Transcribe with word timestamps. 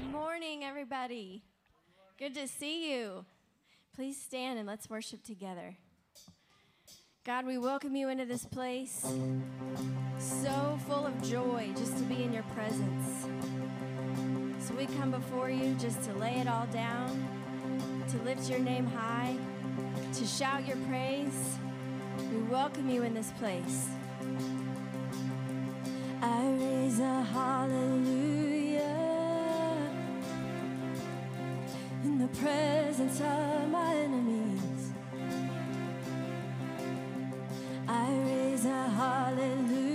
Good 0.00 0.12
morning, 0.12 0.64
everybody. 0.64 1.42
Good 2.18 2.34
to 2.34 2.48
see 2.48 2.90
you. 2.90 3.26
Please 3.94 4.18
stand 4.18 4.58
and 4.58 4.66
let's 4.66 4.88
worship 4.88 5.22
together. 5.22 5.76
God, 7.22 7.44
we 7.44 7.58
welcome 7.58 7.94
you 7.94 8.08
into 8.08 8.24
this 8.24 8.46
place. 8.46 9.04
So 10.18 10.78
full 10.88 11.06
of 11.06 11.22
joy 11.22 11.68
just 11.76 11.98
to 11.98 12.02
be 12.04 12.22
in 12.22 12.32
your 12.32 12.44
presence. 12.54 13.26
So 14.60 14.74
we 14.74 14.86
come 14.86 15.10
before 15.10 15.50
you 15.50 15.74
just 15.74 16.02
to 16.04 16.14
lay 16.14 16.38
it 16.38 16.48
all 16.48 16.66
down, 16.68 17.28
to 18.08 18.16
lift 18.22 18.48
your 18.48 18.60
name 18.60 18.86
high, 18.86 19.36
to 20.14 20.24
shout 20.24 20.66
your 20.66 20.78
praise. 20.88 21.58
We 22.32 22.38
welcome 22.44 22.88
you 22.88 23.02
in 23.02 23.12
this 23.12 23.32
place. 23.32 23.88
I 26.22 26.50
raise 26.58 27.00
a 27.00 27.22
hallelujah 27.22 28.49
in 32.04 32.18
the 32.18 32.28
presence 32.28 33.20
of 33.20 33.70
my 33.70 33.94
enemies. 33.94 34.92
I 37.86 38.08
raise 38.24 38.64
a 38.64 38.88
hallelujah 38.88 39.89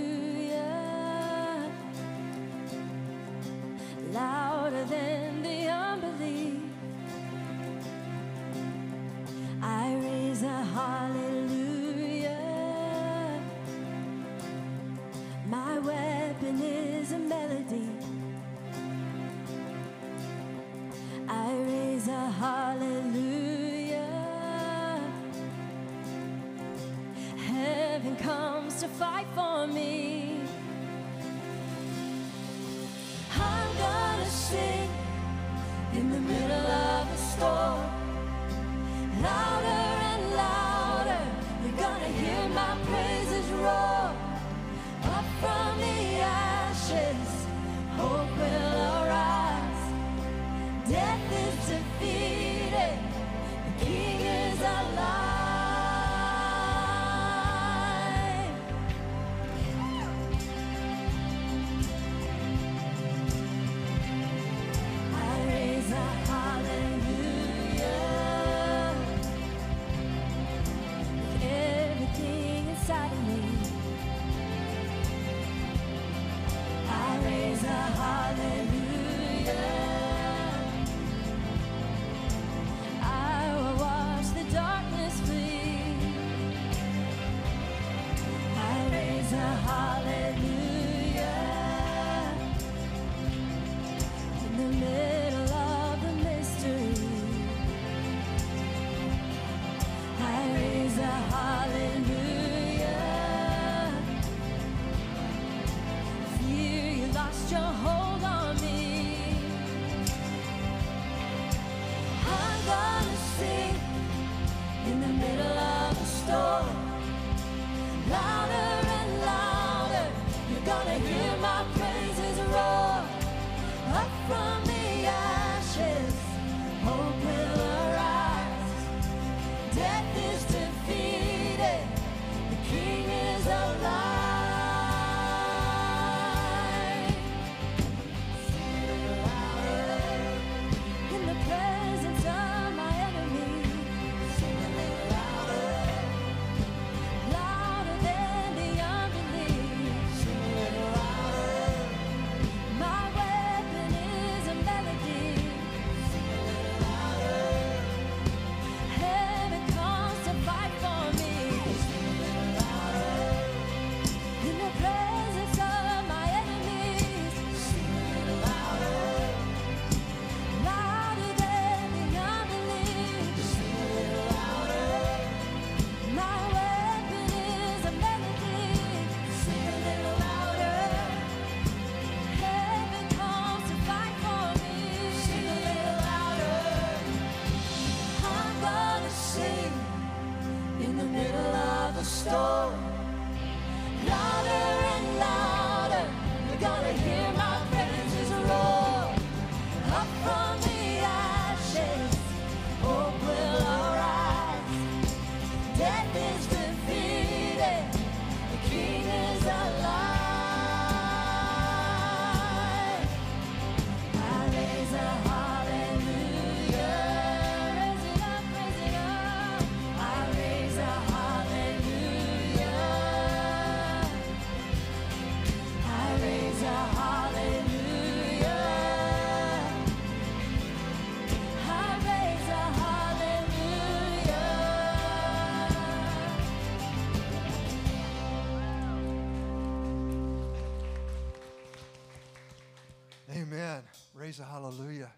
middle 115.16 115.58
of 115.58 116.00
a 116.00 116.04
storm. 116.04 116.86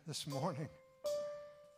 This 0.08 0.26
morning. 0.26 0.66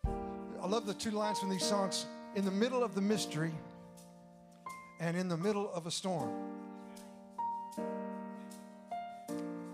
I 0.06 0.66
love 0.68 0.86
the 0.86 0.94
two 0.94 1.10
lines 1.10 1.40
from 1.40 1.50
these 1.50 1.64
songs 1.64 2.06
in 2.36 2.44
the 2.44 2.50
middle 2.52 2.84
of 2.84 2.94
the 2.94 3.00
mystery 3.00 3.50
and 5.00 5.16
in 5.16 5.28
the 5.28 5.36
middle 5.36 5.68
of 5.74 5.88
a 5.88 5.90
storm. 5.90 6.30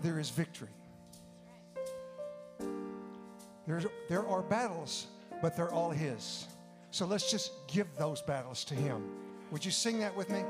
There 0.01 0.19
is 0.19 0.31
victory. 0.31 0.69
There's, 3.67 3.85
there 4.09 4.27
are 4.27 4.41
battles, 4.41 5.05
but 5.39 5.55
they're 5.55 5.71
all 5.71 5.91
His. 5.91 6.47
So 6.89 7.05
let's 7.05 7.29
just 7.29 7.51
give 7.67 7.85
those 7.95 8.23
battles 8.23 8.63
to 8.65 8.73
Him. 8.73 9.03
Would 9.51 9.63
you 9.63 9.71
sing 9.71 9.99
that 9.99 10.17
with 10.17 10.31
me? 10.31 10.43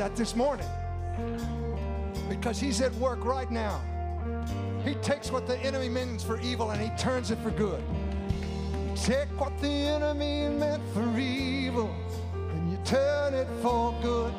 That 0.00 0.16
this 0.16 0.34
morning? 0.34 0.66
Because 2.26 2.58
he's 2.58 2.80
at 2.80 2.94
work 2.94 3.22
right 3.22 3.50
now. 3.50 3.82
He 4.82 4.94
takes 4.94 5.30
what 5.30 5.46
the 5.46 5.58
enemy 5.58 5.90
means 5.90 6.24
for 6.24 6.40
evil 6.40 6.70
and 6.70 6.80
he 6.80 6.88
turns 6.96 7.30
it 7.30 7.38
for 7.40 7.50
good. 7.50 7.84
You 8.88 8.96
take 8.96 9.28
what 9.38 9.58
the 9.60 9.68
enemy 9.68 10.48
meant 10.48 10.82
for 10.94 11.06
evil 11.18 11.94
and 12.32 12.72
you 12.72 12.78
turn 12.82 13.34
it 13.34 13.46
for 13.60 13.94
good. 14.00 14.32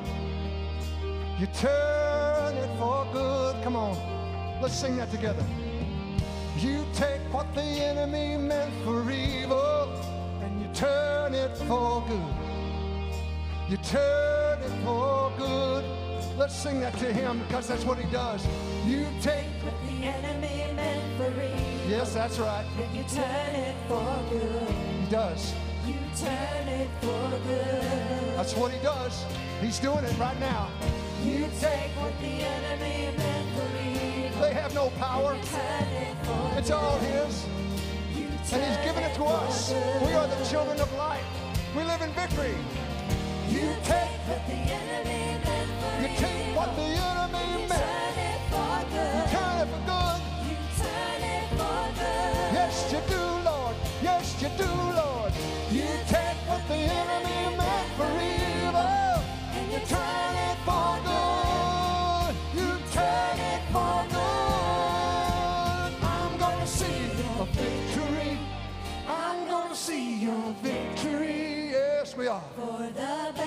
You 1.38 1.46
turn 1.54 2.58
it 2.58 2.80
for 2.80 3.08
good. 3.14 3.64
Come 3.64 3.76
on, 3.76 3.96
let's 4.64 4.74
sing 4.74 4.98
that 4.98 5.12
together. 5.12 5.46
You 6.58 6.84
take 6.96 7.22
what 7.32 7.54
the 7.54 7.62
enemy 7.62 8.36
meant 8.36 8.74
for 8.84 9.12
evil 9.12 9.94
and 10.42 10.60
you 10.60 10.74
turn 10.74 11.36
it 11.36 11.56
for 11.56 12.04
good. 12.08 12.51
You 13.72 13.78
turn 13.78 14.62
it 14.62 14.84
for 14.84 15.32
good. 15.38 15.86
Let's 16.38 16.54
sing 16.54 16.82
that 16.82 16.92
to 16.98 17.14
him 17.14 17.40
because 17.48 17.70
that's 17.70 17.86
what 17.86 17.98
he 17.98 18.12
does. 18.12 18.46
You 18.86 19.08
take, 19.22 19.46
what 19.64 19.74
the 19.88 20.08
enemy 20.08 20.74
meant 20.76 21.02
for 21.16 21.30
evil. 21.30 21.90
yes, 21.90 22.14
that's 22.14 22.38
right. 22.38 22.66
Then 22.78 22.94
you 22.94 23.04
turn 23.04 23.56
it 23.56 23.74
for 23.88 24.20
good. 24.30 24.70
He 25.00 25.10
does. 25.10 25.54
You 25.88 25.96
turn 26.18 26.68
it 26.68 26.90
for 27.00 27.30
good. 27.48 28.36
That's 28.36 28.54
what 28.58 28.74
he 28.74 28.84
does. 28.84 29.24
He's 29.62 29.80
doing 29.80 30.04
it 30.04 30.18
right 30.20 30.38
now. 30.42 30.68
You 31.24 31.48
take 31.62 31.92
what 31.96 32.12
the 32.20 32.28
enemy 32.28 33.16
meant 33.18 33.50
for 33.56 33.70
evil. 33.88 34.42
They 34.42 34.54
have 34.54 34.76
no 34.76 34.90
power. 35.00 35.34
You 35.34 35.44
turn 35.44 35.88
it 35.94 36.58
It's 36.58 36.72
all 36.72 37.00
his. 37.00 37.46
And 38.52 38.62
he's 38.62 38.86
given 38.86 39.04
it 39.04 39.16
to 39.16 39.24
us. 39.24 39.72
good. 39.72 40.08
We 40.08 40.14
are 40.14 40.28
the 40.28 40.44
children 40.44 40.78
of 40.82 40.92
light. 40.96 41.24
We 41.74 41.86
live 41.86 42.02
in 42.02 42.12
victory. 42.12 42.54
You 43.52 43.76
take, 43.84 44.16
what 44.30 44.48
the 44.48 44.54
enemy 44.54 45.40
meant 45.46 45.72
for 45.82 46.02
you 46.02 46.10
take 46.18 46.56
what 46.56 46.76
the 46.78 46.84
enemy 46.84 47.44
evil. 47.56 47.68
meant. 47.70 47.84
Turn 47.84 48.18
it 48.30 48.42
for 48.52 48.72
You 49.04 49.24
turn 49.36 49.58
it 49.62 49.70
for 49.72 49.84
good. 49.92 50.20
You 50.50 50.58
turn 50.80 51.22
it 51.36 51.48
for 51.60 51.82
good. 52.00 52.54
Yes, 52.58 52.76
you 52.94 53.02
do, 53.10 53.24
Lord. 53.50 53.76
Yes, 54.02 54.42
you 54.42 54.50
do, 54.58 54.72
Lord. 55.02 55.34
You 55.72 55.88
take 56.08 56.40
what 56.48 56.64
the 56.70 56.76
enemy 56.76 57.58
meant 57.58 57.90
for 57.98 58.12
evil. 58.24 59.20
And 59.58 59.68
you 59.74 59.80
turn 59.96 60.36
it 60.48 60.58
for 60.68 60.92
good. 61.10 62.34
You 62.56 62.70
turn 62.94 63.38
it 63.52 63.64
for 63.76 63.98
good. 64.16 65.92
I'm 66.16 66.34
gonna 66.40 66.68
see 66.68 67.00
your 67.22 67.46
victory. 67.48 68.40
I'm 69.08 69.48
gonna 69.50 69.76
see 69.76 70.20
your 70.24 70.56
victory. 70.64 71.72
Yes, 71.72 72.16
we 72.18 72.28
are. 72.28 72.44
For 72.56 72.90
the 72.94 73.41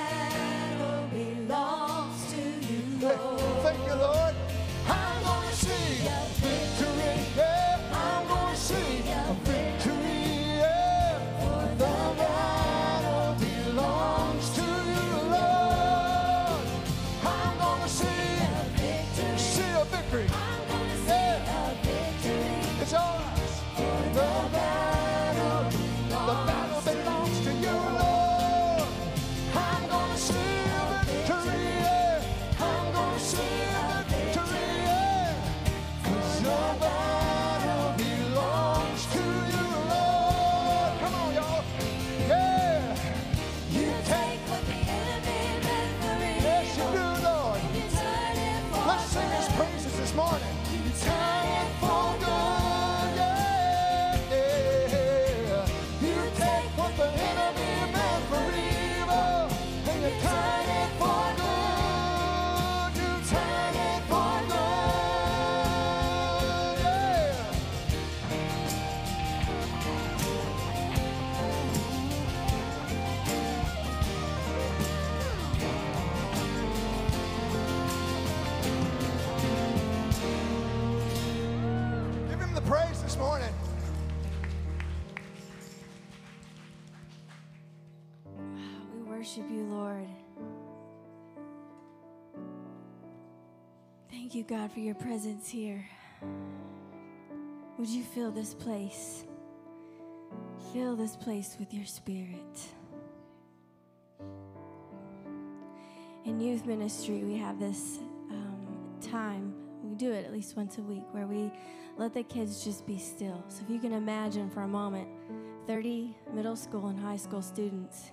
you, 94.50 94.56
God, 94.56 94.72
for 94.72 94.80
your 94.80 94.94
presence 94.94 95.48
here. 95.48 95.84
Would 97.78 97.88
you 97.88 98.02
fill 98.02 98.30
this 98.30 98.54
place? 98.54 99.24
Fill 100.72 100.96
this 100.96 101.16
place 101.16 101.56
with 101.58 101.72
your 101.72 101.84
spirit. 101.84 102.60
In 106.24 106.40
youth 106.40 106.64
ministry, 106.66 107.22
we 107.22 107.36
have 107.36 107.58
this 107.58 107.98
um, 108.30 108.66
time, 109.00 109.54
we 109.82 109.94
do 109.94 110.10
it 110.10 110.24
at 110.24 110.32
least 110.32 110.56
once 110.56 110.78
a 110.78 110.82
week, 110.82 111.04
where 111.12 111.26
we 111.26 111.52
let 111.96 112.14
the 112.14 112.22
kids 112.22 112.64
just 112.64 112.86
be 112.86 112.98
still. 112.98 113.44
So 113.48 113.62
if 113.62 113.70
you 113.70 113.78
can 113.78 113.92
imagine 113.92 114.50
for 114.50 114.62
a 114.62 114.68
moment 114.68 115.08
30 115.66 116.16
middle 116.32 116.56
school 116.56 116.88
and 116.88 116.98
high 116.98 117.16
school 117.16 117.42
students 117.42 118.10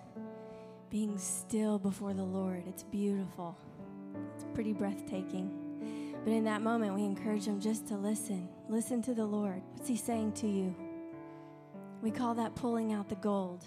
being 0.89 1.17
still 1.17 1.79
before 1.79 2.13
the 2.13 2.23
Lord. 2.23 2.63
It's 2.67 2.83
beautiful. 2.83 3.57
It's 4.35 4.45
pretty 4.53 4.73
breathtaking. 4.73 5.60
But 6.23 6.33
in 6.33 6.43
that 6.43 6.61
moment, 6.61 6.93
we 6.93 7.03
encourage 7.03 7.45
them 7.45 7.59
just 7.59 7.87
to 7.87 7.95
listen. 7.95 8.47
Listen 8.69 9.01
to 9.03 9.13
the 9.13 9.25
Lord. 9.25 9.61
What's 9.73 9.87
He 9.87 9.97
saying 9.97 10.33
to 10.33 10.47
you? 10.47 10.75
We 12.01 12.11
call 12.11 12.35
that 12.35 12.55
pulling 12.55 12.93
out 12.93 13.09
the 13.09 13.15
gold. 13.15 13.65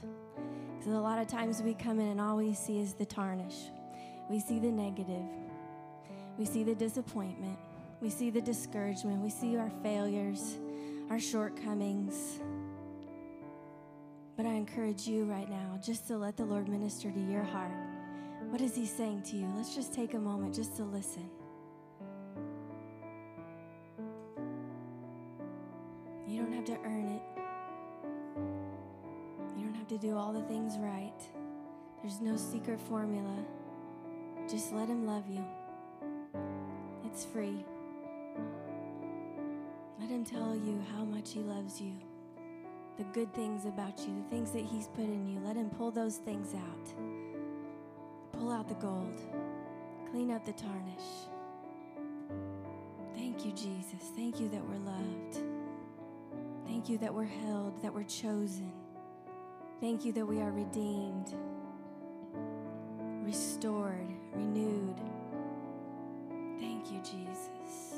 Because 0.79 0.93
a 0.93 1.01
lot 1.01 1.19
of 1.19 1.27
times 1.27 1.63
we 1.63 1.75
come 1.75 1.99
in 1.99 2.09
and 2.09 2.21
all 2.21 2.37
we 2.37 2.55
see 2.55 2.79
is 2.79 2.95
the 2.95 3.07
tarnish. 3.07 3.57
We 4.29 4.39
see 4.39 4.59
the 4.59 4.71
negative. 4.71 5.25
We 6.39 6.45
see 6.45 6.63
the 6.63 6.75
disappointment. 6.75 7.59
We 8.01 8.11
see 8.11 8.31
the 8.31 8.41
discouragement. 8.41 9.21
We 9.21 9.31
see 9.31 9.57
our 9.57 9.71
failures, 9.83 10.59
our 11.11 11.19
shortcomings. 11.19 12.41
But 14.37 14.47
I 14.47 14.51
encourage 14.51 15.07
you 15.07 15.25
right 15.25 15.49
now 15.49 15.79
just 15.83 16.07
to 16.09 16.19
let 16.19 16.37
the 16.37 16.45
Lord 16.45 16.69
minister 16.69 17.11
to 17.11 17.21
your 17.21 17.45
heart. 17.45 17.73
What 18.51 18.61
is 18.61 18.75
He 18.75 18.87
saying 18.87 19.23
to 19.31 19.37
you? 19.37 19.49
Let's 19.57 19.75
just 19.75 19.93
take 19.93 20.15
a 20.15 20.19
moment 20.19 20.55
just 20.55 20.77
to 20.77 20.85
listen. 20.85 21.29
You 26.35 26.43
don't 26.43 26.53
have 26.53 26.65
to 26.65 26.77
earn 26.85 27.07
it, 27.07 27.23
you 29.57 29.65
don't 29.65 29.77
have 29.77 29.87
to 29.87 29.99
do 29.99 30.17
all 30.17 30.33
the 30.33 30.43
things 30.43 30.77
right. 30.79 31.13
There's 32.03 32.21
no 32.21 32.37
secret 32.37 32.81
formula. 32.81 33.37
Just 34.51 34.73
let 34.73 34.89
Him 34.89 35.07
love 35.07 35.23
you, 35.31 35.45
it's 37.05 37.25
free. 37.25 37.65
Let 40.01 40.11
Him 40.11 40.25
tell 40.25 40.57
you 40.57 40.83
how 40.93 41.05
much 41.05 41.31
He 41.33 41.39
loves 41.39 41.81
you 41.81 41.93
the 42.99 43.05
good 43.13 43.33
things 43.33 43.65
about 43.67 44.01
you, 44.01 44.21
the 44.25 44.29
things 44.29 44.51
that 44.51 44.65
He's 44.65 44.89
put 44.89 45.05
in 45.05 45.29
you. 45.29 45.39
Let 45.39 45.55
Him 45.55 45.71
pull 45.71 45.93
those 45.93 46.17
things 46.17 46.53
out. 46.53 46.89
Pull 48.33 48.51
out 48.51 48.67
the 48.67 48.75
gold, 48.75 49.21
clean 50.11 50.33
up 50.33 50.45
the 50.45 50.53
tarnish. 50.55 51.29
Thank 53.15 53.47
you, 53.47 53.53
Jesus. 53.53 54.11
Thank 54.17 54.41
you 54.41 54.49
that 54.49 54.65
we're 54.69 54.79
loved. 54.79 55.54
Thank 56.75 56.89
you 56.89 56.99
that 56.99 57.15
we're 57.15 57.23
held, 57.23 57.81
that 57.85 57.95
we're 57.95 58.03
chosen. 58.03 58.73
Thank 59.81 60.05
you 60.05 60.13
that 60.15 60.27
we 60.27 60.41
are 60.41 60.51
redeemed, 60.51 61.33
restored, 63.23 64.13
renewed. 64.33 65.01
Thank 66.59 66.91
you, 66.91 66.99
Jesus. 66.99 67.94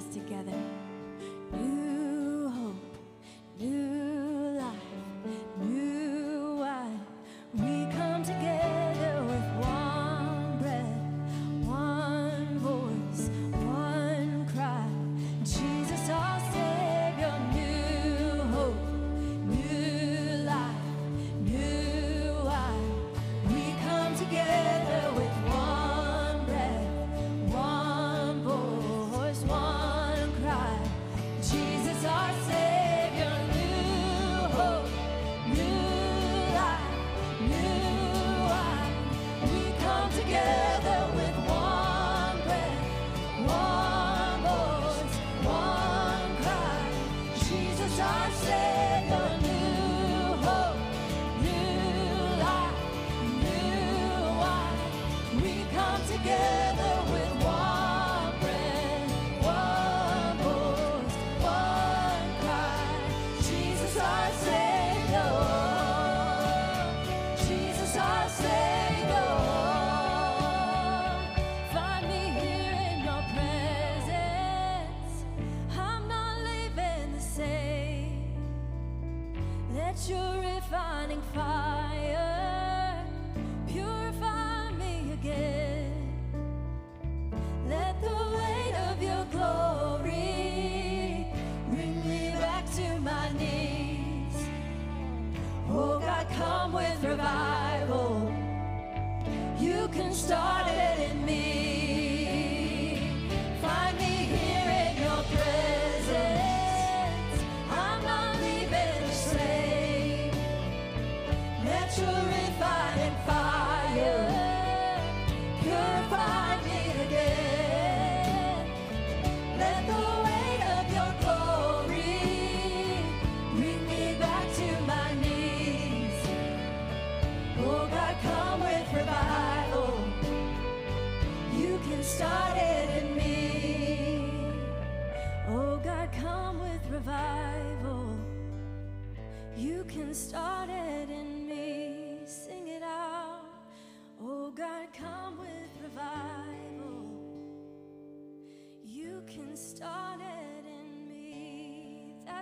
This 0.00 0.14
together. 0.14 0.56
New 1.52 1.79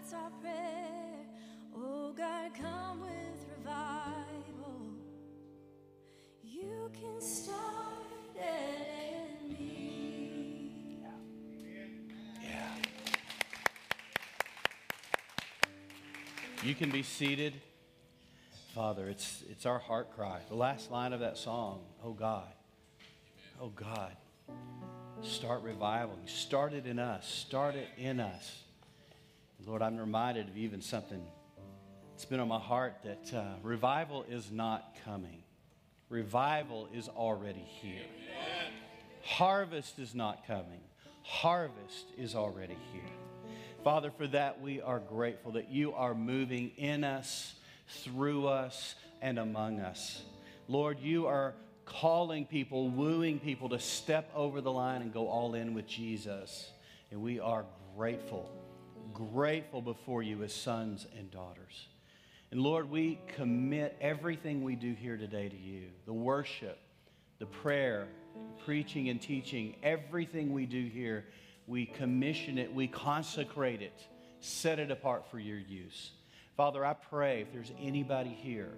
That's 0.00 0.14
our 0.14 0.30
prayer. 0.40 1.26
Oh 1.76 2.12
God, 2.16 2.52
come 2.54 3.00
with 3.00 3.46
revival. 3.58 4.92
You 6.44 6.88
can 6.92 7.20
start 7.20 7.58
it 8.36 9.42
in 9.42 9.48
me. 9.48 11.00
Yeah. 12.40 12.60
You 16.62 16.76
can 16.76 16.92
be 16.92 17.02
seated. 17.02 17.54
Father, 18.76 19.08
it's, 19.08 19.42
it's 19.50 19.66
our 19.66 19.80
heart 19.80 20.14
cry. 20.14 20.38
The 20.48 20.54
last 20.54 20.92
line 20.92 21.12
of 21.12 21.18
that 21.18 21.36
song, 21.36 21.80
oh 22.04 22.12
God, 22.12 22.52
oh 23.60 23.70
God, 23.70 24.14
start 25.22 25.64
revival. 25.64 26.16
Start 26.26 26.72
it 26.72 26.86
in 26.86 27.00
us, 27.00 27.26
start 27.26 27.74
it 27.74 27.88
in 27.96 28.20
us. 28.20 28.62
Lord, 29.68 29.82
I'm 29.82 29.98
reminded 29.98 30.48
of 30.48 30.56
even 30.56 30.80
something 30.80 31.22
that's 32.10 32.24
been 32.24 32.40
on 32.40 32.48
my 32.48 32.58
heart 32.58 32.94
that 33.04 33.34
uh, 33.34 33.44
revival 33.62 34.24
is 34.26 34.50
not 34.50 34.96
coming, 35.04 35.42
revival 36.08 36.88
is 36.94 37.06
already 37.10 37.66
here. 37.82 38.00
Harvest 39.22 39.98
is 39.98 40.14
not 40.14 40.46
coming, 40.46 40.80
harvest 41.22 42.06
is 42.16 42.34
already 42.34 42.78
here. 42.94 43.02
Father, 43.84 44.10
for 44.10 44.26
that 44.28 44.58
we 44.62 44.80
are 44.80 45.00
grateful 45.00 45.52
that 45.52 45.68
you 45.68 45.92
are 45.92 46.14
moving 46.14 46.70
in 46.78 47.04
us, 47.04 47.54
through 47.88 48.46
us, 48.46 48.94
and 49.20 49.38
among 49.38 49.80
us. 49.80 50.22
Lord, 50.66 50.98
you 50.98 51.26
are 51.26 51.54
calling 51.84 52.46
people, 52.46 52.88
wooing 52.88 53.38
people 53.38 53.68
to 53.68 53.78
step 53.78 54.30
over 54.34 54.62
the 54.62 54.72
line 54.72 55.02
and 55.02 55.12
go 55.12 55.28
all 55.28 55.52
in 55.52 55.74
with 55.74 55.86
Jesus. 55.86 56.70
And 57.10 57.20
we 57.20 57.38
are 57.38 57.66
grateful, 57.98 58.50
grateful 59.12 59.82
before 59.82 60.22
you 60.22 60.42
as 60.42 60.52
sons 60.52 61.06
and 61.16 61.30
daughters. 61.30 61.88
And 62.50 62.60
Lord, 62.60 62.90
we 62.90 63.18
commit 63.36 63.96
everything 64.00 64.62
we 64.62 64.74
do 64.74 64.94
here 64.94 65.16
today 65.16 65.48
to 65.48 65.56
you 65.56 65.88
the 66.06 66.12
worship, 66.12 66.78
the 67.38 67.46
prayer, 67.46 68.08
the 68.34 68.64
preaching 68.64 69.08
and 69.08 69.20
teaching, 69.20 69.76
everything 69.82 70.52
we 70.52 70.66
do 70.66 70.86
here, 70.86 71.26
we 71.66 71.84
commission 71.84 72.56
it, 72.56 72.72
we 72.72 72.88
consecrate 72.88 73.82
it, 73.82 74.06
set 74.40 74.78
it 74.78 74.90
apart 74.90 75.30
for 75.30 75.38
your 75.38 75.58
use. 75.58 76.12
Father, 76.56 76.84
I 76.84 76.94
pray 76.94 77.42
if 77.42 77.52
there's 77.52 77.72
anybody 77.78 78.30
here 78.30 78.72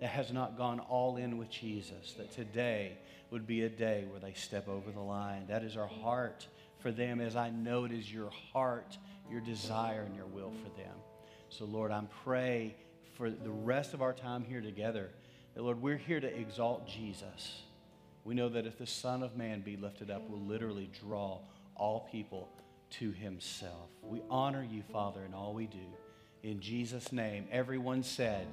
that 0.00 0.08
has 0.08 0.32
not 0.32 0.56
gone 0.56 0.80
all 0.80 1.16
in 1.16 1.38
with 1.38 1.50
Jesus, 1.50 2.12
that 2.18 2.32
today 2.32 2.96
would 3.30 3.46
be 3.46 3.62
a 3.62 3.68
day 3.68 4.04
where 4.08 4.20
they 4.20 4.32
step 4.34 4.68
over 4.68 4.90
the 4.92 5.00
line. 5.00 5.46
That 5.48 5.64
is 5.64 5.76
our 5.76 5.88
heart 5.88 6.46
for 6.78 6.92
them, 6.92 7.20
as 7.20 7.34
I 7.34 7.50
know 7.50 7.84
it 7.84 7.92
is 7.92 8.12
your 8.12 8.30
heart, 8.52 8.96
your 9.30 9.40
desire, 9.40 10.02
and 10.02 10.14
your 10.16 10.26
will 10.26 10.52
for 10.62 10.68
them. 10.80 10.94
So, 11.48 11.64
Lord, 11.64 11.92
I'm 11.92 12.08
pray 12.24 12.74
for 13.14 13.30
the 13.30 13.50
rest 13.50 13.94
of 13.94 14.02
our 14.02 14.12
time 14.12 14.44
here 14.44 14.60
together 14.60 15.10
that, 15.54 15.62
Lord, 15.62 15.80
we're 15.80 15.96
here 15.96 16.20
to 16.20 16.38
exalt 16.38 16.86
Jesus. 16.86 17.62
We 18.24 18.34
know 18.34 18.48
that 18.48 18.66
if 18.66 18.76
the 18.78 18.86
Son 18.86 19.22
of 19.22 19.36
Man 19.36 19.60
be 19.60 19.76
lifted 19.76 20.10
up, 20.10 20.28
will 20.28 20.40
literally 20.40 20.90
draw 21.00 21.38
all 21.76 22.08
people 22.10 22.48
to 22.90 23.12
himself. 23.12 23.88
We 24.02 24.22
honor 24.30 24.66
you, 24.68 24.82
Father, 24.92 25.20
in 25.24 25.34
all 25.34 25.54
we 25.54 25.66
do. 25.66 25.78
In 26.42 26.60
Jesus' 26.60 27.12
name, 27.12 27.46
everyone 27.50 28.02
said, 28.02 28.46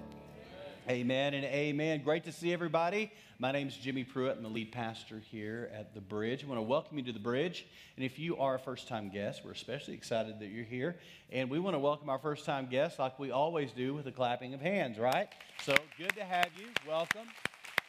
Amen 0.89 1.33
and 1.33 1.45
amen. 1.45 2.01
Great 2.03 2.25
to 2.25 2.33
see 2.33 2.51
everybody. 2.51 3.09
My 3.39 3.53
name 3.53 3.69
is 3.69 3.77
Jimmy 3.77 4.03
Pruitt. 4.03 4.35
I'm 4.35 4.43
the 4.43 4.49
lead 4.49 4.73
pastor 4.73 5.19
here 5.31 5.71
at 5.73 5.93
the 5.93 6.01
Bridge. 6.01 6.43
I 6.43 6.47
want 6.47 6.57
to 6.57 6.63
welcome 6.63 6.97
you 6.97 7.05
to 7.05 7.13
the 7.13 7.19
Bridge. 7.19 7.65
And 7.95 8.03
if 8.03 8.19
you 8.19 8.35
are 8.35 8.55
a 8.55 8.59
first 8.59 8.89
time 8.89 9.09
guest, 9.09 9.45
we're 9.45 9.53
especially 9.53 9.93
excited 9.93 10.41
that 10.41 10.47
you're 10.47 10.65
here. 10.65 10.97
And 11.31 11.49
we 11.49 11.57
want 11.57 11.75
to 11.75 11.79
welcome 11.79 12.09
our 12.09 12.19
first 12.19 12.43
time 12.43 12.67
guests 12.67 12.99
like 12.99 13.17
we 13.17 13.31
always 13.31 13.71
do 13.71 13.93
with 13.93 14.07
a 14.07 14.11
clapping 14.11 14.53
of 14.53 14.59
hands, 14.59 14.99
right? 14.99 15.29
So 15.63 15.73
good 15.97 16.13
to 16.15 16.25
have 16.25 16.49
you. 16.59 16.67
Welcome. 16.85 17.27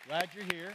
Glad 0.06 0.28
you're 0.32 0.44
here. 0.44 0.72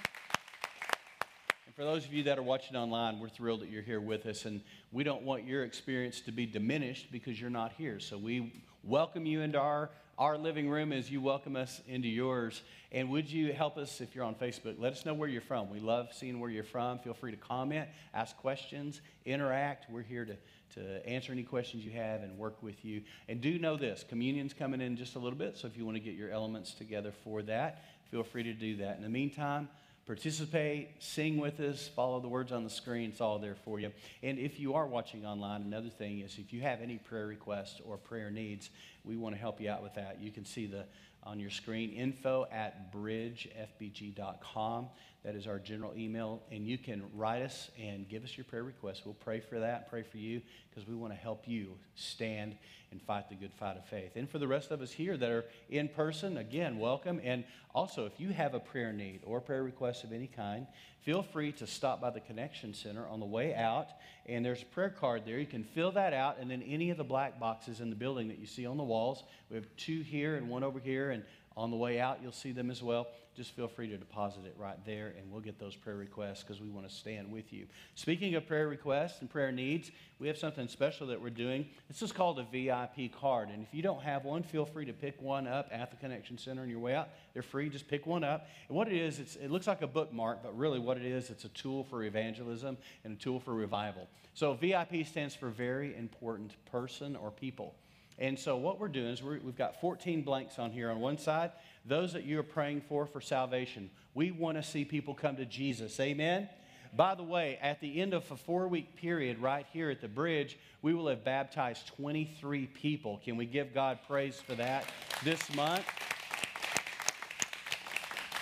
And 1.67 1.73
for 1.73 1.85
those 1.85 2.03
of 2.03 2.11
you 2.11 2.23
that 2.23 2.37
are 2.37 2.43
watching 2.43 2.75
online, 2.75 3.21
we're 3.21 3.29
thrilled 3.29 3.61
that 3.61 3.69
you're 3.69 3.81
here 3.81 4.01
with 4.01 4.25
us. 4.25 4.43
And 4.43 4.59
we 4.91 5.05
don't 5.05 5.21
want 5.21 5.47
your 5.47 5.63
experience 5.63 6.19
to 6.21 6.33
be 6.33 6.45
diminished 6.45 7.13
because 7.13 7.39
you're 7.39 7.49
not 7.49 7.71
here. 7.77 8.01
So 8.01 8.17
we 8.17 8.61
welcome 8.83 9.25
you 9.25 9.39
into 9.39 9.57
our, 9.57 9.89
our 10.19 10.37
living 10.37 10.69
room 10.69 10.91
as 10.91 11.09
you 11.09 11.21
welcome 11.21 11.55
us 11.55 11.81
into 11.87 12.09
yours. 12.09 12.61
And 12.91 13.09
would 13.09 13.31
you 13.31 13.53
help 13.53 13.77
us 13.77 14.01
if 14.01 14.13
you're 14.13 14.25
on 14.25 14.35
Facebook? 14.35 14.75
Let 14.77 14.91
us 14.91 15.05
know 15.05 15.13
where 15.13 15.29
you're 15.29 15.39
from. 15.39 15.69
We 15.69 15.79
love 15.79 16.09
seeing 16.11 16.41
where 16.41 16.49
you're 16.49 16.65
from. 16.65 16.99
Feel 16.99 17.13
free 17.13 17.31
to 17.31 17.37
comment, 17.37 17.87
ask 18.13 18.35
questions, 18.35 18.99
interact. 19.25 19.89
We're 19.89 20.01
here 20.01 20.25
to, 20.25 20.35
to 20.75 21.07
answer 21.07 21.31
any 21.31 21.43
questions 21.43 21.85
you 21.85 21.91
have 21.91 22.21
and 22.21 22.37
work 22.37 22.61
with 22.61 22.83
you. 22.83 23.01
And 23.29 23.39
do 23.39 23.57
know 23.59 23.77
this 23.77 24.03
communion's 24.09 24.53
coming 24.53 24.81
in 24.81 24.97
just 24.97 25.15
a 25.15 25.19
little 25.19 25.39
bit. 25.39 25.57
So 25.57 25.67
if 25.67 25.77
you 25.77 25.85
want 25.85 25.95
to 25.95 26.03
get 26.03 26.15
your 26.15 26.31
elements 26.31 26.73
together 26.73 27.13
for 27.23 27.41
that, 27.43 27.85
feel 28.11 28.23
free 28.23 28.43
to 28.43 28.53
do 28.53 28.75
that. 28.77 28.97
In 28.97 29.03
the 29.03 29.09
meantime, 29.09 29.69
participate, 30.05 30.89
sing 30.99 31.37
with 31.37 31.59
us, 31.59 31.87
follow 31.87 32.19
the 32.19 32.27
words 32.27 32.51
on 32.51 32.63
the 32.63 32.69
screen. 32.69 33.09
It's 33.11 33.21
all 33.21 33.39
there 33.39 33.55
for 33.55 33.79
you. 33.79 33.91
And 34.23 34.39
if 34.39 34.59
you 34.59 34.73
are 34.73 34.87
watching 34.87 35.25
online, 35.25 35.61
another 35.61 35.89
thing 35.89 36.19
is 36.19 36.37
if 36.37 36.51
you 36.51 36.61
have 36.61 36.81
any 36.81 36.97
prayer 36.97 37.27
requests 37.27 37.79
or 37.85 37.97
prayer 37.97 38.31
needs, 38.31 38.69
we 39.03 39.17
want 39.17 39.35
to 39.35 39.41
help 39.41 39.61
you 39.61 39.69
out 39.69 39.83
with 39.83 39.93
that. 39.95 40.19
You 40.21 40.31
can 40.31 40.45
see 40.45 40.65
the 40.65 40.85
on 41.23 41.39
your 41.39 41.49
screen 41.49 41.91
info 41.91 42.47
at 42.51 42.93
bridgefbg.com. 42.93 44.87
That 45.25 45.35
is 45.35 45.47
our 45.47 45.59
general 45.59 45.93
email. 45.97 46.41
And 46.51 46.65
you 46.65 46.77
can 46.77 47.03
write 47.13 47.41
us 47.41 47.69
and 47.77 48.07
give 48.07 48.23
us 48.23 48.37
your 48.37 48.45
prayer 48.45 48.63
requests. 48.63 49.01
We'll 49.05 49.15
pray 49.15 49.39
for 49.41 49.59
that, 49.59 49.89
pray 49.89 50.03
for 50.03 50.17
you, 50.17 50.41
because 50.69 50.87
we 50.87 50.95
want 50.95 51.13
to 51.13 51.19
help 51.19 51.47
you 51.47 51.77
stand 51.95 52.55
and 52.91 53.01
fight 53.01 53.29
the 53.29 53.35
good 53.35 53.53
fight 53.53 53.77
of 53.77 53.85
faith. 53.85 54.15
And 54.15 54.27
for 54.29 54.39
the 54.39 54.47
rest 54.47 54.71
of 54.71 54.81
us 54.81 54.91
here 54.91 55.17
that 55.17 55.29
are 55.29 55.45
in 55.69 55.89
person, 55.89 56.37
again, 56.37 56.79
welcome. 56.79 57.19
And 57.23 57.43
also, 57.75 58.05
if 58.05 58.19
you 58.19 58.29
have 58.29 58.55
a 58.55 58.59
prayer 58.59 58.91
need 58.91 59.19
or 59.23 59.39
prayer 59.41 59.61
request 59.61 60.03
of 60.03 60.11
any 60.11 60.25
kind, 60.25 60.65
feel 61.01 61.21
free 61.21 61.51
to 61.51 61.67
stop 61.67 62.01
by 62.01 62.09
the 62.09 62.19
Connection 62.19 62.73
Center 62.73 63.07
on 63.07 63.19
the 63.19 63.25
way 63.25 63.53
out. 63.53 63.89
And 64.25 64.43
there's 64.43 64.63
a 64.63 64.65
prayer 64.65 64.89
card 64.89 65.23
there. 65.25 65.37
You 65.37 65.45
can 65.45 65.63
fill 65.63 65.91
that 65.91 66.13
out, 66.13 66.37
and 66.39 66.49
then 66.49 66.63
any 66.63 66.89
of 66.89 66.97
the 66.97 67.03
black 67.03 67.39
boxes 67.39 67.79
in 67.79 67.89
the 67.89 67.95
building 67.95 68.27
that 68.29 68.39
you 68.39 68.47
see 68.47 68.65
on 68.65 68.77
the 68.77 68.83
walls. 68.83 69.23
We 69.49 69.55
have 69.57 69.67
two 69.77 70.01
here 70.01 70.35
and 70.35 70.49
one 70.49 70.63
over 70.63 70.79
here, 70.79 71.11
and 71.11 71.23
on 71.59 71.71
the 71.71 71.77
way 71.77 71.99
out, 71.99 72.19
you'll 72.23 72.31
see 72.31 72.53
them 72.53 72.71
as 72.71 72.81
well. 72.81 73.07
Just 73.35 73.51
feel 73.51 73.67
free 73.67 73.89
to 73.89 73.97
deposit 73.97 74.45
it 74.45 74.55
right 74.57 74.77
there, 74.85 75.13
and 75.17 75.29
we'll 75.29 75.41
get 75.41 75.59
those 75.59 75.75
prayer 75.75 75.97
requests 75.97 76.41
because 76.41 76.61
we 76.61 76.69
want 76.69 76.87
to 76.87 76.93
stand 76.93 77.29
with 77.29 77.51
you. 77.51 77.67
Speaking 77.95 78.35
of 78.35 78.47
prayer 78.47 78.69
requests 78.69 79.19
and 79.19 79.29
prayer 79.29 79.51
needs, 79.51 79.91
we 80.19 80.27
have 80.27 80.37
something 80.37 80.69
special 80.69 81.07
that 81.07 81.21
we're 81.21 81.29
doing. 81.29 81.67
This 81.89 82.01
is 82.01 82.13
called 82.13 82.39
a 82.39 82.43
VIP 82.43 83.13
card, 83.13 83.49
and 83.49 83.61
if 83.61 83.73
you 83.73 83.81
don't 83.81 84.01
have 84.01 84.23
one, 84.23 84.41
feel 84.41 84.65
free 84.65 84.85
to 84.85 84.93
pick 84.93 85.21
one 85.21 85.47
up 85.47 85.67
at 85.69 85.91
the 85.91 85.97
Connection 85.97 86.37
Center 86.37 86.61
on 86.61 86.69
your 86.69 86.79
way 86.79 86.95
out. 86.95 87.09
They're 87.33 87.43
free. 87.43 87.69
Just 87.69 87.89
pick 87.89 88.07
one 88.07 88.23
up. 88.23 88.47
And 88.69 88.77
what 88.77 88.87
it 88.87 88.95
is, 88.95 89.19
it 89.19 89.51
looks 89.51 89.67
like 89.67 89.81
a 89.81 89.87
bookmark, 89.87 90.41
but 90.41 90.57
really 90.57 90.79
what 90.79 90.95
it 90.95 91.05
is, 91.05 91.29
it's 91.29 91.43
a 91.43 91.49
tool 91.49 91.83
for 91.83 92.03
evangelism 92.03 92.77
and 93.03 93.17
a 93.17 93.19
tool 93.19 93.39
for 93.39 93.53
revival. 93.53 94.07
So 94.33 94.53
VIP 94.53 95.05
stands 95.05 95.35
for 95.35 95.49
very 95.49 95.95
important 95.97 96.55
person 96.71 97.17
or 97.17 97.31
people. 97.31 97.75
And 98.19 98.37
so 98.37 98.57
what 98.57 98.79
we're 98.79 98.89
doing 98.89 99.07
is 99.07 99.23
we 99.23 99.35
have 99.35 99.57
got 99.57 99.79
14 99.79 100.23
blanks 100.23 100.59
on 100.59 100.71
here 100.71 100.91
on 100.91 100.99
one 100.99 101.17
side. 101.17 101.51
Those 101.85 102.13
that 102.13 102.25
you're 102.25 102.43
praying 102.43 102.81
for 102.81 103.05
for 103.05 103.21
salvation. 103.21 103.89
We 104.13 104.31
want 104.31 104.57
to 104.57 104.63
see 104.63 104.83
people 104.83 105.13
come 105.13 105.37
to 105.37 105.45
Jesus. 105.45 105.97
Amen. 106.01 106.49
By 106.93 107.15
the 107.15 107.23
way, 107.23 107.57
at 107.61 107.79
the 107.79 108.01
end 108.01 108.13
of 108.13 108.29
a 108.29 108.35
four 108.35 108.67
week 108.67 108.95
period 108.97 109.39
right 109.39 109.65
here 109.71 109.89
at 109.89 110.01
the 110.01 110.07
bridge, 110.07 110.57
we 110.81 110.93
will 110.93 111.07
have 111.07 111.23
baptized 111.23 111.87
23 111.95 112.65
people. 112.67 113.21
Can 113.23 113.37
we 113.37 113.45
give 113.45 113.73
God 113.73 113.99
praise 114.05 114.41
for 114.41 114.55
that 114.55 114.85
this 115.23 115.53
month? 115.55 115.85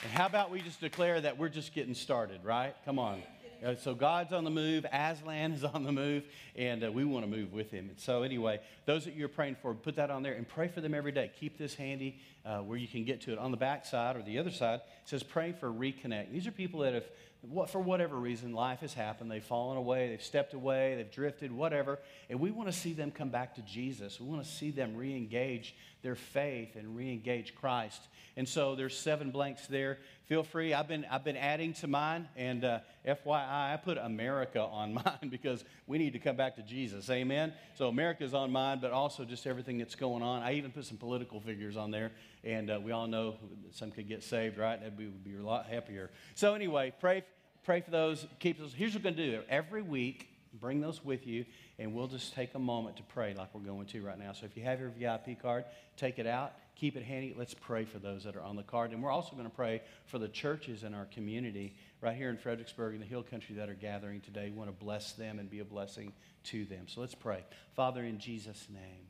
And 0.04 0.12
how 0.14 0.26
about 0.26 0.50
we 0.50 0.62
just 0.62 0.80
declare 0.80 1.22
that 1.22 1.38
we're 1.38 1.50
just 1.50 1.76
getting 1.76 1.94
started, 1.94 2.40
right? 2.44 2.74
Come 2.86 2.98
on. 2.98 3.22
Uh, 3.66 3.76
so 3.76 3.94
God's 3.94 4.34
on 4.34 4.44
the 4.44 4.50
move, 4.50 4.86
Aslan 4.92 5.52
is 5.52 5.64
on 5.64 5.84
the 5.84 5.92
move, 5.92 6.24
and 6.56 6.84
uh, 6.84 6.92
we 6.92 7.04
want 7.06 7.26
to 7.26 7.32
move 7.32 7.54
with 7.54 7.72
him. 7.72 7.90
And 7.90 8.00
so, 8.00 8.24
anyway, 8.24 8.60
those 8.86 9.06
that 9.06 9.16
you're 9.16 9.28
praying 9.28 9.58
for, 9.62 9.74
put 9.74 9.96
that 9.96 10.10
on 10.10 10.24
there 10.24 10.34
and 10.34 10.48
pray 10.48 10.68
for 10.68 10.82
them 10.82 10.94
every 10.94 11.12
day. 11.12 11.32
Keep 11.40 11.58
this 11.58 11.76
handy 11.76 12.20
uh, 12.46 12.60
where 12.60 12.78
you 12.78 12.88
can 12.88 13.04
get 13.04 13.22
to 13.22 13.34
it. 13.34 13.40
On 13.40 13.52
the 13.52 13.58
back 13.58 13.86
side 13.86 14.16
or 14.16 14.22
the 14.22 14.40
other 14.40 14.52
side, 14.52 14.82
it 15.04 15.10
says 15.10 15.24
pray 15.24 15.52
for 15.52 15.70
reconnect. 15.72 16.32
These 16.32 16.48
are 16.48 16.52
people 16.52 16.82
that 16.82 16.94
have, 16.94 17.06
what, 17.42 17.70
for 17.70 17.80
whatever 17.80 18.16
reason, 18.16 18.54
life 18.54 18.80
has 18.80 18.94
happened. 18.94 19.30
They've 19.30 19.44
fallen 19.44 19.78
away, 19.78 20.10
they've 20.10 20.22
stepped 20.22 20.54
away, 20.54 20.96
they've 20.96 21.12
drifted, 21.12 21.52
whatever. 21.52 22.00
And 22.30 22.40
we 22.40 22.52
want 22.52 22.70
to 22.70 22.78
see 22.78 22.94
them 22.94 23.12
come 23.12 23.30
back 23.30 23.56
to 23.56 23.62
Jesus. 23.62 24.20
We 24.20 24.28
want 24.28 24.44
to 24.44 24.50
see 24.50 24.72
them 24.72 24.96
re 24.96 25.16
engage 25.16 25.76
their 26.02 26.16
faith 26.16 26.76
and 26.76 26.96
re 26.96 27.12
engage 27.12 27.56
Christ. 27.56 28.02
And 28.36 28.48
so 28.48 28.76
there's 28.76 28.98
seven 28.98 29.32
blanks 29.32 29.68
there. 29.68 29.98
Feel 30.28 30.44
free. 30.44 30.74
I've 30.74 30.90
been, 30.90 31.06
I've 31.10 31.24
been 31.24 31.38
adding 31.38 31.72
to 31.76 31.88
mine. 31.88 32.28
And 32.36 32.66
uh, 32.66 32.80
FYI, 33.08 33.74
I 33.74 33.80
put 33.82 33.98
America 33.98 34.60
on 34.72 34.94
mine 34.94 35.30
because 35.30 35.64
we 35.88 35.98
need 35.98 36.14
to 36.14 36.20
come 36.20 36.36
back 36.36 36.58
to 36.58 36.62
Jesus. 36.62 37.10
Amen? 37.10 37.54
So 37.76 37.88
America's 37.88 38.34
on 38.34 38.52
mine, 38.52 38.80
but 38.82 38.92
also 38.92 39.24
just 39.24 39.48
everything 39.48 39.78
that's 39.78 39.96
going 39.96 40.22
on. 40.22 40.44
I 40.44 40.56
even 40.56 40.72
put 40.72 40.84
some 40.86 40.98
political 40.98 41.40
figures 41.40 41.78
on 41.78 41.92
there. 41.92 42.12
And 42.44 42.70
uh, 42.70 42.80
we 42.84 42.92
all 42.92 43.08
know 43.08 43.36
some 43.72 43.90
could 43.90 44.10
get 44.10 44.22
saved, 44.22 44.58
right? 44.58 44.82
That 44.82 44.98
would 44.98 45.24
be 45.24 45.38
a 45.38 45.42
lot 45.42 45.68
happier. 45.68 46.12
So 46.36 46.54
anyway, 46.56 46.94
pray, 47.00 47.24
pray 47.64 47.80
for 47.80 47.92
those. 47.92 48.28
Keep 48.40 48.60
those. 48.60 48.74
Here's 48.74 48.94
what 48.96 49.06
we're 49.06 49.12
going 49.12 49.16
to 49.16 49.38
do. 49.38 49.44
Every 49.50 49.82
week, 49.82 50.28
bring 50.60 50.82
those 50.82 51.04
with 51.06 51.26
you, 51.26 51.46
and 51.80 51.94
we'll 51.94 52.08
just 52.08 52.34
take 52.34 52.54
a 52.54 52.60
moment 52.60 52.98
to 52.98 53.04
pray 53.04 53.34
like 53.34 53.54
we're 53.54 53.62
going 53.62 53.86
to 53.88 54.04
right 54.04 54.20
now. 54.20 54.34
So 54.34 54.46
if 54.46 54.58
you 54.58 54.64
have 54.64 54.80
your 54.80 54.90
VIP 54.90 55.42
card, 55.42 55.66
take 55.96 56.20
it 56.20 56.28
out 56.28 56.54
keep 56.80 56.96
it 56.96 57.04
handy. 57.04 57.34
Let's 57.38 57.54
pray 57.54 57.86
for 57.86 57.98
those 57.98 58.24
that 58.24 58.36
are 58.36 58.44
on 58.44 58.56
the 58.56 58.64
card. 58.64 58.92
And 58.92 59.02
we're 59.02 59.12
also 59.12 59.32
going 59.32 59.50
to 59.50 59.56
pray 59.56 59.82
for 60.06 60.20
the 60.20 60.28
churches 60.28 60.84
in 60.84 60.94
our 60.94 61.06
community 61.06 61.76
right 62.02 62.16
here 62.16 62.30
in 62.30 62.38
Fredericksburg 62.38 62.94
in 62.94 63.00
the 63.00 63.08
Hill 63.08 63.24
Country 63.24 63.56
that 63.56 63.70
are 63.70 63.74
gathering 63.74 64.22
today. 64.22 64.50
We 64.50 64.58
want 64.58 64.70
to 64.70 64.86
bless 64.86 65.14
them 65.14 65.40
and 65.40 65.50
be 65.50 65.60
a 65.60 65.66
blessing 65.66 66.14
to 66.46 66.66
them. 66.66 66.88
So 66.88 67.02
let's 67.02 67.16
pray. 67.16 67.44
Father, 67.76 68.04
in 68.04 68.20
Jesus' 68.20 68.68
name, 68.72 69.08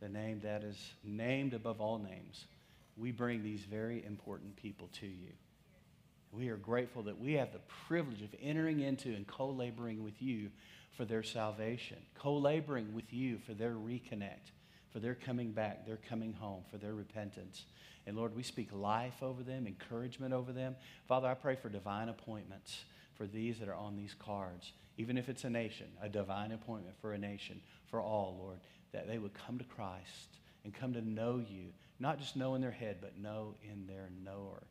the 0.00 0.08
name 0.08 0.40
that 0.42 0.64
is 0.64 0.92
named 1.04 1.54
above 1.54 1.80
all 1.80 1.98
names, 1.98 2.46
we 2.96 3.12
bring 3.12 3.42
these 3.42 3.62
very 3.62 4.04
important 4.04 4.56
people 4.56 4.88
to 5.00 5.06
you. 5.06 5.32
We 6.32 6.48
are 6.48 6.56
grateful 6.56 7.02
that 7.04 7.18
we 7.18 7.34
have 7.34 7.52
the 7.52 7.60
privilege 7.86 8.22
of 8.22 8.34
entering 8.42 8.80
into 8.80 9.14
and 9.14 9.26
co 9.26 9.48
laboring 9.48 10.02
with 10.02 10.20
you 10.20 10.50
for 10.96 11.04
their 11.04 11.22
salvation, 11.22 11.98
co 12.18 12.36
laboring 12.36 12.94
with 12.94 13.12
you 13.12 13.38
for 13.38 13.54
their 13.54 13.72
reconnect 13.72 14.50
for 14.96 15.00
their 15.00 15.14
coming 15.14 15.52
back, 15.52 15.84
their 15.84 15.98
coming 16.08 16.32
home, 16.32 16.62
for 16.70 16.78
their 16.78 16.94
repentance. 16.94 17.66
And 18.06 18.16
Lord, 18.16 18.34
we 18.34 18.42
speak 18.42 18.70
life 18.72 19.22
over 19.22 19.42
them, 19.42 19.66
encouragement 19.66 20.32
over 20.32 20.54
them. 20.54 20.74
Father, 21.06 21.28
I 21.28 21.34
pray 21.34 21.54
for 21.54 21.68
divine 21.68 22.08
appointments 22.08 22.84
for 23.14 23.26
these 23.26 23.58
that 23.58 23.68
are 23.68 23.74
on 23.74 23.94
these 23.94 24.14
cards, 24.18 24.72
even 24.96 25.18
if 25.18 25.28
it's 25.28 25.44
a 25.44 25.50
nation, 25.50 25.88
a 26.00 26.08
divine 26.08 26.52
appointment 26.52 26.96
for 26.98 27.12
a 27.12 27.18
nation, 27.18 27.60
for 27.90 28.00
all, 28.00 28.38
Lord, 28.40 28.56
that 28.92 29.06
they 29.06 29.18
would 29.18 29.34
come 29.34 29.58
to 29.58 29.64
Christ 29.64 30.38
and 30.64 30.72
come 30.72 30.94
to 30.94 31.06
know 31.06 31.44
you, 31.46 31.74
not 32.00 32.18
just 32.18 32.34
know 32.34 32.54
in 32.54 32.62
their 32.62 32.70
head, 32.70 32.96
but 33.02 33.18
know 33.18 33.54
in 33.70 33.86
their 33.86 34.08
knower, 34.24 34.62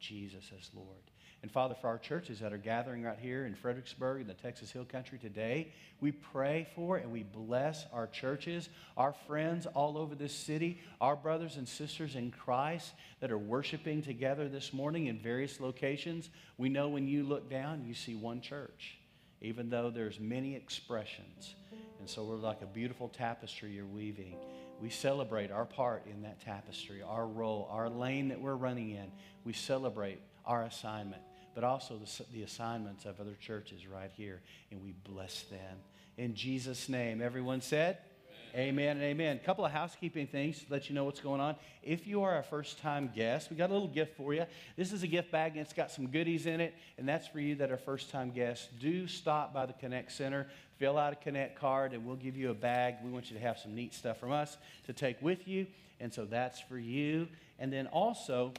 Jesus 0.00 0.50
as 0.58 0.68
Lord. 0.74 1.12
And 1.42 1.50
Father, 1.50 1.74
for 1.74 1.88
our 1.88 1.96
churches 1.96 2.40
that 2.40 2.52
are 2.52 2.58
gathering 2.58 3.02
right 3.02 3.18
here 3.18 3.46
in 3.46 3.54
Fredericksburg 3.54 4.20
in 4.20 4.26
the 4.26 4.34
Texas 4.34 4.70
Hill 4.70 4.84
Country 4.84 5.18
today, 5.18 5.72
we 5.98 6.12
pray 6.12 6.68
for 6.74 6.98
and 6.98 7.10
we 7.10 7.22
bless 7.22 7.86
our 7.94 8.06
churches, 8.06 8.68
our 8.98 9.14
friends 9.26 9.66
all 9.66 9.96
over 9.96 10.14
this 10.14 10.34
city, 10.34 10.82
our 11.00 11.16
brothers 11.16 11.56
and 11.56 11.66
sisters 11.66 12.14
in 12.14 12.30
Christ 12.30 12.92
that 13.20 13.30
are 13.30 13.38
worshiping 13.38 14.02
together 14.02 14.50
this 14.50 14.74
morning 14.74 15.06
in 15.06 15.18
various 15.18 15.60
locations. 15.60 16.28
We 16.58 16.68
know 16.68 16.88
when 16.88 17.08
you 17.08 17.22
look 17.22 17.48
down, 17.48 17.86
you 17.86 17.94
see 17.94 18.14
one 18.14 18.42
church, 18.42 18.98
even 19.40 19.70
though 19.70 19.88
there's 19.88 20.20
many 20.20 20.54
expressions. 20.54 21.54
And 22.00 22.08
so 22.08 22.22
we're 22.22 22.36
like 22.36 22.60
a 22.60 22.66
beautiful 22.66 23.08
tapestry 23.08 23.72
you're 23.72 23.86
weaving. 23.86 24.36
We 24.78 24.90
celebrate 24.90 25.50
our 25.50 25.64
part 25.64 26.04
in 26.06 26.20
that 26.22 26.42
tapestry, 26.42 27.02
our 27.02 27.26
role, 27.26 27.66
our 27.70 27.88
lane 27.88 28.28
that 28.28 28.40
we're 28.40 28.56
running 28.56 28.90
in. 28.90 29.10
We 29.44 29.54
celebrate 29.54 30.20
our 30.44 30.64
assignment 30.64 31.22
but 31.54 31.64
also 31.64 31.98
the, 31.98 32.24
the 32.32 32.42
assignments 32.42 33.04
of 33.04 33.20
other 33.20 33.36
churches 33.40 33.86
right 33.86 34.10
here. 34.16 34.40
And 34.70 34.82
we 34.82 34.92
bless 35.04 35.42
them. 35.44 35.78
In 36.16 36.34
Jesus' 36.34 36.88
name, 36.88 37.22
everyone 37.22 37.60
said, 37.60 37.98
Amen 38.54 38.96
and 38.96 39.04
amen. 39.04 39.36
A 39.36 39.46
couple 39.46 39.64
of 39.64 39.70
housekeeping 39.70 40.26
things 40.26 40.58
to 40.58 40.66
let 40.70 40.88
you 40.88 40.94
know 40.94 41.04
what's 41.04 41.20
going 41.20 41.40
on. 41.40 41.54
If 41.84 42.06
you 42.06 42.22
are 42.22 42.38
a 42.38 42.42
first 42.42 42.80
time 42.80 43.10
guest, 43.14 43.48
we 43.48 43.56
got 43.56 43.70
a 43.70 43.72
little 43.72 43.88
gift 43.88 44.16
for 44.16 44.34
you. 44.34 44.44
This 44.76 44.92
is 44.92 45.04
a 45.04 45.06
gift 45.06 45.30
bag 45.30 45.52
and 45.52 45.60
it's 45.60 45.72
got 45.72 45.90
some 45.92 46.08
goodies 46.08 46.46
in 46.46 46.60
it, 46.60 46.74
and 46.98 47.08
that's 47.08 47.28
for 47.28 47.38
you 47.38 47.54
that 47.56 47.70
are 47.70 47.76
first 47.76 48.10
time 48.10 48.30
guests. 48.30 48.66
Do 48.80 49.06
stop 49.06 49.54
by 49.54 49.66
the 49.66 49.72
Connect 49.74 50.10
Center, 50.10 50.48
fill 50.78 50.98
out 50.98 51.12
a 51.12 51.16
Connect 51.16 51.60
card, 51.60 51.92
and 51.92 52.04
we'll 52.04 52.16
give 52.16 52.36
you 52.36 52.50
a 52.50 52.54
bag. 52.54 52.96
We 53.04 53.10
want 53.10 53.30
you 53.30 53.36
to 53.36 53.42
have 53.42 53.58
some 53.58 53.74
neat 53.74 53.94
stuff 53.94 54.18
from 54.18 54.32
us 54.32 54.56
to 54.86 54.92
take 54.92 55.22
with 55.22 55.46
you, 55.46 55.68
and 56.00 56.12
so 56.12 56.24
that's 56.24 56.58
for 56.60 56.78
you. 56.78 57.28
And 57.60 57.72
then 57.72 57.86
also, 57.86 58.52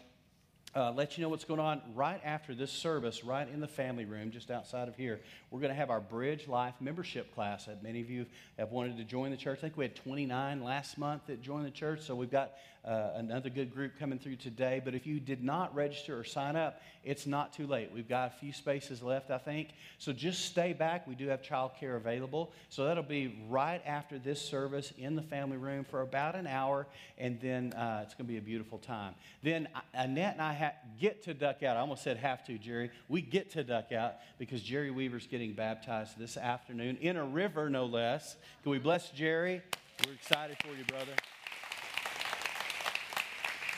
uh, 0.75 0.91
let 0.91 1.17
you 1.17 1.23
know 1.23 1.29
what's 1.29 1.43
going 1.43 1.60
on 1.60 1.81
right 1.93 2.21
after 2.23 2.55
this 2.55 2.71
service, 2.71 3.23
right 3.23 3.47
in 3.47 3.60
the 3.60 3.67
family 3.67 4.05
room, 4.05 4.31
just 4.31 4.49
outside 4.49 4.88
of 4.88 4.95
here. 4.95 5.19
We're 5.52 5.60
going 5.60 5.72
to 5.72 5.76
have 5.76 5.90
our 5.90 6.00
Bridge 6.00 6.48
Life 6.48 6.76
membership 6.80 7.36
class 7.36 7.68
many 7.84 8.00
of 8.00 8.10
you 8.10 8.26
have 8.58 8.72
wanted 8.72 8.96
to 8.98 9.04
join 9.04 9.32
the 9.32 9.38
church. 9.38 9.60
I 9.60 9.62
think 9.62 9.76
we 9.76 9.84
had 9.84 9.98
29 9.98 10.64
last 10.64 10.98
month 10.98 11.24
that 11.28 11.42
joined 11.42 11.66
the 11.66 11.72
church, 11.72 12.02
so 12.02 12.16
we've 12.16 12.32
got 12.32 12.54
uh, 12.84 13.12
another 13.16 13.50
good 13.50 13.74
group 13.74 14.00
coming 14.00 14.18
through 14.18 14.38
today. 14.38 14.82
But 14.84 14.96
if 14.96 15.06
you 15.06 15.20
did 15.20 15.44
not 15.44 15.76
register 15.76 16.18
or 16.18 16.24
sign 16.24 16.56
up, 16.56 16.82
it's 17.04 17.28
not 17.28 17.54
too 17.54 17.68
late. 17.68 17.90
We've 17.94 18.08
got 18.08 18.34
a 18.34 18.40
few 18.40 18.54
spaces 18.54 19.04
left, 19.04 19.30
I 19.30 19.38
think. 19.38 19.70
So 19.98 20.14
just 20.14 20.46
stay 20.46 20.74
back. 20.74 21.08
We 21.08 21.16
do 21.16 21.28
have 21.28 21.42
childcare 21.42 21.96
available. 21.96 22.54
So 22.70 22.86
that'll 22.86 23.04
be 23.04 23.40
right 23.50 23.82
after 23.86 24.18
this 24.18 24.42
service 24.42 24.94
in 24.98 25.16
the 25.16 25.22
family 25.22 25.58
room 25.58 25.84
for 25.84 26.02
about 26.02 26.36
an 26.36 26.48
hour, 26.48 26.88
and 27.18 27.40
then 27.42 27.74
uh, 27.74 28.02
it's 28.04 28.14
going 28.14 28.26
to 28.26 28.32
be 28.32 28.38
a 28.38 28.42
beautiful 28.42 28.78
time. 28.78 29.16
Then 29.44 29.68
uh, 29.76 29.82
Annette 29.94 30.34
and 30.34 30.42
I 30.42 30.54
ha- 30.54 30.74
get 31.00 31.24
to 31.24 31.34
duck 31.34 31.64
out. 31.64 31.78
I 31.78 31.82
almost 31.82 32.04
said 32.04 32.18
have 32.18 32.46
to, 32.46 32.58
Jerry. 32.58 32.90
We 33.10 33.22
get 33.22 33.52
to 33.52 33.64
duck 33.64 33.92
out 33.92 34.16
because 34.40 34.62
Jerry 34.62 34.92
Weaver's 34.92 35.28
getting 35.28 35.40
baptized 35.49 36.17
this 36.17 36.38
afternoon 36.38 36.97
in 37.01 37.17
a 37.17 37.25
river, 37.25 37.69
no 37.69 37.86
less. 37.86 38.36
Can 38.62 38.71
we 38.71 38.80
bless 38.80 39.10
Jerry? 39.10 39.62
We're 40.06 40.13
excited 40.13 40.58
for 40.60 40.69
you, 40.69 40.84
brother. 40.86 41.13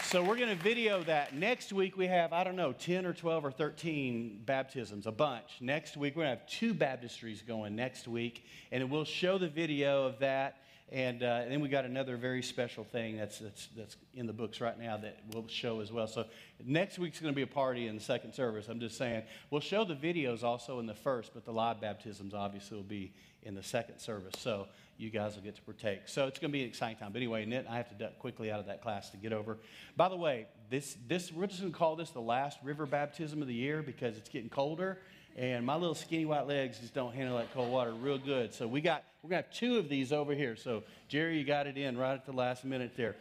So 0.03 0.21
we're 0.21 0.35
going 0.35 0.55
to 0.55 0.63
video 0.63 1.01
that. 1.03 1.33
Next 1.33 1.73
week 1.73 1.97
we 1.97 2.05
have, 2.07 2.33
I 2.33 2.43
don't 2.43 2.55
know, 2.55 2.73
10 2.73 3.05
or 3.05 3.13
12 3.13 3.45
or 3.45 3.51
13 3.51 4.41
baptisms, 4.45 5.07
a 5.07 5.11
bunch. 5.11 5.57
Next 5.59 5.97
week 5.97 6.15
we're 6.15 6.25
going 6.25 6.35
to 6.35 6.39
have 6.41 6.47
two 6.47 6.73
baptistries 6.73 7.45
going 7.45 7.75
next 7.75 8.07
week, 8.07 8.45
and 8.71 8.91
we'll 8.91 9.05
show 9.05 9.37
the 9.37 9.47
video 9.47 10.05
of 10.05 10.19
that. 10.19 10.57
And, 10.93 11.23
uh, 11.23 11.41
and 11.41 11.51
then 11.51 11.59
we 11.59 11.69
got 11.69 11.85
another 11.85 12.17
very 12.17 12.43
special 12.43 12.83
thing 12.83 13.17
that's, 13.17 13.39
that's, 13.39 13.67
that's 13.75 13.97
in 14.13 14.27
the 14.27 14.33
books 14.33 14.61
right 14.61 14.79
now 14.79 14.95
that 14.97 15.17
we'll 15.33 15.47
show 15.47 15.79
as 15.79 15.91
well. 15.91 16.05
So 16.05 16.25
next 16.63 16.99
week's 16.99 17.19
going 17.19 17.33
to 17.33 17.35
be 17.35 17.41
a 17.41 17.47
party 17.47 17.87
in 17.87 17.95
the 17.95 18.01
second 18.01 18.33
service. 18.33 18.67
I'm 18.69 18.79
just 18.79 18.95
saying. 18.95 19.23
We'll 19.49 19.59
show 19.59 19.85
the 19.85 19.95
videos 19.95 20.43
also 20.43 20.79
in 20.79 20.85
the 20.85 20.93
first, 20.93 21.33
but 21.33 21.45
the 21.45 21.51
live 21.51 21.81
baptisms 21.81 22.35
obviously 22.35 22.77
will 22.77 22.83
be 22.83 23.11
in 23.41 23.55
the 23.55 23.63
second 23.63 23.97
service. 23.97 24.35
So 24.37 24.67
you 24.97 25.09
guys 25.09 25.33
will 25.35 25.41
get 25.41 25.55
to 25.55 25.63
partake. 25.63 26.01
So 26.05 26.27
it's 26.27 26.37
going 26.37 26.51
to 26.51 26.53
be 26.53 26.61
an 26.61 26.69
exciting 26.69 26.97
time. 26.97 27.11
But 27.11 27.17
anyway, 27.17 27.43
Nit, 27.45 27.65
I 27.67 27.77
have 27.77 27.89
to 27.89 27.95
duck 27.95 28.19
quickly 28.19 28.51
out 28.51 28.59
of 28.59 28.67
that 28.67 28.83
class 28.83 29.09
to 29.09 29.17
get 29.17 29.33
over. 29.33 29.57
By 29.97 30.09
the 30.09 30.15
way, 30.15 30.45
this, 30.69 30.95
this 31.07 31.31
we're 31.31 31.47
just 31.47 31.61
going 31.61 31.73
to 31.73 31.77
call 31.77 31.95
this 31.95 32.11
the 32.11 32.21
last 32.21 32.59
river 32.63 32.85
baptism 32.85 33.41
of 33.41 33.47
the 33.47 33.53
year 33.55 33.81
because 33.81 34.15
it's 34.15 34.29
getting 34.29 34.49
colder. 34.49 34.99
And 35.35 35.65
my 35.65 35.75
little 35.75 35.95
skinny 35.95 36.25
white 36.25 36.47
legs 36.47 36.79
just 36.79 36.93
don't 36.93 37.13
handle 37.13 37.37
that 37.37 37.53
cold 37.53 37.71
water 37.71 37.91
real 37.91 38.19
good. 38.19 38.53
So 38.53 38.67
we 38.67 38.81
got 38.81 39.03
we're 39.23 39.31
gonna 39.31 39.41
have 39.41 39.51
two 39.51 39.77
of 39.77 39.89
these 39.89 40.11
over 40.13 40.33
here. 40.33 40.55
So 40.55 40.83
Jerry, 41.07 41.37
you 41.37 41.43
got 41.43 41.65
it 41.65 41.77
in 41.77 41.97
right 41.97 42.13
at 42.13 42.25
the 42.25 42.33
last 42.33 42.65
minute 42.65 42.91
there. 42.95 43.15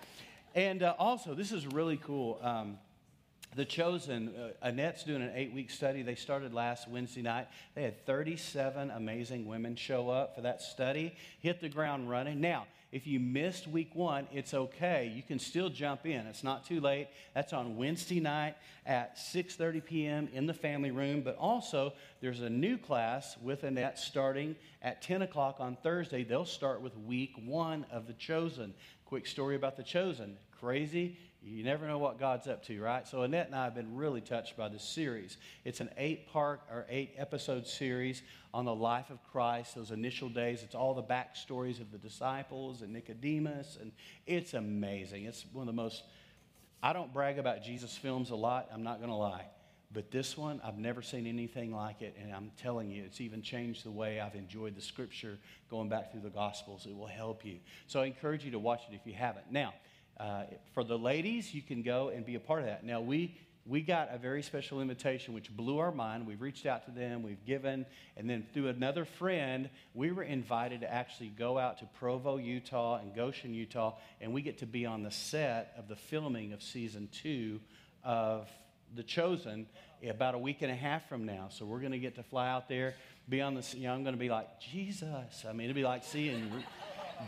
And 0.55 0.83
uh, 0.83 0.95
also, 0.99 1.35
this 1.35 1.53
is 1.53 1.67
really 1.67 1.97
cool. 1.97 2.39
Um, 2.43 2.79
the 3.55 3.65
Chosen, 3.65 4.29
uh, 4.29 4.67
Annette's 4.67 5.05
doing 5.05 5.23
an 5.23 5.33
eight 5.35 5.53
week 5.53 5.71
study. 5.71 6.03
They 6.03 6.15
started 6.15 6.55
last 6.55 6.89
Wednesday 6.89 7.23
night. 7.23 7.49
They 7.75 7.83
had 7.83 8.05
37 8.07 8.91
amazing 8.91 9.47
women 9.47 9.77
show 9.77 10.09
up 10.09 10.35
for 10.35 10.41
that 10.43 10.63
study, 10.63 11.15
hit 11.41 11.61
the 11.61 11.69
ground 11.69 12.09
running. 12.09 12.41
Now, 12.41 12.67
if 12.93 13.07
you 13.07 13.19
missed 13.19 13.67
week 13.67 13.95
one, 13.95 14.29
it's 14.33 14.53
okay. 14.53 15.11
You 15.15 15.23
can 15.23 15.39
still 15.39 15.71
jump 15.71 16.05
in. 16.05 16.27
It's 16.27 16.45
not 16.45 16.67
too 16.67 16.79
late. 16.79 17.09
That's 17.35 17.55
on 17.55 17.79
Wednesday 17.79 18.21
night 18.21 18.55
at 18.85 19.17
6:30 19.17 19.85
p.m. 19.85 20.29
in 20.35 20.47
the 20.47 20.55
family 20.55 20.91
room. 20.91 21.23
But 21.23 21.37
also, 21.39 21.95
there's 22.21 22.43
a 22.43 22.51
new 22.51 22.77
class 22.77 23.39
with 23.43 23.65
Annette 23.65 23.99
starting 23.99 24.55
at 24.83 25.01
10 25.01 25.23
o'clock 25.23 25.57
on 25.59 25.77
Thursday. 25.83 26.23
They'll 26.23 26.45
start 26.45 26.83
with 26.83 26.97
week 26.99 27.33
one 27.43 27.87
of 27.91 28.07
the 28.07 28.13
Chosen. 28.13 28.75
Quick 29.07 29.27
story 29.27 29.57
about 29.57 29.79
the 29.79 29.83
Chosen. 29.83 30.37
Crazy 30.61 31.17
you 31.45 31.65
never 31.65 31.87
know 31.87 31.99
what 31.99 32.19
God's 32.21 32.47
up 32.47 32.65
to, 32.67 32.81
right? 32.81 33.07
So 33.07 33.23
Annette 33.23 33.47
and 33.47 33.55
I 33.55 33.65
have 33.65 33.75
been 33.75 33.97
really 33.97 34.21
touched 34.21 34.57
by 34.57 34.69
this 34.69 34.85
series. 34.85 35.37
It's 35.65 35.81
an 35.81 35.91
eight 35.97 36.29
part 36.29 36.61
or 36.71 36.87
eight 36.89 37.15
episode 37.17 37.67
series 37.67 38.23
on 38.55 38.65
the 38.65 38.75
life 38.75 39.11
of 39.11 39.19
Christ, 39.33 39.75
those 39.75 39.91
initial 39.91 40.29
days. 40.29 40.63
It's 40.63 40.75
all 40.75 40.95
the 40.95 41.03
backstories 41.03 41.81
of 41.81 41.91
the 41.91 41.99
disciples 41.99 42.83
and 42.83 42.93
Nicodemus, 42.93 43.79
and 43.81 43.93
it's 44.27 44.55
amazing. 44.55 45.25
It's 45.25 45.45
one 45.53 45.69
of 45.69 45.75
the 45.75 45.83
most 45.83 46.05
I 46.83 46.93
don't 46.93 47.13
brag 47.13 47.39
about 47.39 47.63
Jesus 47.63 47.97
films 47.97 48.31
a 48.31 48.37
lot, 48.37 48.69
I'm 48.73 48.83
not 48.83 48.99
going 48.99 49.11
to 49.11 49.17
lie. 49.17 49.47
But 49.93 50.11
this 50.11 50.37
one, 50.37 50.61
I've 50.65 50.79
never 50.79 51.03
seen 51.03 51.27
anything 51.27 51.73
like 51.73 52.03
it, 52.03 52.17
and 52.21 52.33
I'm 52.33 52.51
telling 52.57 52.91
you, 52.91 53.05
it's 53.05 53.21
even 53.21 53.43
changed 53.43 53.85
the 53.85 53.91
way 53.91 54.21
I've 54.21 54.35
enjoyed 54.35 54.75
the 54.75 54.81
scripture 54.81 55.39
going 55.71 55.89
back 55.89 56.11
through 56.11 56.23
the 56.23 56.31
Gospels. 56.31 56.87
It 56.87 56.97
will 56.97 57.07
help 57.07 57.45
you. 57.45 57.59
So 57.87 58.01
I 58.01 58.07
encourage 58.07 58.45
you 58.45 58.51
to 58.53 58.59
watch 58.59 58.83
it 58.91 58.95
if 58.95 59.07
you 59.07 59.13
haven't. 59.13 59.53
Now, 59.53 59.75
uh, 60.19 60.45
for 60.75 60.85
the 60.85 60.99
ladies, 60.99 61.55
you 61.55 61.63
can 61.63 61.83
go 61.83 62.09
and 62.09 62.25
be 62.25 62.35
a 62.35 62.41
part 62.41 62.61
of 62.61 62.67
that. 62.67 62.85
Now, 62.85 63.01
we 63.01 63.37
we 63.65 63.81
got 63.81 64.13
a 64.13 64.19
very 64.19 64.43
special 64.43 64.81
invitation 64.81 65.35
which 65.35 65.55
blew 65.57 65.79
our 65.79 65.93
mind. 65.93 66.27
We've 66.27 66.41
reached 66.41 66.67
out 66.67 66.85
to 66.87 66.91
them, 66.91 67.23
we've 67.23 67.45
given, 67.47 67.87
and 68.17 68.29
then 68.29 68.45
through 68.53 68.69
another 68.69 69.05
friend, 69.05 69.71
we 69.95 70.11
were 70.11 70.25
invited 70.25 70.81
to 70.81 70.93
actually 70.93 71.29
go 71.29 71.59
out 71.59 71.79
to 71.79 71.85
Provo, 71.99 72.39
Utah, 72.39 72.99
and 72.99 73.15
Goshen, 73.15 73.55
Utah, 73.55 73.95
and 74.21 74.33
we 74.33 74.43
get 74.43 74.59
to 74.59 74.67
be 74.67 74.85
on 74.85 75.05
the 75.05 75.13
set 75.13 75.75
of 75.79 75.87
the 75.87 75.95
filming 75.95 76.53
of 76.53 76.61
season 76.61 77.09
two 77.13 77.61
of 78.03 78.49
The 78.97 79.05
Chosen 79.05 79.67
about 80.09 80.35
a 80.35 80.39
week 80.39 80.63
and 80.63 80.73
a 80.73 80.75
half 80.75 81.09
from 81.09 81.25
now. 81.25 81.47
So 81.51 81.65
we're 81.65 81.79
going 81.79 81.93
to 81.93 81.99
get 81.99 82.17
to 82.17 82.25
fly 82.25 82.49
out 82.49 82.69
there, 82.69 82.95
be 83.29 83.41
on 83.41 83.55
the, 83.55 83.65
you 83.77 83.85
know, 83.85 83.95
I'm 83.95 84.03
going 84.03 84.17
to 84.17 84.21
be 84.21 84.29
like, 84.29 84.61
Jesus. 84.61 85.45
I 85.49 85.53
mean, 85.53 85.71
it'll 85.71 85.77
be 85.77 85.85
like 85.85 86.03
seeing 86.03 86.51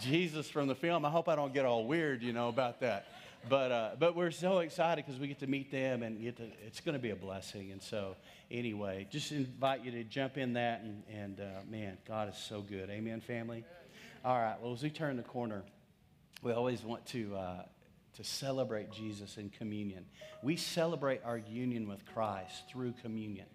Jesus 0.00 0.48
from 0.48 0.68
the 0.68 0.74
film. 0.74 1.04
I 1.04 1.11
hope 1.11 1.28
I 1.28 1.37
don't 1.37 1.52
get 1.52 1.64
all 1.64 1.87
weird, 1.87 2.22
you 2.22 2.33
know, 2.33 2.48
about 2.48 2.80
that 2.80 3.07
but, 3.48 3.72
uh, 3.72 3.90
but 3.98 4.16
we're 4.16 4.30
so 4.30 4.61
excited 4.61 5.04
because 5.04 5.20
we 5.20 5.28
get 5.28 5.40
to 5.40 5.46
meet 5.46 5.70
them 5.70 6.02
and 6.02 6.20
get 6.20 6.37
to, 6.37 6.44
it's 6.66 6.80
going 6.80 6.94
to 6.94 6.98
be 6.98 7.11
a 7.11 7.16
blessing. 7.16 7.72
And 7.72 7.83
so, 7.83 8.16
anyway, 8.50 9.07
just 9.11 9.33
invite 9.33 9.85
you 9.85 9.90
to 9.92 10.04
jump 10.04 10.38
in 10.38 10.54
that. 10.54 10.83
And, 10.83 11.02
and 11.12 11.40
uh, 11.40 11.61
man, 11.68 11.98
God 12.07 12.28
is 12.28 12.37
so 12.37 12.62
good. 12.62 12.90
Amen, 12.90 13.20
family? 13.20 13.64
All 14.24 14.38
right, 14.38 14.57
well, 14.61 14.72
as 14.72 14.83
we 14.83 14.90
turn 14.90 15.16
the 15.16 15.22
corner, 15.22 15.62
we 16.42 16.52
always 16.52 16.83
want 16.83 17.04
to, 17.07 17.37
uh, 17.37 17.62
to 18.16 18.24
celebrate 18.24 18.90
Jesus 18.90 19.37
in 19.37 19.50
communion. 19.50 20.07
We 20.42 20.57
celebrate 20.57 21.20
our 21.24 21.38
union 21.38 21.88
with 21.88 22.04
Christ 22.07 22.68
through 22.70 22.94
communion. 23.02 23.46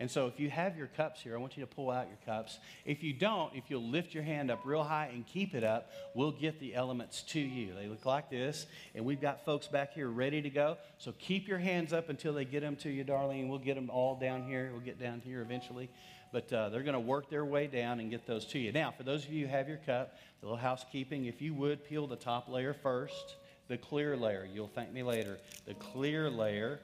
And 0.00 0.10
so 0.10 0.26
if 0.26 0.38
you 0.38 0.48
have 0.50 0.76
your 0.76 0.86
cups 0.86 1.20
here, 1.22 1.34
I 1.34 1.38
want 1.38 1.56
you 1.56 1.64
to 1.64 1.66
pull 1.66 1.90
out 1.90 2.06
your 2.06 2.18
cups. 2.24 2.58
If 2.84 3.02
you 3.02 3.12
don't, 3.12 3.54
if 3.54 3.64
you'll 3.68 3.88
lift 3.88 4.14
your 4.14 4.22
hand 4.22 4.50
up 4.50 4.60
real 4.64 4.84
high 4.84 5.10
and 5.12 5.26
keep 5.26 5.54
it 5.54 5.64
up, 5.64 5.90
we'll 6.14 6.30
get 6.30 6.60
the 6.60 6.74
elements 6.74 7.22
to 7.22 7.40
you. 7.40 7.74
They 7.74 7.88
look 7.88 8.06
like 8.06 8.30
this, 8.30 8.66
and 8.94 9.04
we've 9.04 9.20
got 9.20 9.44
folks 9.44 9.66
back 9.66 9.94
here 9.94 10.08
ready 10.08 10.40
to 10.42 10.50
go. 10.50 10.76
So 10.98 11.12
keep 11.18 11.48
your 11.48 11.58
hands 11.58 11.92
up 11.92 12.08
until 12.08 12.32
they 12.32 12.44
get 12.44 12.60
them 12.60 12.76
to 12.76 12.90
you, 12.90 13.02
darling. 13.02 13.48
We'll 13.48 13.58
get 13.58 13.74
them 13.74 13.90
all 13.90 14.14
down 14.14 14.44
here. 14.44 14.70
We'll 14.72 14.80
get 14.80 15.00
down 15.00 15.20
here 15.24 15.42
eventually. 15.42 15.90
But 16.32 16.52
uh, 16.52 16.68
they're 16.68 16.82
going 16.82 16.92
to 16.92 17.00
work 17.00 17.30
their 17.30 17.44
way 17.44 17.66
down 17.66 18.00
and 18.00 18.10
get 18.10 18.26
those 18.26 18.44
to 18.46 18.58
you. 18.58 18.70
Now, 18.70 18.92
for 18.96 19.02
those 19.02 19.24
of 19.24 19.32
you 19.32 19.46
who 19.46 19.52
have 19.52 19.68
your 19.68 19.78
cup, 19.78 20.14
a 20.42 20.44
little 20.44 20.58
housekeeping, 20.58 21.24
if 21.24 21.40
you 21.40 21.54
would 21.54 21.84
peel 21.84 22.06
the 22.06 22.16
top 22.16 22.48
layer 22.48 22.74
first, 22.74 23.36
the 23.68 23.78
clear 23.78 24.16
layer. 24.16 24.48
You'll 24.52 24.68
thank 24.68 24.92
me 24.92 25.02
later. 25.02 25.38
The 25.66 25.74
clear 25.74 26.30
layer, 26.30 26.80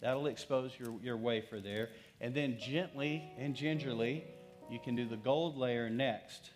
that'll 0.00 0.26
expose 0.26 0.72
your, 0.78 0.94
your 1.02 1.16
wafer 1.16 1.60
there. 1.60 1.90
And 2.20 2.34
then 2.34 2.58
gently 2.58 3.22
and 3.38 3.54
gingerly, 3.54 4.24
you 4.70 4.78
can 4.78 4.96
do 4.96 5.06
the 5.06 5.16
gold 5.16 5.56
layer 5.56 5.88
next. 5.88 6.50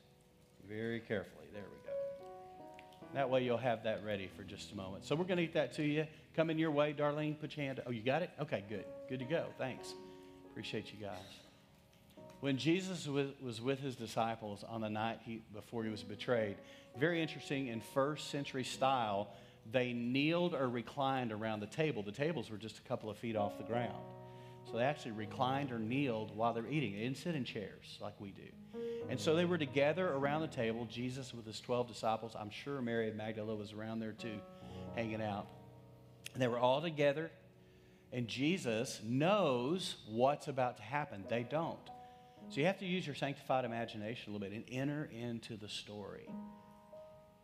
Very 0.68 1.01
carefully. 1.01 1.46
There 1.53 1.62
we 1.62 1.88
go. 1.88 1.92
That 3.14 3.31
way 3.31 3.44
you'll 3.44 3.59
have 3.59 3.85
that 3.85 4.05
ready 4.05 4.29
for 4.37 4.42
just 4.42 4.72
a 4.72 4.77
moment. 4.77 5.05
So 5.05 5.14
we're 5.14 5.25
going 5.25 5.38
to 5.38 5.44
eat 5.44 5.55
that 5.55 5.75
to 5.75 5.83
you. 5.83 6.07
Coming 6.35 6.59
your 6.59 6.70
way, 6.70 6.94
Darlene. 6.94 7.38
Put 7.38 7.57
your 7.57 7.66
hand. 7.66 7.81
Oh, 7.87 7.90
you 7.90 8.03
got 8.03 8.22
it? 8.22 8.31
Okay, 8.40 8.64
good. 8.68 8.85
Good 9.09 9.18
to 9.18 9.25
go. 9.25 9.46
Thanks. 9.59 9.92
Appreciate 10.51 10.92
you 10.92 11.05
guys. 11.05 11.18
When 12.40 12.57
Jesus 12.59 13.07
was 13.07 13.61
with 13.61 13.79
his 13.81 13.94
disciples 13.94 14.64
on 14.68 14.81
the 14.81 14.90
night 14.90 15.20
he, 15.25 15.42
before 15.55 15.85
he 15.85 15.90
was 15.90 16.03
betrayed, 16.03 16.57
very 16.98 17.22
interesting 17.22 17.68
in 17.68 17.81
first 17.81 18.31
century 18.31 18.64
style, 18.64 19.29
they 19.70 19.92
kneeled 19.92 20.55
or 20.55 20.68
reclined 20.68 21.31
around 21.31 21.61
the 21.61 21.66
table. 21.66 22.03
The 22.03 22.11
tables 22.11 22.51
were 22.51 22.57
just 22.57 22.79
a 22.79 22.83
couple 22.83 23.09
of 23.11 23.16
feet 23.16 23.37
off 23.37 23.59
the 23.59 23.64
ground. 23.64 23.94
So 24.70 24.79
they 24.79 24.85
actually 24.85 25.12
reclined 25.12 25.72
or 25.72 25.79
kneeled 25.79 26.35
while 26.37 26.53
they're 26.53 26.66
eating. 26.66 26.94
They 26.94 27.03
didn't 27.03 27.18
sit 27.18 27.35
in 27.35 27.44
chairs 27.44 27.98
like 28.01 28.20
we 28.20 28.31
do. 28.31 28.81
And 29.09 29.20
so 29.20 29.35
they 29.35 29.44
were 29.44 29.59
together 29.59 30.09
around 30.09 30.42
the 30.42 30.48
table, 30.48 30.87
Jesus 30.87 31.35
with 31.35 31.46
his 31.46 31.61
12 31.61 31.88
disciples. 31.88 32.35
I'm 32.38 32.51
sure 32.51 32.81
Mary 32.81 33.09
of 33.09 33.16
Magdala 33.16 33.55
was 33.55 33.72
around 33.72 33.98
there 33.98 34.12
too, 34.12 34.38
hanging 34.94 35.20
out. 35.20 35.46
And 36.33 36.42
they 36.42 36.48
were 36.48 36.59
all 36.59 36.81
together, 36.81 37.31
and 38.12 38.27
Jesus 38.27 39.01
knows 39.05 39.96
what's 40.09 40.48
about 40.48 40.79
to 40.79 40.83
happen. 40.83 41.25
They 41.29 41.42
don't. 41.42 41.79
So 42.48 42.61
you 42.61 42.66
have 42.66 42.79
to 42.79 42.87
use 42.87 43.07
your 43.07 43.14
sanctified 43.14 43.64
imagination 43.64 44.33
a 44.33 44.37
little 44.37 44.48
bit 44.48 44.57
and 44.57 44.64
enter 44.70 45.11
into 45.12 45.57
the 45.57 45.68
story 45.68 46.29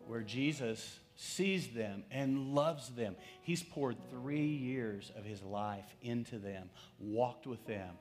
where 0.07 0.22
Jesus 0.22 0.98
sees 1.20 1.68
them 1.74 2.04
and 2.12 2.54
loves 2.54 2.90
them. 2.90 3.16
He's 3.42 3.62
poured 3.62 3.96
three 4.09 4.46
years 4.46 5.11
of 5.16 5.24
his 5.24 5.42
life 5.42 5.85
into 6.00 6.38
them, 6.38 6.70
walked 7.00 7.44
with 7.44 7.66
them. 7.66 7.96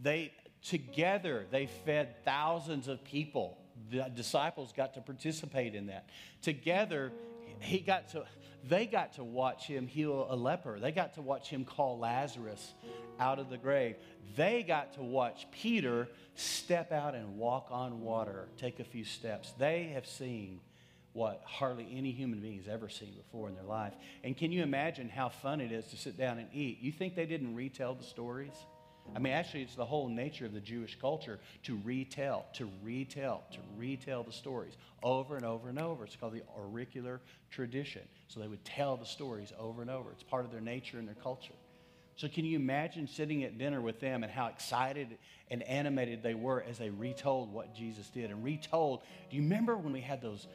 They 0.00 0.32
together 0.66 1.46
they 1.50 1.66
fed 1.84 2.24
thousands 2.24 2.88
of 2.88 3.04
people. 3.04 3.58
The 3.90 4.10
disciples 4.14 4.72
got 4.72 4.94
to 4.94 5.02
participate 5.02 5.74
in 5.74 5.88
that. 5.88 6.08
Together, 6.40 7.12
he 7.60 7.80
got 7.80 8.08
to 8.10 8.24
they 8.66 8.86
got 8.86 9.12
to 9.14 9.24
watch 9.24 9.66
him 9.66 9.86
heal 9.86 10.26
a 10.30 10.36
leper. 10.36 10.80
They 10.80 10.92
got 10.92 11.14
to 11.14 11.22
watch 11.22 11.50
him 11.50 11.66
call 11.66 11.98
Lazarus 11.98 12.72
out 13.20 13.40
of 13.40 13.50
the 13.50 13.58
grave. 13.58 13.96
They 14.36 14.62
got 14.62 14.94
to 14.94 15.02
watch 15.02 15.46
Peter 15.52 16.08
step 16.34 16.92
out 16.92 17.14
and 17.14 17.36
walk 17.36 17.66
on 17.70 18.00
water, 18.00 18.48
take 18.56 18.80
a 18.80 18.84
few 18.84 19.04
steps. 19.04 19.52
They 19.58 19.90
have 19.92 20.06
seen 20.06 20.60
what 21.12 21.42
hardly 21.44 21.86
any 21.94 22.10
human 22.10 22.40
being 22.40 22.58
has 22.58 22.68
ever 22.68 22.88
seen 22.88 23.12
before 23.14 23.48
in 23.48 23.54
their 23.54 23.64
life. 23.64 23.92
And 24.24 24.36
can 24.36 24.50
you 24.52 24.62
imagine 24.62 25.08
how 25.08 25.28
fun 25.28 25.60
it 25.60 25.72
is 25.72 25.86
to 25.88 25.96
sit 25.96 26.16
down 26.16 26.38
and 26.38 26.48
eat? 26.52 26.80
You 26.80 26.92
think 26.92 27.14
they 27.14 27.26
didn't 27.26 27.54
retell 27.54 27.94
the 27.94 28.04
stories? 28.04 28.54
I 29.14 29.18
mean, 29.18 29.32
actually, 29.32 29.62
it's 29.62 29.74
the 29.74 29.84
whole 29.84 30.08
nature 30.08 30.46
of 30.46 30.54
the 30.54 30.60
Jewish 30.60 30.98
culture 30.98 31.38
to 31.64 31.78
retell, 31.84 32.46
to 32.54 32.70
retell, 32.82 33.42
to 33.52 33.58
retell 33.76 34.22
the 34.22 34.32
stories 34.32 34.76
over 35.02 35.36
and 35.36 35.44
over 35.44 35.68
and 35.68 35.78
over. 35.78 36.04
It's 36.04 36.16
called 36.16 36.32
the 36.32 36.42
auricular 36.58 37.20
tradition. 37.50 38.02
So 38.28 38.40
they 38.40 38.48
would 38.48 38.64
tell 38.64 38.96
the 38.96 39.04
stories 39.04 39.52
over 39.58 39.82
and 39.82 39.90
over. 39.90 40.10
It's 40.12 40.22
part 40.22 40.44
of 40.44 40.50
their 40.50 40.60
nature 40.60 40.98
and 40.98 41.06
their 41.06 41.16
culture. 41.16 41.54
So, 42.16 42.28
can 42.28 42.44
you 42.44 42.56
imagine 42.56 43.08
sitting 43.08 43.42
at 43.42 43.58
dinner 43.58 43.80
with 43.80 43.98
them 43.98 44.22
and 44.22 44.30
how 44.30 44.46
excited 44.46 45.18
and 45.50 45.62
animated 45.62 46.22
they 46.22 46.34
were 46.34 46.62
as 46.62 46.78
they 46.78 46.90
retold 46.90 47.52
what 47.52 47.74
Jesus 47.74 48.08
did 48.10 48.30
and 48.30 48.44
retold? 48.44 49.00
Do 49.30 49.36
you 49.36 49.42
remember 49.42 49.76
when 49.76 49.92
we 49.92 50.02
had 50.02 50.20
those 50.20 50.46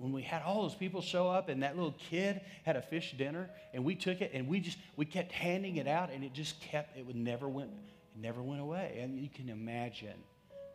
when 0.00 0.12
we 0.12 0.22
had 0.22 0.40
all 0.42 0.62
those 0.62 0.74
people 0.74 1.02
show 1.02 1.28
up 1.28 1.50
and 1.50 1.62
that 1.62 1.76
little 1.76 1.94
kid 2.10 2.40
had 2.64 2.74
a 2.74 2.80
fish 2.80 3.14
dinner 3.18 3.50
and 3.74 3.84
we 3.84 3.94
took 3.94 4.22
it 4.22 4.30
and 4.32 4.48
we 4.48 4.58
just 4.58 4.78
we 4.96 5.04
kept 5.04 5.30
handing 5.30 5.76
it 5.76 5.86
out 5.86 6.10
and 6.10 6.24
it 6.24 6.32
just 6.32 6.58
kept 6.62 6.96
it 6.96 7.06
would 7.06 7.16
never 7.16 7.46
went 7.46 7.70
it 7.70 8.22
never 8.22 8.42
went 8.42 8.62
away. 8.62 8.98
And 9.02 9.20
you 9.20 9.28
can 9.28 9.50
imagine 9.50 10.16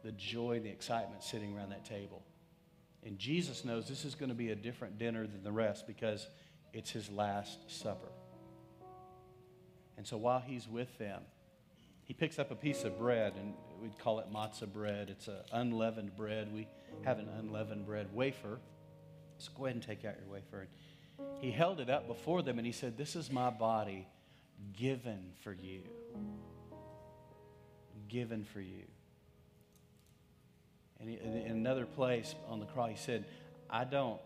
the 0.03 0.11
joy 0.11 0.59
the 0.59 0.69
excitement 0.69 1.23
sitting 1.23 1.57
around 1.57 1.71
that 1.71 1.83
table. 1.85 2.21
And 3.03 3.17
jesus 3.17 3.65
knows 3.65 3.87
this 3.87 4.05
is 4.05 4.13
going 4.13 4.29
to 4.29 4.35
be 4.35 4.51
a 4.51 4.55
different 4.55 4.99
dinner 4.99 5.25
than 5.25 5.43
the 5.43 5.51
rest 5.51 5.87
because 5.87 6.27
it's 6.71 6.91
his 6.91 7.09
last 7.09 7.59
supper. 7.67 8.09
And 9.97 10.05
so 10.05 10.17
while 10.17 10.43
he's 10.45 10.67
with 10.67 10.95
them 10.99 11.23
he 12.03 12.13
picks 12.13 12.37
up 12.37 12.51
a 12.51 12.55
piece 12.55 12.83
of 12.83 12.99
bread 12.99 13.33
and 13.39 13.55
we'd 13.81 13.97
call 13.97 14.19
it 14.19 14.31
matzah 14.31 14.71
bread. 14.71 15.09
It's 15.09 15.27
an 15.27 15.37
unleavened 15.51 16.15
bread. 16.15 16.53
We 16.53 16.67
have 17.03 17.17
an 17.17 17.27
unleavened 17.39 17.87
bread 17.87 18.13
wafer 18.13 18.59
so 19.37 19.51
go 19.57 19.65
ahead 19.65 19.75
and 19.75 19.83
take 19.83 20.05
out 20.05 20.15
your 20.19 20.31
wafer. 20.31 20.67
He 21.39 21.51
held 21.51 21.79
it 21.79 21.89
up 21.89 22.07
before 22.07 22.41
them 22.41 22.57
and 22.57 22.65
he 22.65 22.71
said, 22.71 22.97
This 22.97 23.15
is 23.15 23.31
my 23.31 23.49
body 23.49 24.07
given 24.77 25.31
for 25.43 25.53
you. 25.53 25.81
Given 28.07 28.43
for 28.43 28.61
you. 28.61 28.83
And 30.99 31.09
in 31.09 31.51
another 31.51 31.85
place 31.85 32.35
on 32.47 32.59
the 32.59 32.65
cross, 32.65 32.89
he 32.89 32.95
said, 32.95 33.25
I 33.69 33.83
don't, 33.83 34.19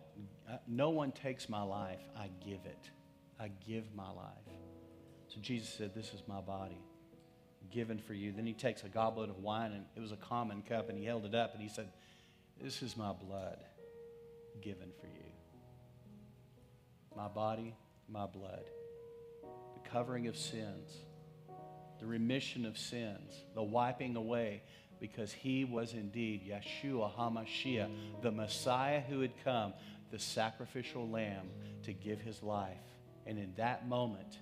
no 0.68 0.90
one 0.90 1.12
takes 1.12 1.50
my 1.50 1.64
life, 1.64 2.02
I 2.18 2.30
give 2.46 2.66
it. 2.66 2.90
I 3.40 3.50
give 3.68 3.86
my 3.96 4.10
life. 4.10 4.28
So 5.28 5.40
Jesus 5.42 5.70
said, 5.70 5.94
This 5.96 6.14
is 6.14 6.22
my 6.28 6.42
body 6.42 6.78
given 7.72 8.00
for 8.00 8.14
you. 8.14 8.32
Then 8.32 8.46
he 8.46 8.54
takes 8.54 8.84
a 8.84 8.90
goblet 8.90 9.30
of 9.30 9.40
wine, 9.40 9.72
and 9.72 9.86
it 9.96 10.00
was 10.00 10.12
a 10.12 10.18
common 10.18 10.62
cup, 10.62 10.90
and 10.90 10.98
he 10.98 11.06
held 11.06 11.26
it 11.26 11.36
up 11.36 11.54
and 11.54 11.62
he 11.62 11.70
said, 11.70 11.90
This 12.62 12.82
is 12.82 12.98
my 12.98 13.14
blood 13.14 13.58
given 14.62 14.92
for 15.00 15.08
you. 15.08 15.24
My 17.16 17.28
body, 17.28 17.76
my 18.08 18.26
blood. 18.26 18.70
The 19.44 19.90
covering 19.90 20.28
of 20.28 20.38
sins, 20.38 20.98
the 22.00 22.06
remission 22.06 22.66
of 22.66 22.78
sins, 22.78 23.44
the 23.56 23.64
wiping 23.64 24.16
away, 24.16 24.62
because 25.00 25.32
he 25.32 25.64
was 25.64 25.94
indeed 25.94 26.50
Yeshua 26.50 27.14
HaMashiach, 27.16 27.90
the 28.22 28.32
Messiah 28.32 29.02
who 29.02 29.22
had 29.22 29.32
come, 29.44 29.74
the 30.12 30.20
sacrificial 30.20 31.10
lamb 31.10 31.50
to 31.84 31.94
give 31.94 32.20
his 32.20 32.44
life. 32.44 32.78
And 33.26 33.38
in 33.38 33.54
that 33.58 33.88
moment, 33.88 34.40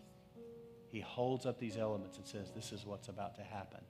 he 0.90 1.00
holds 1.00 1.46
up 1.46 1.60
these 1.60 1.78
elements 1.78 2.18
and 2.18 2.26
says, 2.26 2.52
This 2.56 2.72
is 2.72 2.86
what's 2.86 3.10
about 3.10 3.36
to 3.36 3.44
happen. 3.44 3.82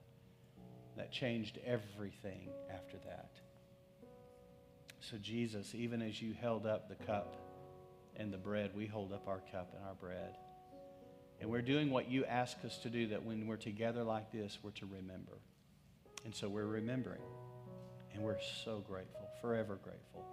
That 0.97 1.11
changed 1.11 1.59
everything 1.65 2.49
after 2.73 2.97
that. 3.05 3.31
So, 5.09 5.17
Jesus, 5.17 5.73
even 5.73 6.01
as 6.01 6.21
you 6.21 6.33
held 6.33 6.65
up 6.65 6.89
the 6.89 7.05
cup 7.05 7.37
and 8.17 8.33
the 8.33 8.37
bread, 8.37 8.71
we 8.75 8.87
hold 8.87 9.13
up 9.13 9.27
our 9.27 9.41
cup 9.51 9.73
and 9.75 9.85
our 9.85 9.93
bread. 9.93 10.35
And 11.39 11.49
we're 11.49 11.61
doing 11.61 11.91
what 11.91 12.09
you 12.09 12.25
ask 12.25 12.57
us 12.65 12.77
to 12.79 12.89
do, 12.89 13.07
that 13.07 13.23
when 13.23 13.47
we're 13.47 13.55
together 13.55 14.03
like 14.03 14.31
this, 14.31 14.57
we're 14.61 14.71
to 14.71 14.85
remember. 14.85 15.37
And 16.25 16.35
so 16.35 16.49
we're 16.49 16.65
remembering. 16.65 17.21
And 18.13 18.23
we're 18.23 18.41
so 18.65 18.83
grateful, 18.87 19.29
forever 19.39 19.79
grateful. 19.81 20.25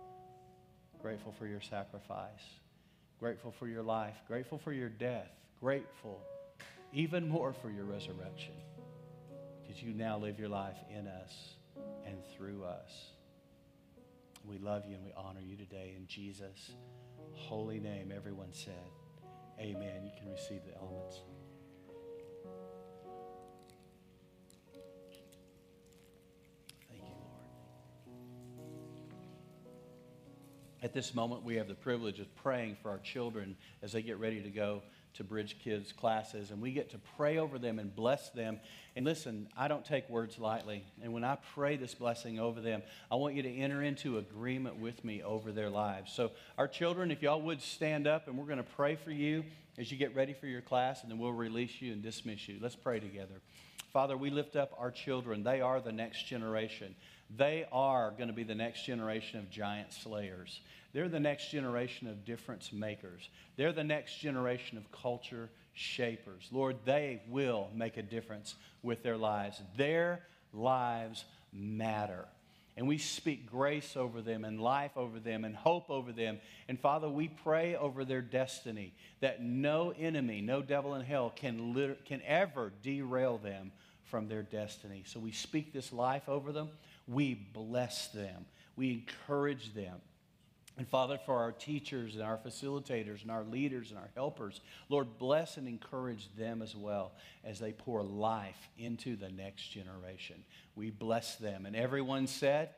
Grateful 1.00 1.32
for 1.38 1.46
your 1.46 1.60
sacrifice, 1.60 2.42
grateful 3.20 3.52
for 3.52 3.68
your 3.68 3.82
life, 3.82 4.16
grateful 4.26 4.58
for 4.58 4.72
your 4.72 4.88
death, 4.88 5.30
grateful 5.60 6.20
even 6.94 7.28
more 7.28 7.52
for 7.52 7.70
your 7.70 7.84
resurrection. 7.84 8.54
Because 9.62 9.82
you 9.82 9.92
now 9.92 10.16
live 10.16 10.38
your 10.38 10.48
life 10.48 10.78
in 10.90 11.08
us 11.08 11.32
and 12.06 12.16
through 12.36 12.64
us. 12.64 13.13
We 14.46 14.58
love 14.58 14.84
you 14.86 14.94
and 14.96 15.04
we 15.04 15.12
honor 15.16 15.40
you 15.40 15.56
today 15.56 15.94
in 15.96 16.06
Jesus' 16.06 16.76
holy 17.32 17.80
name. 17.80 18.12
Everyone 18.14 18.52
said, 18.52 18.90
Amen. 19.58 20.04
You 20.04 20.12
can 20.18 20.30
receive 20.30 20.60
the 20.66 20.76
elements. 20.76 21.22
At 30.84 30.92
this 30.92 31.14
moment, 31.14 31.42
we 31.42 31.54
have 31.54 31.66
the 31.66 31.74
privilege 31.74 32.20
of 32.20 32.36
praying 32.36 32.76
for 32.82 32.90
our 32.90 32.98
children 32.98 33.56
as 33.80 33.92
they 33.92 34.02
get 34.02 34.18
ready 34.18 34.42
to 34.42 34.50
go 34.50 34.82
to 35.14 35.24
Bridge 35.24 35.56
Kids 35.64 35.92
classes, 35.92 36.50
and 36.50 36.60
we 36.60 36.72
get 36.72 36.90
to 36.90 36.98
pray 37.16 37.38
over 37.38 37.58
them 37.58 37.78
and 37.78 37.96
bless 37.96 38.28
them. 38.28 38.60
And 38.94 39.06
listen, 39.06 39.48
I 39.56 39.66
don't 39.66 39.82
take 39.82 40.06
words 40.10 40.38
lightly. 40.38 40.84
And 41.02 41.14
when 41.14 41.24
I 41.24 41.38
pray 41.54 41.78
this 41.78 41.94
blessing 41.94 42.38
over 42.38 42.60
them, 42.60 42.82
I 43.10 43.14
want 43.14 43.34
you 43.34 43.42
to 43.42 43.56
enter 43.56 43.82
into 43.82 44.18
agreement 44.18 44.76
with 44.76 45.02
me 45.06 45.22
over 45.22 45.52
their 45.52 45.70
lives. 45.70 46.12
So, 46.12 46.32
our 46.58 46.68
children, 46.68 47.10
if 47.10 47.22
y'all 47.22 47.40
would 47.40 47.62
stand 47.62 48.06
up, 48.06 48.28
and 48.28 48.36
we're 48.36 48.44
going 48.44 48.58
to 48.58 48.62
pray 48.62 48.94
for 48.94 49.10
you 49.10 49.42
as 49.78 49.90
you 49.90 49.96
get 49.96 50.14
ready 50.14 50.34
for 50.34 50.48
your 50.48 50.60
class, 50.60 51.00
and 51.00 51.10
then 51.10 51.18
we'll 51.18 51.32
release 51.32 51.80
you 51.80 51.94
and 51.94 52.02
dismiss 52.02 52.46
you. 52.46 52.58
Let's 52.60 52.76
pray 52.76 53.00
together. 53.00 53.40
Father, 53.90 54.18
we 54.18 54.28
lift 54.28 54.54
up 54.54 54.74
our 54.76 54.90
children. 54.90 55.44
They 55.44 55.62
are 55.62 55.80
the 55.80 55.92
next 55.92 56.26
generation. 56.26 56.94
They 57.36 57.66
are 57.72 58.12
going 58.12 58.28
to 58.28 58.34
be 58.34 58.44
the 58.44 58.54
next 58.54 58.84
generation 58.84 59.38
of 59.40 59.50
giant 59.50 59.92
slayers. 59.92 60.60
They're 60.92 61.08
the 61.08 61.20
next 61.20 61.50
generation 61.50 62.06
of 62.06 62.24
difference 62.24 62.72
makers. 62.72 63.28
They're 63.56 63.72
the 63.72 63.84
next 63.84 64.18
generation 64.20 64.78
of 64.78 64.90
culture 64.92 65.50
shapers. 65.72 66.48
Lord, 66.52 66.76
they 66.84 67.22
will 67.28 67.68
make 67.74 67.96
a 67.96 68.02
difference 68.02 68.54
with 68.82 69.02
their 69.02 69.16
lives. 69.16 69.60
Their 69.76 70.20
lives 70.52 71.24
matter. 71.52 72.26
And 72.76 72.88
we 72.88 72.98
speak 72.98 73.48
grace 73.48 73.96
over 73.96 74.20
them 74.20 74.44
and 74.44 74.60
life 74.60 74.96
over 74.96 75.20
them 75.20 75.44
and 75.44 75.54
hope 75.54 75.90
over 75.90 76.12
them. 76.12 76.38
And 76.68 76.78
Father, 76.78 77.08
we 77.08 77.28
pray 77.28 77.76
over 77.76 78.04
their 78.04 78.22
destiny 78.22 78.92
that 79.20 79.42
no 79.42 79.92
enemy, 79.96 80.40
no 80.40 80.60
devil 80.60 80.94
in 80.94 81.02
hell 81.04 81.32
can, 81.34 81.96
can 82.04 82.20
ever 82.26 82.72
derail 82.82 83.38
them 83.38 83.70
from 84.04 84.28
their 84.28 84.42
destiny. 84.42 85.04
So 85.06 85.20
we 85.20 85.30
speak 85.32 85.72
this 85.72 85.92
life 85.92 86.28
over 86.28 86.50
them. 86.52 86.70
We 87.06 87.34
bless 87.34 88.08
them. 88.08 88.46
We 88.76 88.92
encourage 88.92 89.74
them. 89.74 90.00
And 90.76 90.88
Father, 90.88 91.20
for 91.24 91.36
our 91.36 91.52
teachers 91.52 92.14
and 92.14 92.24
our 92.24 92.36
facilitators 92.36 93.22
and 93.22 93.30
our 93.30 93.44
leaders 93.44 93.90
and 93.90 93.98
our 93.98 94.10
helpers, 94.16 94.60
Lord, 94.88 95.18
bless 95.18 95.56
and 95.56 95.68
encourage 95.68 96.28
them 96.36 96.62
as 96.62 96.74
well 96.74 97.12
as 97.44 97.60
they 97.60 97.72
pour 97.72 98.02
life 98.02 98.68
into 98.76 99.14
the 99.14 99.28
next 99.28 99.68
generation. 99.68 100.42
We 100.74 100.90
bless 100.90 101.36
them. 101.36 101.64
And 101.66 101.76
everyone 101.76 102.26
said, 102.26 102.70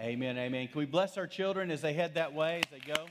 Amen, 0.00 0.36
amen. 0.38 0.68
Can 0.68 0.78
we 0.78 0.86
bless 0.86 1.16
our 1.18 1.26
children 1.26 1.70
as 1.70 1.80
they 1.80 1.92
head 1.92 2.14
that 2.14 2.32
way, 2.32 2.62
as 2.64 2.70
they 2.80 2.94
go? 2.94 3.06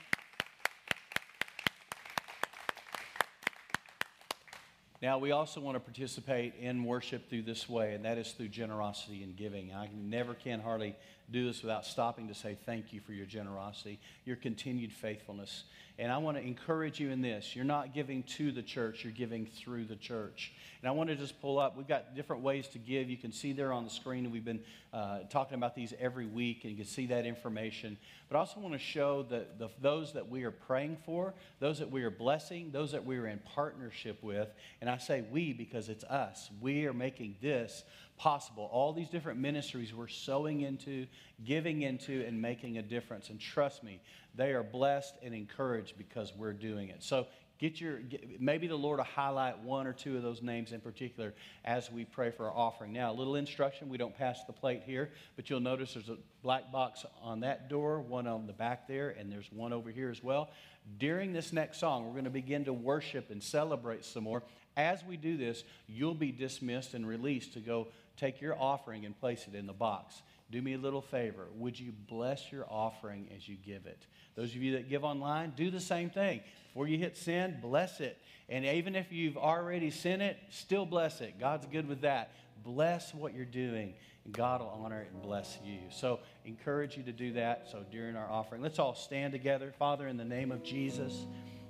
Now, 5.04 5.18
we 5.18 5.32
also 5.32 5.60
want 5.60 5.76
to 5.76 5.82
participate 5.82 6.56
in 6.56 6.86
worship 6.86 7.30
through 7.30 7.42
this 7.42 7.68
way, 7.68 7.94
and 7.94 8.06
that 8.06 8.18
is 8.18 8.32
through 8.32 8.48
generosity 8.48 9.22
and 9.22 9.36
giving. 9.36 9.74
I 9.74 9.90
never 9.94 10.34
can 10.34 10.62
hardly 10.62 10.96
do 11.32 11.46
this 11.46 11.62
without 11.62 11.86
stopping 11.86 12.28
to 12.28 12.34
say 12.34 12.58
thank 12.66 12.94
you 12.94 13.00
for 13.00 13.14
your 13.14 13.26
generosity, 13.26 14.00
your 14.26 14.36
continued 14.36 14.92
faithfulness. 14.92 15.64
And 16.00 16.12
I 16.12 16.18
want 16.18 16.38
to 16.38 16.44
encourage 16.44 17.00
you 17.00 17.12
in 17.12 17.22
this. 17.22 17.56
You're 17.56 17.66
not 17.66 17.94
giving 17.94 18.24
to 18.24 18.52
the 18.52 18.64
church, 18.64 19.04
you're 19.04 19.14
giving 19.14 19.46
through 19.46 19.86
the 19.86 19.96
church. 19.96 20.52
And 20.82 20.90
I 20.90 20.92
want 20.92 21.10
to 21.10 21.16
just 21.16 21.40
pull 21.40 21.60
up, 21.60 21.78
we've 21.78 21.88
got 21.88 22.16
different 22.16 22.42
ways 22.42 22.68
to 22.70 22.80
give. 22.80 23.10
You 23.10 23.18
can 23.18 23.32
see 23.32 23.54
there 23.54 23.72
on 23.72 23.84
the 23.84 23.92
screen, 23.92 24.30
we've 24.32 24.44
been 24.44 24.62
uh, 24.92 25.20
talking 25.30 25.56
about 25.56 25.76
these 25.76 25.94
every 26.00 26.26
week, 26.26 26.64
and 26.64 26.72
you 26.72 26.78
can 26.78 26.88
see 26.88 27.06
that 27.08 27.28
information. 27.28 27.96
But 28.28 28.38
I 28.38 28.40
also 28.40 28.60
want 28.60 28.74
to 28.74 28.80
show 28.80 29.24
that 29.30 29.60
the, 29.60 29.70
those 29.82 30.14
that 30.14 30.28
we 30.28 30.44
are 30.46 30.52
praying 30.52 30.98
for, 31.06 31.36
those 31.60 31.78
that 31.78 31.92
we 31.92 32.04
are 32.04 32.10
blessing, 32.10 32.72
those 32.72 32.92
that 32.94 33.06
we 33.06 33.18
are 33.18 33.28
in 33.28 33.40
partnership 33.54 34.24
with. 34.24 34.50
And 34.82 34.90
I 34.90 34.98
say 34.98 35.24
we 35.32 35.54
because 35.54 35.90
it's 35.90 36.04
us. 36.06 36.50
We 36.60 36.88
are 36.88 36.94
making 36.94 37.36
this 37.40 37.84
possible. 38.18 38.70
All 38.72 38.94
these 38.94 39.10
different 39.10 39.40
ministries 39.40 39.94
we're 39.94 40.08
sowing 40.08 40.62
into, 40.62 41.08
giving 41.44 41.82
into, 41.82 42.24
and 42.26 42.42
making 42.42 42.78
a 42.78 42.82
difference. 42.82 43.30
And 43.30 43.40
trust 43.40 43.84
me, 43.84 44.02
they 44.36 44.52
are 44.54 44.64
blessed 44.64 45.16
and 45.24 45.34
encouraged 45.34 45.98
because 45.98 46.34
we're 46.36 46.54
doing 46.54 46.90
it. 46.90 47.04
So 47.04 47.28
get 47.60 47.80
your 47.80 48.00
get, 48.00 48.42
maybe 48.42 48.68
the 48.68 48.76
Lord 48.76 48.98
will 48.98 49.06
highlight 49.06 49.60
one 49.60 49.88
or 49.88 49.94
two 49.94 50.18
of 50.18 50.24
those 50.24 50.42
names 50.42 50.72
in 50.72 50.82
particular 50.82 51.34
as 51.64 51.92
we 51.92 52.04
pray 52.04 52.32
for 52.32 52.48
our 52.50 52.56
offering. 52.56 52.94
Now, 52.94 53.12
a 53.12 53.16
little 53.16 53.36
instruction: 53.36 53.90
we 53.90 53.98
don't 53.98 54.18
pass 54.18 54.44
the 54.46 54.54
plate 54.54 54.84
here, 54.86 55.12
but 55.36 55.50
you'll 55.50 55.60
notice 55.60 55.94
there's 55.94 56.10
a 56.10 56.18
black 56.42 56.72
box 56.72 57.06
on 57.22 57.42
that 57.42 57.70
door, 57.70 58.02
one 58.02 58.28
on 58.28 58.48
the 58.48 58.54
back 58.54 58.88
there, 58.88 59.10
and 59.10 59.32
there's 59.32 59.52
one 59.52 59.74
over 59.74 59.92
here 59.92 60.10
as 60.10 60.24
well. 60.24 60.50
During 60.98 61.32
this 61.32 61.54
next 61.54 61.80
song, 61.80 62.06
we're 62.06 62.12
going 62.12 62.26
to 62.26 62.30
begin 62.30 62.66
to 62.66 62.74
worship 62.74 63.32
and 63.32 63.42
celebrate 63.42 64.04
some 64.04 64.26
more. 64.26 64.44
As 64.76 65.04
we 65.06 65.18
do 65.18 65.38
this, 65.38 65.64
you'll 65.88 66.16
be 66.16 66.32
dismissed 66.32 66.96
and 66.96 67.08
released 67.08 67.54
to 67.54 67.60
go 67.60 67.88
take 68.18 68.42
your 68.42 68.58
offering 68.60 69.06
and 69.06 69.20
place 69.20 69.48
it 69.48 69.56
in 69.56 69.66
the 69.66 69.74
box. 69.74 70.22
Do 70.52 70.62
me 70.62 70.74
a 70.74 70.78
little 70.78 71.02
favor. 71.02 71.48
Would 71.56 71.80
you 71.80 71.92
bless 72.08 72.52
your 72.52 72.66
offering 72.70 73.28
as 73.36 73.48
you 73.48 73.56
give 73.56 73.86
it? 73.86 74.06
Those 74.36 74.52
of 74.52 74.58
you 74.58 74.74
that 74.74 74.90
give 74.90 75.04
online, 75.04 75.54
do 75.56 75.72
the 75.72 75.80
same 75.80 76.10
thing. 76.10 76.42
Before 76.68 76.88
you 76.88 76.98
hit 76.98 77.18
send, 77.18 77.62
bless 77.62 78.00
it. 78.00 78.18
And 78.50 78.66
even 78.66 78.96
if 78.96 79.12
you've 79.12 79.38
already 79.38 79.90
sent 79.90 80.22
it, 80.22 80.38
still 80.50 80.86
bless 80.86 81.22
it. 81.22 81.40
God's 81.40 81.66
good 81.68 81.88
with 81.88 82.02
that. 82.02 82.32
Bless 82.64 83.14
what 83.14 83.34
you're 83.34 83.46
doing, 83.46 83.94
and 84.26 84.34
God 84.34 84.62
will 84.62 84.70
honor 84.84 85.02
it 85.02 85.10
and 85.12 85.22
bless 85.22 85.58
you. 85.66 85.80
So, 85.90 86.20
encourage 86.46 86.98
you 86.98 87.04
to 87.04 87.12
do 87.12 87.34
that. 87.34 87.68
So, 87.72 87.84
during 87.92 88.16
our 88.16 88.30
offering, 88.30 88.62
let's 88.62 88.80
all 88.80 88.96
stand 88.96 89.34
together. 89.34 89.74
Father, 89.78 90.08
in 90.08 90.18
the 90.18 90.24
name 90.24 90.52
of 90.52 90.64
Jesus, 90.64 91.26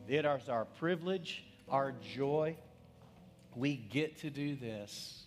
it 0.07 0.25
is 0.25 0.49
our 0.49 0.65
privilege, 0.65 1.45
our 1.69 1.93
joy. 2.13 2.55
We 3.55 3.75
get 3.75 4.19
to 4.19 4.29
do 4.29 4.55
this. 4.55 5.23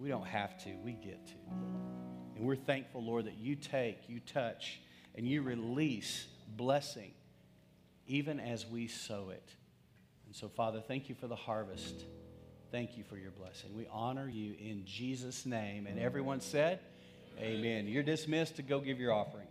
We 0.00 0.08
don't 0.08 0.26
have 0.26 0.62
to, 0.64 0.70
we 0.82 0.92
get 0.92 1.26
to. 1.26 1.34
And 2.36 2.46
we're 2.46 2.56
thankful, 2.56 3.04
Lord, 3.04 3.26
that 3.26 3.36
you 3.38 3.54
take, 3.54 4.08
you 4.08 4.20
touch, 4.20 4.80
and 5.14 5.28
you 5.28 5.42
release 5.42 6.26
blessing 6.56 7.12
even 8.06 8.40
as 8.40 8.66
we 8.66 8.88
sow 8.88 9.28
it. 9.28 9.54
And 10.26 10.34
so, 10.34 10.48
Father, 10.48 10.80
thank 10.80 11.08
you 11.08 11.14
for 11.14 11.26
the 11.26 11.36
harvest. 11.36 12.04
Thank 12.70 12.96
you 12.96 13.04
for 13.04 13.16
your 13.16 13.32
blessing. 13.32 13.76
We 13.76 13.86
honor 13.90 14.28
you 14.28 14.54
in 14.58 14.84
Jesus' 14.86 15.44
name. 15.44 15.86
And 15.86 15.98
everyone 15.98 16.40
said, 16.40 16.80
Amen. 17.38 17.86
You're 17.86 18.02
dismissed 18.02 18.56
to 18.56 18.62
go 18.62 18.80
give 18.80 19.00
your 19.00 19.12
offering. 19.12 19.46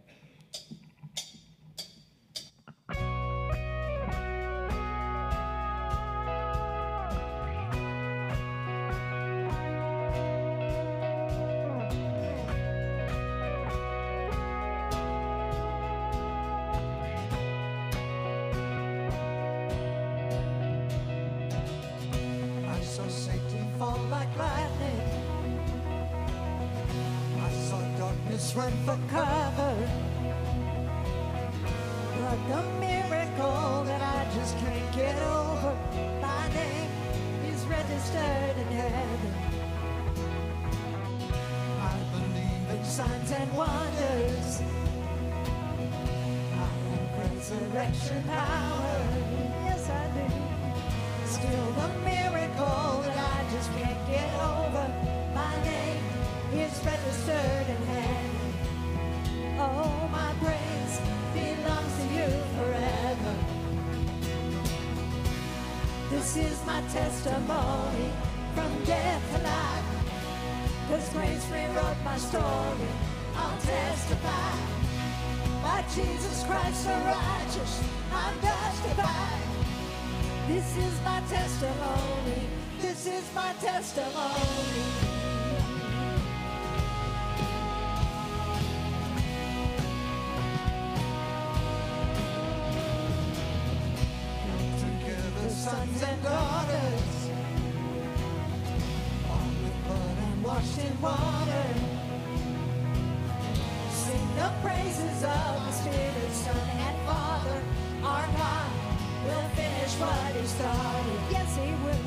What 110.00 110.36
He 110.36 110.48
started. 110.48 111.20
Yes, 111.32 111.56
He 111.58 111.72
will. 111.84 112.06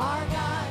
Our 0.00 0.24
God 0.26 0.68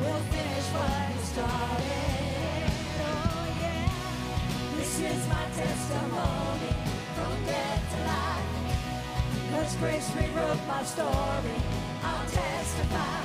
will 0.00 0.22
finish 0.32 0.66
what 0.76 1.06
He 1.12 1.18
started. 1.32 2.70
Oh, 3.00 3.60
yeah. 3.60 4.76
This 4.76 5.00
is 5.00 5.28
my 5.28 5.44
testimony 5.56 6.72
from 7.16 7.32
death 7.46 7.82
to 7.92 7.98
life. 8.06 8.52
Cause 9.52 9.76
grace 9.76 10.10
rewrote 10.16 10.66
my 10.68 10.82
story. 10.84 11.56
I'll 12.04 12.26
testify. 12.28 13.20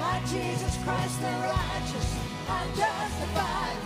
By 0.00 0.20
Jesus 0.26 0.76
Christ 0.84 1.20
the 1.20 1.32
righteous, 1.46 2.16
I'm 2.48 2.68
justified. 2.74 3.78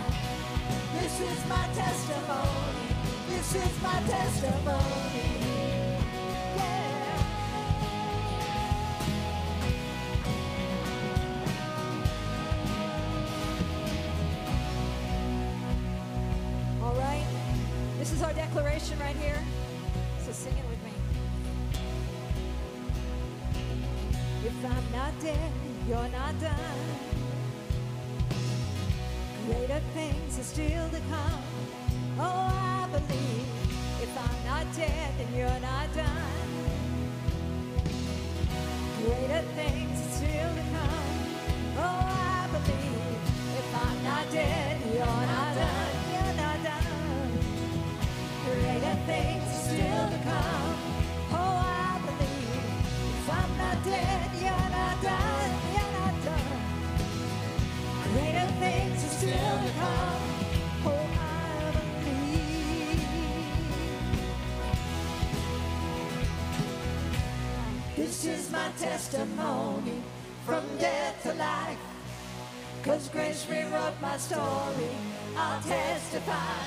This 0.99 1.19
is 1.21 1.39
my 1.47 1.67
testimony. 1.75 2.87
This 3.29 3.55
is 3.55 3.81
my 3.83 4.01
testimony. 4.07 5.16
If 24.59 24.65
I'm 24.65 24.91
not 24.91 25.13
dead, 25.21 25.51
you're 25.87 26.09
not 26.09 26.39
done. 26.39 26.79
Greater 29.45 29.81
things 29.93 30.39
are 30.39 30.43
still 30.43 30.89
to 30.89 30.99
come. 31.11 31.43
Oh, 32.19 32.23
I 32.23 32.87
believe. 32.91 33.45
If 34.01 34.17
I'm 34.17 34.45
not 34.45 34.75
dead, 34.75 35.13
then 35.19 35.35
you're 35.35 35.59
not 35.59 35.93
done. 35.93 36.49
Greater 39.05 39.43
things 39.53 40.07
are 40.07 40.11
still 40.17 40.55
to 40.55 40.63
come. 40.73 41.06
Testimony 68.77 70.03
from 70.45 70.63
death 70.77 71.23
to 71.23 71.33
life. 71.33 71.77
Cause 72.83 73.09
grace 73.09 73.45
rewrote 73.49 73.99
my 74.01 74.17
story. 74.17 74.91
I'll 75.35 75.61
testify. 75.61 76.57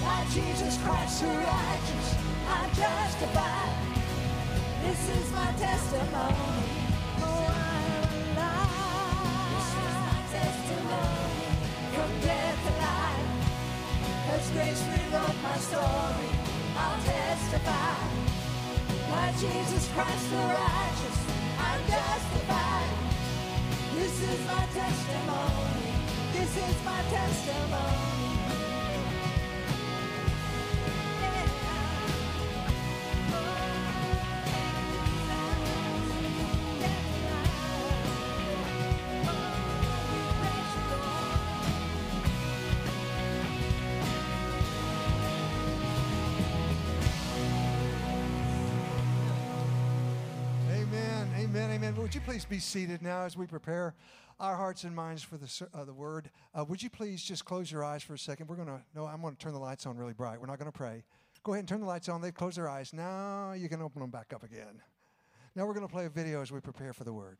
By 0.00 0.26
Jesus 0.32 0.78
Christ, 0.84 1.22
the 1.22 1.28
righteous, 1.28 2.14
I'm 2.48 2.68
justified. 2.74 3.72
This 4.84 5.08
is 5.16 5.32
my 5.32 5.50
testimony. 5.52 6.64
Oh, 7.20 7.46
I'm 7.48 8.36
alive. 8.36 9.52
This 9.54 9.70
is 9.84 9.96
my 10.08 10.20
testimony 10.38 11.42
from 11.94 12.20
death 12.20 12.58
to 12.66 12.72
life. 12.84 13.30
Cause 14.28 14.50
grace 14.50 14.82
rewrote 14.92 15.42
my 15.42 15.56
story. 15.56 16.30
I'll 16.76 17.02
testify. 17.02 18.18
By 19.10 19.32
Jesus 19.32 19.88
Christ, 19.94 20.30
the 20.30 20.36
righteous, 20.36 20.97
justified. 21.88 22.90
This 23.94 24.20
is 24.22 24.46
my 24.46 24.64
testimony. 24.74 25.92
This 26.32 26.56
is 26.56 26.84
my 26.84 27.02
testimony. 27.10 28.17
Amen. 51.78 51.94
Would 51.94 52.12
you 52.12 52.20
please 52.20 52.44
be 52.44 52.58
seated 52.58 53.02
now 53.02 53.22
as 53.22 53.36
we 53.36 53.46
prepare 53.46 53.94
our 54.40 54.56
hearts 54.56 54.82
and 54.82 54.96
minds 54.96 55.22
for 55.22 55.36
the, 55.36 55.68
uh, 55.72 55.84
the 55.84 55.94
word? 55.94 56.28
Uh, 56.52 56.64
would 56.64 56.82
you 56.82 56.90
please 56.90 57.22
just 57.22 57.44
close 57.44 57.70
your 57.70 57.84
eyes 57.84 58.02
for 58.02 58.14
a 58.14 58.18
second? 58.18 58.48
We're 58.48 58.56
going 58.56 58.66
to, 58.66 58.80
no, 58.96 59.06
I'm 59.06 59.20
going 59.20 59.36
to 59.36 59.38
turn 59.38 59.52
the 59.52 59.60
lights 59.60 59.86
on 59.86 59.96
really 59.96 60.12
bright. 60.12 60.40
We're 60.40 60.48
not 60.48 60.58
going 60.58 60.72
to 60.72 60.76
pray. 60.76 61.04
Go 61.44 61.52
ahead 61.52 61.60
and 61.60 61.68
turn 61.68 61.78
the 61.78 61.86
lights 61.86 62.08
on. 62.08 62.20
They've 62.20 62.34
closed 62.34 62.58
their 62.58 62.68
eyes. 62.68 62.92
Now 62.92 63.52
you 63.52 63.68
can 63.68 63.80
open 63.80 64.00
them 64.00 64.10
back 64.10 64.32
up 64.34 64.42
again. 64.42 64.82
Now 65.54 65.66
we're 65.66 65.74
going 65.74 65.86
to 65.86 65.92
play 65.92 66.06
a 66.06 66.10
video 66.10 66.42
as 66.42 66.50
we 66.50 66.58
prepare 66.58 66.92
for 66.92 67.04
the 67.04 67.12
word. 67.12 67.38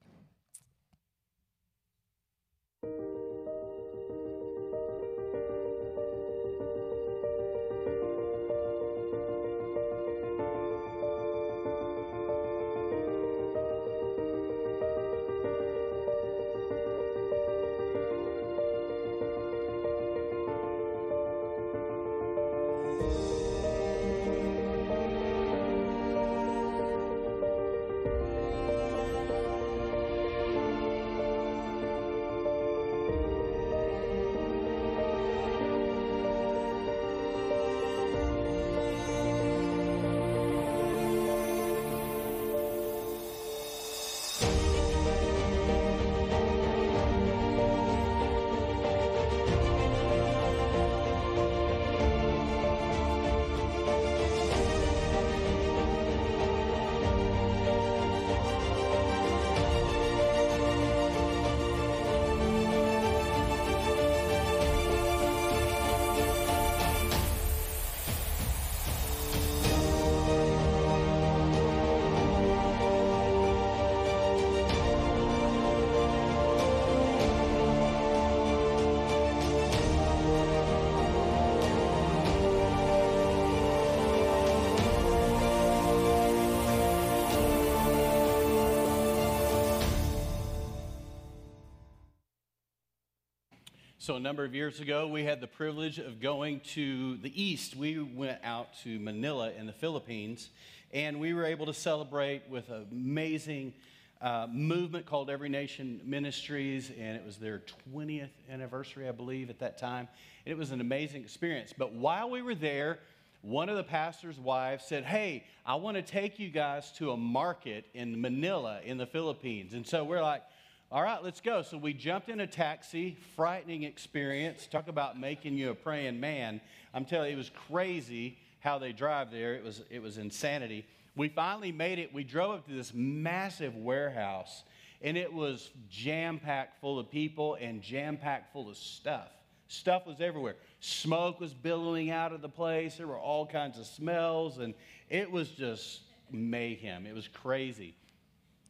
So, 94.08 94.16
a 94.16 94.20
number 94.20 94.42
of 94.42 94.54
years 94.54 94.80
ago, 94.80 95.06
we 95.06 95.24
had 95.24 95.42
the 95.42 95.46
privilege 95.46 95.98
of 95.98 96.18
going 96.18 96.60
to 96.72 97.18
the 97.18 97.30
east. 97.42 97.76
We 97.76 98.00
went 98.00 98.38
out 98.42 98.68
to 98.84 98.98
Manila 98.98 99.50
in 99.52 99.66
the 99.66 99.72
Philippines, 99.74 100.48
and 100.94 101.20
we 101.20 101.34
were 101.34 101.44
able 101.44 101.66
to 101.66 101.74
celebrate 101.74 102.48
with 102.48 102.70
an 102.70 102.86
amazing 102.90 103.74
uh, 104.22 104.46
movement 104.50 105.04
called 105.04 105.28
Every 105.28 105.50
Nation 105.50 106.00
Ministries, 106.06 106.90
and 106.98 107.18
it 107.18 107.22
was 107.26 107.36
their 107.36 107.60
20th 107.94 108.30
anniversary, 108.50 109.06
I 109.06 109.12
believe, 109.12 109.50
at 109.50 109.58
that 109.58 109.76
time. 109.76 110.08
And 110.46 110.52
it 110.52 110.56
was 110.56 110.70
an 110.70 110.80
amazing 110.80 111.20
experience. 111.20 111.74
But 111.76 111.92
while 111.92 112.30
we 112.30 112.40
were 112.40 112.54
there, 112.54 113.00
one 113.42 113.68
of 113.68 113.76
the 113.76 113.84
pastor's 113.84 114.38
wives 114.38 114.86
said, 114.86 115.04
Hey, 115.04 115.44
I 115.66 115.74
want 115.74 115.98
to 115.98 116.02
take 116.02 116.38
you 116.38 116.48
guys 116.48 116.92
to 116.92 117.10
a 117.10 117.16
market 117.18 117.84
in 117.92 118.18
Manila 118.18 118.80
in 118.82 118.96
the 118.96 119.06
Philippines. 119.06 119.74
And 119.74 119.86
so 119.86 120.02
we're 120.02 120.22
like, 120.22 120.44
all 120.90 121.02
right, 121.02 121.22
let's 121.22 121.42
go. 121.42 121.60
So 121.60 121.76
we 121.76 121.92
jumped 121.92 122.30
in 122.30 122.40
a 122.40 122.46
taxi, 122.46 123.18
frightening 123.36 123.82
experience. 123.82 124.66
Talk 124.66 124.88
about 124.88 125.20
making 125.20 125.58
you 125.58 125.70
a 125.70 125.74
praying 125.74 126.18
man. 126.18 126.62
I'm 126.94 127.04
telling 127.04 127.28
you, 127.28 127.34
it 127.34 127.38
was 127.38 127.50
crazy 127.68 128.38
how 128.60 128.78
they 128.78 128.92
drive 128.92 129.30
there. 129.30 129.54
It 129.54 129.62
was, 129.62 129.82
it 129.90 130.00
was 130.00 130.16
insanity. 130.16 130.86
We 131.14 131.28
finally 131.28 131.72
made 131.72 131.98
it. 131.98 132.14
We 132.14 132.24
drove 132.24 132.54
up 132.54 132.66
to 132.68 132.72
this 132.72 132.94
massive 132.94 133.76
warehouse, 133.76 134.62
and 135.02 135.18
it 135.18 135.30
was 135.30 135.68
jam 135.90 136.38
packed 136.38 136.80
full 136.80 136.98
of 136.98 137.10
people 137.10 137.58
and 137.60 137.82
jam 137.82 138.16
packed 138.16 138.54
full 138.54 138.70
of 138.70 138.76
stuff. 138.78 139.28
Stuff 139.66 140.06
was 140.06 140.22
everywhere. 140.22 140.56
Smoke 140.80 141.38
was 141.38 141.52
billowing 141.52 142.10
out 142.10 142.32
of 142.32 142.40
the 142.40 142.48
place. 142.48 142.96
There 142.96 143.06
were 143.06 143.18
all 143.18 143.44
kinds 143.44 143.78
of 143.78 143.84
smells, 143.84 144.56
and 144.56 144.72
it 145.10 145.30
was 145.30 145.50
just 145.50 146.00
mayhem. 146.30 147.04
It 147.04 147.14
was 147.14 147.28
crazy 147.28 147.94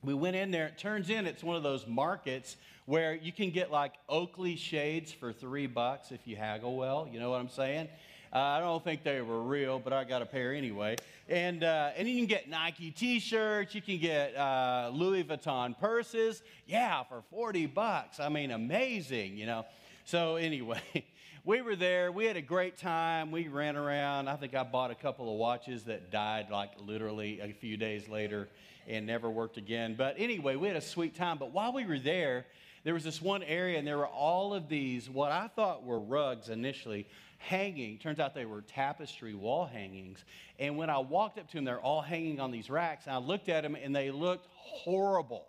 we 0.03 0.15
went 0.15 0.37
in 0.37 0.51
there. 0.51 0.67
It 0.67 0.79
turns 0.79 1.11
in 1.11 1.27
it's 1.27 1.43
one 1.43 1.57
of 1.57 1.63
those 1.63 1.87
markets 1.87 2.57
where 2.87 3.15
you 3.15 3.33
can 3.33 3.51
get 3.51 3.71
like 3.71 3.95
Oakley 4.09 4.57
shades 4.57 5.13
for 5.13 5.33
three 5.33 5.67
bucks 5.67 6.13
if 6.13 6.21
you 6.27 6.37
haggle 6.37 6.77
well. 6.77 7.09
You 7.11 7.21
know 7.21 7.31
what 7.31 7.41
I'm 7.41 7.49
saying? 7.49 7.89
Uh, 8.33 8.39
I 8.39 8.61
don't 8.61 8.85
think 8.85 9.05
they 9.05 9.21
were 9.23 9.43
real, 9.43 9.79
but 9.79 9.93
I 9.93 10.05
got 10.05 10.21
a 10.21 10.27
pair 10.27 10.55
anyway. 10.55 10.97
And, 11.29 11.65
uh, 11.65 11.91
and 11.97 12.07
you 12.07 12.17
can 12.17 12.27
get 12.27 12.49
Nike 12.49 12.91
t 12.91 13.21
shirts, 13.21 13.75
you 13.75 13.83
can 13.83 13.99
get 13.99 14.37
uh, 14.37 14.91
Louis 14.93 15.25
Vuitton 15.25 15.79
purses. 15.79 16.43
Yeah, 16.67 17.03
for 17.05 17.23
40 17.31 17.67
bucks. 17.67 18.21
I 18.21 18.29
mean, 18.29 18.51
amazing, 18.51 19.37
you 19.37 19.47
know. 19.47 19.65
So, 20.05 20.37
anyway, 20.37 20.81
we 21.49 21.63
were 21.63 21.77
there. 21.77 22.13
We 22.13 22.27
had 22.27 22.37
a 22.37 22.43
great 22.43 22.77
time. 22.77 23.31
We 23.31 23.49
ran 23.49 23.75
around. 23.75 24.29
I 24.29 24.37
think 24.37 24.55
I 24.55 24.65
bought 24.65 24.91
a 24.91 24.95
couple 24.95 25.33
of 25.33 25.39
watches 25.39 25.85
that 25.85 26.11
died 26.11 26.49
like 26.51 26.73
literally 26.79 27.41
a 27.41 27.55
few 27.55 27.79
days 27.79 28.07
later 28.07 28.51
and 28.87 29.07
never 29.07 29.31
worked 29.31 29.57
again. 29.57 29.95
But 29.97 30.17
anyway, 30.19 30.57
we 30.57 30.69
had 30.69 30.77
a 30.77 30.83
sweet 30.83 31.15
time. 31.15 31.39
But 31.39 31.53
while 31.53 31.73
we 31.73 31.87
were 31.87 31.99
there, 31.99 32.45
there 32.85 32.93
was 32.93 33.03
this 33.03 33.23
one 33.23 33.43
area, 33.43 33.79
and 33.79 33.89
there 33.89 33.97
were 33.97 34.07
all 34.07 34.53
of 34.53 34.69
these, 34.69 35.09
what 35.09 35.33
I 35.33 35.49
thought 35.49 35.87
were 35.87 35.99
rugs 35.99 36.51
initially, 36.51 37.07
hanging. 37.39 37.97
Turns 37.97 38.21
out 38.21 38.35
they 38.35 38.45
were 38.45 38.61
tapestry 38.61 39.35
wall 39.35 39.65
hangings. 39.65 40.23
And 40.59 40.77
when 40.77 40.91
I 40.91 40.99
walked 40.99 41.39
up 41.39 41.49
to 41.49 41.57
them, 41.57 41.65
they're 41.65 41.81
all 41.81 42.03
hanging 42.03 42.41
on 42.41 42.51
these 42.51 42.69
racks. 42.69 43.07
And 43.07 43.15
I 43.15 43.19
looked 43.21 43.49
at 43.49 43.63
them, 43.63 43.75
and 43.75 43.97
they 43.97 44.11
looked 44.11 44.49
horrible. 44.55 45.47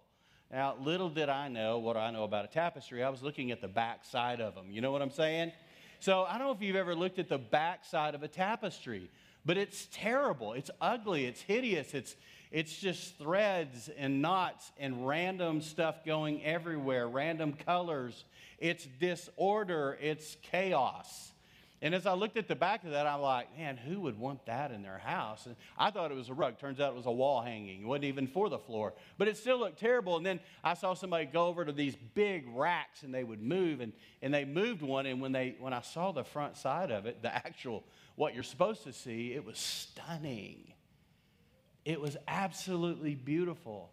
Now, 0.49 0.77
little 0.79 1.09
did 1.09 1.27
I 1.27 1.49
know 1.49 1.79
what 1.79 1.97
I 1.97 2.09
know 2.09 2.23
about 2.23 2.45
a 2.45 2.47
tapestry. 2.47 3.03
I 3.03 3.09
was 3.09 3.21
looking 3.21 3.51
at 3.51 3.59
the 3.59 3.67
back 3.67 4.05
side 4.05 4.39
of 4.39 4.55
them. 4.55 4.67
You 4.71 4.79
know 4.79 4.93
what 4.93 5.01
I'm 5.01 5.11
saying? 5.11 5.51
So 6.01 6.23
I 6.23 6.37
don't 6.37 6.47
know 6.47 6.53
if 6.53 6.61
you've 6.61 6.77
ever 6.77 6.95
looked 6.95 7.19
at 7.19 7.27
the 7.27 7.37
back 7.37 7.83
side 7.83 8.15
of 8.15 8.23
a 8.23 8.27
tapestry, 8.27 9.09
but 9.45 9.57
it's 9.57 9.87
terrible. 9.91 10.53
It's 10.53 10.71
ugly. 10.79 11.25
It's 11.25 11.41
hideous. 11.41 11.93
It's, 11.93 12.15
it's 12.51 12.79
just 12.79 13.17
threads 13.17 13.89
and 13.97 14.21
knots 14.21 14.71
and 14.79 15.05
random 15.05 15.61
stuff 15.61 16.05
going 16.05 16.43
everywhere, 16.43 17.07
random 17.07 17.53
colors. 17.53 18.23
It's 18.59 18.85
disorder, 18.85 19.97
it's 20.01 20.37
chaos. 20.41 21.31
And 21.81 21.95
as 21.95 22.05
I 22.05 22.13
looked 22.13 22.35
at 22.35 22.49
the 22.49 22.55
back 22.55 22.83
of 22.83 22.91
that, 22.91 23.07
I'm 23.07 23.21
like, 23.21 23.57
man, 23.57 23.77
who 23.77 24.01
would 24.01 24.19
want 24.19 24.45
that 24.47 24.71
in 24.71 24.81
their 24.81 24.97
house? 24.97 25.45
And 25.45 25.55
I 25.77 25.91
thought 25.91 26.11
it 26.11 26.15
was 26.15 26.27
a 26.27 26.33
rug. 26.33 26.59
Turns 26.59 26.81
out 26.81 26.91
it 26.91 26.95
was 26.95 27.05
a 27.05 27.11
wall 27.11 27.41
hanging. 27.41 27.83
It 27.83 27.87
wasn't 27.87 28.05
even 28.05 28.27
for 28.27 28.49
the 28.49 28.59
floor. 28.59 28.93
But 29.17 29.29
it 29.29 29.37
still 29.37 29.59
looked 29.59 29.79
terrible. 29.79 30.17
And 30.17 30.25
then 30.25 30.41
I 30.61 30.73
saw 30.73 30.93
somebody 30.93 31.25
go 31.25 31.47
over 31.47 31.63
to 31.63 31.71
these 31.71 31.95
big 32.15 32.45
racks 32.53 33.03
and 33.03 33.13
they 33.13 33.23
would 33.23 33.41
move. 33.41 33.79
And, 33.79 33.93
and 34.21 34.33
they 34.33 34.43
moved 34.43 34.81
one. 34.81 35.05
And 35.05 35.21
when, 35.21 35.31
they, 35.31 35.55
when 35.57 35.71
I 35.71 35.79
saw 35.79 36.11
the 36.11 36.25
front 36.25 36.57
side 36.57 36.91
of 36.91 37.05
it, 37.05 37.21
the 37.21 37.33
actual, 37.33 37.85
what 38.15 38.33
you're 38.33 38.43
supposed 38.43 38.83
to 38.83 38.91
see, 38.91 39.33
it 39.33 39.45
was 39.45 39.57
stunning. 39.57 40.73
It 41.85 42.01
was 42.01 42.17
absolutely 42.27 43.15
beautiful. 43.15 43.89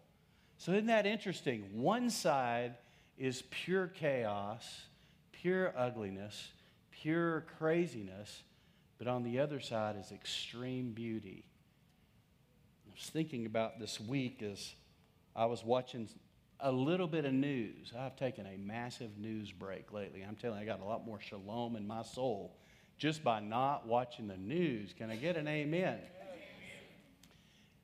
So, 0.57 0.73
isn't 0.73 0.87
that 0.87 1.05
interesting? 1.05 1.69
One 1.73 2.09
side 2.09 2.75
is 3.17 3.43
pure 3.49 3.87
chaos, 3.87 4.81
pure 5.31 5.73
ugliness, 5.77 6.49
pure 7.01 7.45
craziness, 7.57 8.43
but 8.97 9.07
on 9.07 9.23
the 9.23 9.39
other 9.39 9.59
side 9.59 9.95
is 9.97 10.11
extreme 10.11 10.91
beauty. 10.91 11.45
I 12.87 12.93
was 12.93 13.09
thinking 13.09 13.45
about 13.45 13.79
this 13.79 13.99
week 13.99 14.41
as 14.41 14.73
I 15.35 15.45
was 15.45 15.63
watching 15.63 16.09
a 16.59 16.71
little 16.71 17.07
bit 17.07 17.25
of 17.25 17.33
news. 17.33 17.93
I've 17.97 18.15
taken 18.15 18.47
a 18.47 18.57
massive 18.57 19.17
news 19.17 19.51
break 19.51 19.93
lately. 19.93 20.25
I'm 20.27 20.35
telling 20.35 20.57
you, 20.57 20.63
I 20.63 20.65
got 20.65 20.81
a 20.81 20.85
lot 20.85 21.05
more 21.05 21.19
shalom 21.19 21.75
in 21.75 21.85
my 21.85 22.01
soul 22.01 22.57
just 22.97 23.23
by 23.23 23.39
not 23.39 23.85
watching 23.85 24.27
the 24.27 24.37
news. 24.37 24.93
Can 24.97 25.11
I 25.11 25.15
get 25.15 25.37
an 25.37 25.47
amen? 25.47 25.99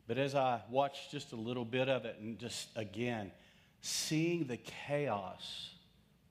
But 0.08 0.18
as 0.18 0.36
I 0.36 0.62
watched 0.70 1.12
just 1.12 1.32
a 1.32 1.36
little 1.36 1.64
bit 1.64 1.88
of 1.88 2.06
it, 2.06 2.18
and 2.20 2.38
just 2.40 2.70
again, 2.76 3.32
seeing 3.82 4.48
the 4.48 4.58
chaos 4.58 5.73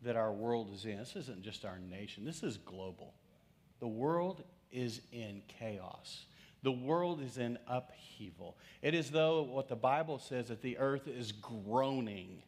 that 0.04 0.16
our 0.16 0.32
world 0.32 0.70
is 0.72 0.84
in, 0.84 0.98
this 0.98 1.16
isn't 1.16 1.42
just 1.42 1.64
our 1.64 1.78
nation, 1.78 2.24
this 2.24 2.42
is 2.42 2.56
global. 2.56 3.14
The 3.80 3.88
world 3.88 4.42
is 4.70 5.00
in 5.12 5.42
chaos. 5.48 6.26
The 6.62 6.72
world 6.72 7.20
is 7.20 7.38
in 7.38 7.58
upheaval. 7.66 8.56
It 8.80 8.94
is 8.94 9.10
though 9.10 9.42
what 9.42 9.68
the 9.68 9.76
Bible 9.76 10.18
says 10.18 10.48
that 10.48 10.62
the 10.62 10.78
earth 10.78 11.08
is 11.08 11.32
groaning 11.32 12.42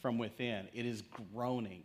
from 0.00 0.18
within. 0.18 0.68
It 0.72 0.86
is 0.86 1.02
groaning. 1.32 1.82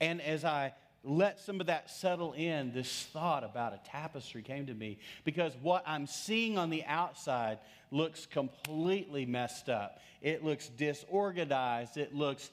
And 0.00 0.20
as 0.20 0.44
I 0.44 0.74
let 1.02 1.38
some 1.40 1.60
of 1.60 1.66
that 1.66 1.90
settle 1.90 2.32
in, 2.32 2.72
this 2.72 3.04
thought 3.12 3.44
about 3.44 3.72
a 3.72 3.80
tapestry 3.88 4.42
came 4.42 4.66
to 4.66 4.74
me 4.74 4.98
because 5.24 5.52
what 5.62 5.82
I'm 5.86 6.06
seeing 6.06 6.58
on 6.58 6.70
the 6.70 6.84
outside 6.84 7.58
looks 7.90 8.26
completely 8.26 9.24
messed 9.26 9.68
up. 9.68 10.00
It 10.20 10.44
looks 10.44 10.68
disorganized. 10.68 11.96
It 11.96 12.14
looks 12.14 12.50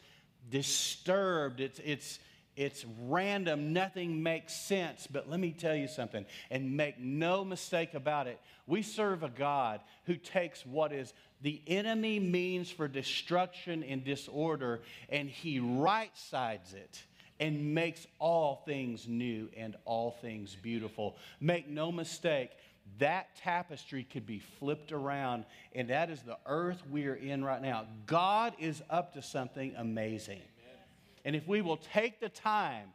disturbed. 0.50 1.60
It's, 1.60 1.80
it's, 1.80 2.20
it's 2.56 2.86
random. 3.08 3.74
Nothing 3.74 4.22
makes 4.24 4.54
sense. 4.54 5.08
But 5.08 5.30
let 5.30 5.40
me 5.40 5.52
tell 5.52 5.76
you 5.76 5.88
something, 5.88 6.26
and 6.50 6.76
make 6.76 7.00
no 7.00 7.46
mistake 7.46 7.94
about 7.94 8.28
it. 8.28 8.40
We 8.68 8.82
serve 8.82 9.24
a 9.24 9.30
God 9.30 9.82
who 10.06 10.16
takes 10.16 10.66
what 10.66 10.92
is 10.92 11.14
the 11.42 11.62
enemy 11.68 12.20
means 12.20 12.70
for 12.70 12.88
destruction 12.88 13.84
and 13.84 14.04
disorder, 14.04 14.82
and 15.10 15.30
he 15.30 15.60
right 15.60 16.16
sides 16.16 16.74
it 16.74 17.04
and 17.40 17.74
makes 17.74 18.06
all 18.20 18.62
things 18.66 19.08
new 19.08 19.50
and 19.58 19.76
all 19.84 20.12
things 20.22 20.56
beautiful. 20.56 21.18
Make 21.40 21.68
no 21.68 21.92
mistake, 21.92 22.52
that 23.00 23.36
tapestry 23.36 24.04
could 24.04 24.26
be 24.26 24.40
flipped 24.60 24.92
around, 24.92 25.46
and 25.74 25.90
that 25.90 26.10
is 26.10 26.22
the 26.22 26.38
earth 26.46 26.82
we 26.92 27.08
are 27.08 27.16
in 27.16 27.44
right 27.44 27.62
now. 27.62 27.86
God 28.06 28.54
is 28.60 28.82
up 28.90 29.14
to 29.14 29.22
something 29.22 29.74
amazing. 29.78 30.38
Amen. 30.38 30.80
And 31.26 31.36
if 31.36 31.48
we 31.48 31.62
will 31.62 31.78
take 31.78 32.20
the 32.20 32.30
time 32.30 32.88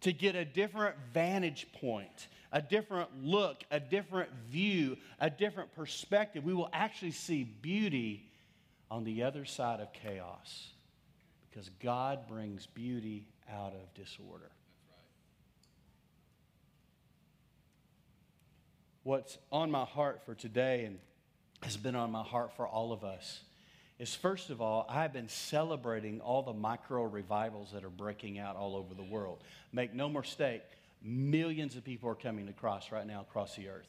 to 0.00 0.12
get 0.12 0.34
a 0.34 0.44
different 0.44 0.96
vantage 1.14 1.68
point, 1.80 2.28
a 2.50 2.60
different 2.60 3.08
look, 3.22 3.62
a 3.70 3.80
different 3.80 4.30
view, 4.50 4.96
a 5.20 5.30
different 5.30 5.74
perspective, 5.74 6.44
we 6.44 6.54
will 6.54 6.70
actually 6.72 7.12
see 7.12 7.44
beauty 7.44 8.28
on 8.90 9.04
the 9.04 9.22
other 9.22 9.44
side 9.44 9.80
of 9.80 9.92
chaos. 9.92 10.68
Because 11.50 11.70
God 11.82 12.26
brings 12.28 12.66
beauty 12.66 13.26
out 13.50 13.74
of 13.74 13.94
disorder. 13.94 14.50
What's 19.04 19.36
on 19.50 19.70
my 19.70 19.84
heart 19.84 20.22
for 20.24 20.34
today 20.34 20.84
and 20.84 20.98
has 21.62 21.76
been 21.76 21.96
on 21.96 22.12
my 22.12 22.22
heart 22.22 22.52
for 22.56 22.66
all 22.66 22.92
of 22.92 23.02
us 23.02 23.40
is 23.98 24.14
first 24.14 24.50
of 24.50 24.60
all, 24.60 24.86
I've 24.88 25.12
been 25.12 25.28
celebrating 25.28 26.20
all 26.20 26.42
the 26.42 26.52
micro 26.52 27.04
revivals 27.04 27.72
that 27.72 27.84
are 27.84 27.90
breaking 27.90 28.38
out 28.38 28.54
all 28.54 28.76
over 28.76 28.94
the 28.94 29.02
world. 29.02 29.42
Make 29.72 29.92
no 29.92 30.08
mistake, 30.08 30.62
millions 31.02 31.74
of 31.74 31.84
people 31.84 32.08
are 32.10 32.14
coming 32.14 32.46
to 32.46 32.52
across 32.52 32.92
right 32.92 33.06
now 33.06 33.22
across 33.22 33.56
the 33.56 33.68
earth. 33.68 33.88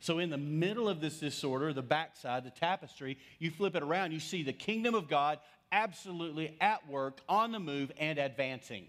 So, 0.00 0.18
in 0.18 0.28
the 0.28 0.36
middle 0.36 0.90
of 0.90 1.00
this 1.00 1.20
disorder, 1.20 1.72
the 1.72 1.80
backside, 1.80 2.44
the 2.44 2.50
tapestry, 2.50 3.16
you 3.38 3.50
flip 3.50 3.74
it 3.74 3.82
around, 3.82 4.12
you 4.12 4.20
see 4.20 4.42
the 4.42 4.52
kingdom 4.52 4.94
of 4.94 5.08
God 5.08 5.38
absolutely 5.72 6.54
at 6.60 6.86
work, 6.86 7.20
on 7.30 7.52
the 7.52 7.60
move, 7.60 7.90
and 7.98 8.18
advancing. 8.18 8.84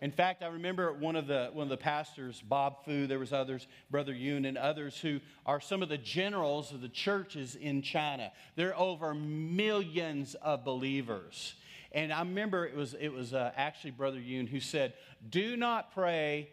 In 0.00 0.10
fact, 0.10 0.42
I 0.42 0.46
remember 0.46 0.92
one 0.94 1.14
of 1.14 1.26
the 1.26 1.50
one 1.52 1.64
of 1.64 1.68
the 1.68 1.76
pastors, 1.76 2.42
Bob 2.42 2.84
Fu, 2.84 3.06
there 3.06 3.18
was 3.18 3.34
others, 3.34 3.66
Brother 3.90 4.14
Yun, 4.14 4.46
and 4.46 4.56
others 4.56 4.98
who 4.98 5.20
are 5.44 5.60
some 5.60 5.82
of 5.82 5.90
the 5.90 5.98
generals 5.98 6.72
of 6.72 6.80
the 6.80 6.88
churches 6.88 7.54
in 7.54 7.82
China. 7.82 8.32
There 8.56 8.70
are 8.70 8.78
over 8.78 9.14
millions 9.14 10.34
of 10.36 10.64
believers. 10.64 11.54
And 11.92 12.12
I 12.12 12.20
remember 12.20 12.66
it 12.66 12.76
was, 12.76 12.94
it 12.94 13.12
was 13.12 13.34
uh, 13.34 13.52
actually 13.56 13.90
Brother 13.90 14.20
Yun 14.20 14.46
who 14.46 14.60
said, 14.60 14.94
Do 15.28 15.56
not 15.56 15.92
pray 15.92 16.48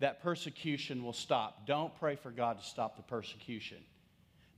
that 0.00 0.22
persecution 0.22 1.02
will 1.02 1.12
stop. 1.12 1.66
Don't 1.66 1.94
pray 1.98 2.16
for 2.16 2.30
God 2.30 2.58
to 2.58 2.64
stop 2.64 2.96
the 2.96 3.02
persecution. 3.02 3.78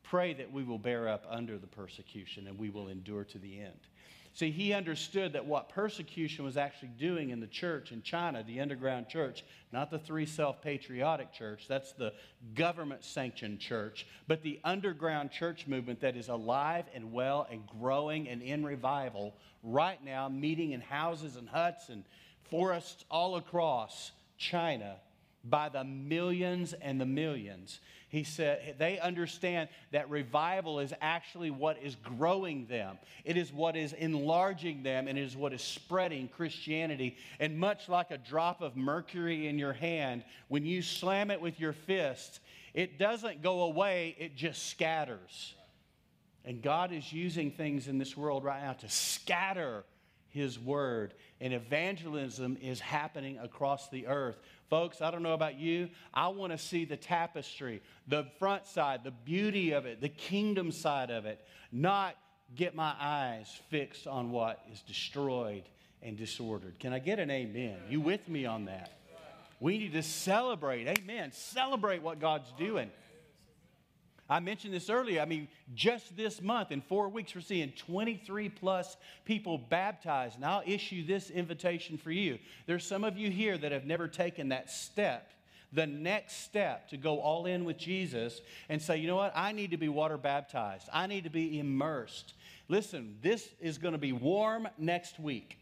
Pray 0.03 0.35
that 0.35 0.53
we 0.53 0.63
will 0.63 0.79
bear 0.79 1.09
up 1.09 1.25
under 1.29 1.57
the 1.57 1.67
persecution 1.67 2.47
and 2.47 2.59
we 2.59 2.69
will 2.69 2.89
endure 2.89 3.25
to 3.25 3.39
the 3.39 3.61
end. 3.61 3.81
See, 4.33 4.51
he 4.51 4.73
understood 4.73 5.33
that 5.33 5.45
what 5.45 5.71
persecution 5.71 6.45
was 6.45 6.57
actually 6.57 6.91
doing 6.99 7.31
in 7.31 7.41
the 7.41 7.49
church 7.49 7.91
in 7.91 8.01
China, 8.03 8.45
the 8.47 8.61
underground 8.61 9.09
church, 9.09 9.45
not 9.73 9.91
the 9.91 9.99
three 9.99 10.25
self 10.27 10.63
patriotic 10.63 11.33
church, 11.33 11.67
that's 11.69 11.93
the 11.93 12.13
government 12.55 13.05
sanctioned 13.05 13.59
church, 13.59 14.07
but 14.29 14.43
the 14.43 14.61
underground 14.63 15.33
church 15.33 15.67
movement 15.67 16.01
that 16.01 16.17
is 16.17 16.29
alive 16.29 16.85
and 16.95 17.13
well 17.13 17.47
and 17.51 17.67
growing 17.81 18.29
and 18.29 18.41
in 18.41 18.65
revival 18.65 19.35
right 19.65 20.03
now, 20.05 20.29
meeting 20.29 20.73
in 20.73 20.81
houses 20.81 21.37
and 21.37 21.49
huts 21.49 21.89
and 21.89 22.05
forests 22.51 23.05
all 23.11 23.37
across 23.37 24.13
China 24.39 24.97
by 25.45 25.69
the 25.69 25.85
millions 25.85 26.73
and 26.75 27.01
the 27.01 27.07
millions. 27.07 27.81
He 28.09 28.25
said 28.25 28.75
they 28.79 28.99
understand 28.99 29.69
that 29.93 30.11
revival 30.11 30.81
is 30.81 30.93
actually 31.01 31.51
what 31.51 31.79
is 31.81 31.95
growing 31.95 32.67
them. 32.67 32.99
It 33.25 33.37
is 33.37 33.53
what 33.53 33.77
is 33.77 33.93
enlarging 33.93 34.83
them 34.83 35.07
and 35.07 35.17
it 35.17 35.23
is 35.23 35.37
what 35.37 35.53
is 35.53 35.63
spreading 35.63 36.29
Christianity. 36.29 37.17
And 37.39 37.59
much 37.59 37.89
like 37.89 38.11
a 38.11 38.19
drop 38.19 38.63
of 38.63 38.77
mercury 38.77 39.47
in 39.47 39.59
your 39.59 39.73
hand, 39.73 40.25
when 40.49 40.67
you 40.67 40.83
slam 40.83 41.31
it 41.31 41.41
with 41.41 41.61
your 41.61 41.73
fist, 41.73 42.41
it 42.75 42.99
doesn't 42.99 43.43
go 43.43 43.63
away, 43.63 44.17
it 44.19 44.37
just 44.37 44.69
scatters. 44.69 45.55
And 46.45 46.63
God 46.63 46.93
is 46.93 47.13
using 47.13 47.51
things 47.51 47.87
in 47.87 47.99
this 47.99 48.17
world 48.17 48.45
right 48.45 48.63
now 48.63 48.73
to 48.73 48.89
scatter 48.89 49.85
his 50.31 50.59
word. 50.59 51.15
And 51.41 51.53
evangelism 51.53 52.57
is 52.61 52.81
happening 52.81 53.39
across 53.39 53.89
the 53.89 54.07
earth. 54.07 54.37
Folks, 54.69 55.01
I 55.03 55.11
don't 55.11 55.23
know 55.23 55.35
about 55.35 55.59
you. 55.59 55.89
I 56.15 56.29
want 56.29 56.53
to 56.53 56.59
see 56.59 56.85
the 56.85 56.97
tapestry, 56.97 57.83
the 58.09 58.27
front 58.39 58.67
side, 58.67 59.05
the 59.05 59.11
beauty 59.11 59.73
of 59.73 59.87
it, 59.87 60.01
the 60.01 60.09
kingdom 60.09 60.73
side 60.73 61.11
of 61.11 61.27
it, 61.27 61.45
not 61.73 62.17
get 62.55 62.75
my 62.75 62.95
eyes 63.01 63.49
fixed 63.69 64.07
on 64.07 64.31
what 64.31 64.61
is 64.73 64.81
destroyed 64.83 65.65
and 66.03 66.17
disordered. 66.17 66.79
Can 66.79 66.93
I 66.93 66.99
get 66.99 67.19
an 67.19 67.31
amen? 67.31 67.77
You 67.89 68.01
with 68.01 68.29
me 68.29 68.47
on 68.47 68.67
that? 68.67 68.93
We 69.61 69.77
need 69.77 69.93
to 69.93 70.03
celebrate. 70.03 70.89
Amen. 70.89 71.33
Celebrate 71.33 72.03
what 72.03 72.19
God's 72.19 72.51
doing. 72.59 72.91
I 74.31 74.39
mentioned 74.39 74.73
this 74.73 74.89
earlier. 74.89 75.21
I 75.21 75.25
mean, 75.25 75.49
just 75.75 76.17
this 76.17 76.41
month, 76.41 76.71
in 76.71 76.81
four 76.81 77.09
weeks, 77.09 77.35
we're 77.35 77.41
seeing 77.41 77.73
23 77.73 78.49
plus 78.49 78.97
people 79.25 79.59
baptized. 79.59 80.37
And 80.37 80.45
I'll 80.45 80.63
issue 80.65 81.05
this 81.05 81.31
invitation 81.31 81.99
for 81.99 82.13
you. 82.13 82.39
There's 82.67 82.87
some 82.87 83.03
of 83.03 83.19
you 83.19 83.29
here 83.29 83.59
that 83.59 83.73
have 83.73 83.85
never 83.85 84.07
taken 84.07 84.51
that 84.51 84.71
step, 84.71 85.33
the 85.73 85.85
next 85.85 86.45
step 86.45 86.89
to 86.91 86.97
go 86.97 87.19
all 87.19 87.47
in 87.47 87.65
with 87.65 87.77
Jesus 87.77 88.41
and 88.69 88.81
say, 88.81 88.99
you 88.99 89.09
know 89.09 89.17
what? 89.17 89.33
I 89.35 89.51
need 89.51 89.73
to 89.73 89.77
be 89.77 89.89
water 89.89 90.17
baptized, 90.17 90.89
I 90.93 91.09
need 91.09 91.25
to 91.25 91.31
be 91.31 91.59
immersed. 91.59 92.35
Listen, 92.69 93.17
this 93.21 93.49
is 93.61 93.79
going 93.79 93.93
to 93.93 93.99
be 93.99 94.13
warm 94.13 94.69
next 94.79 95.19
week. 95.19 95.59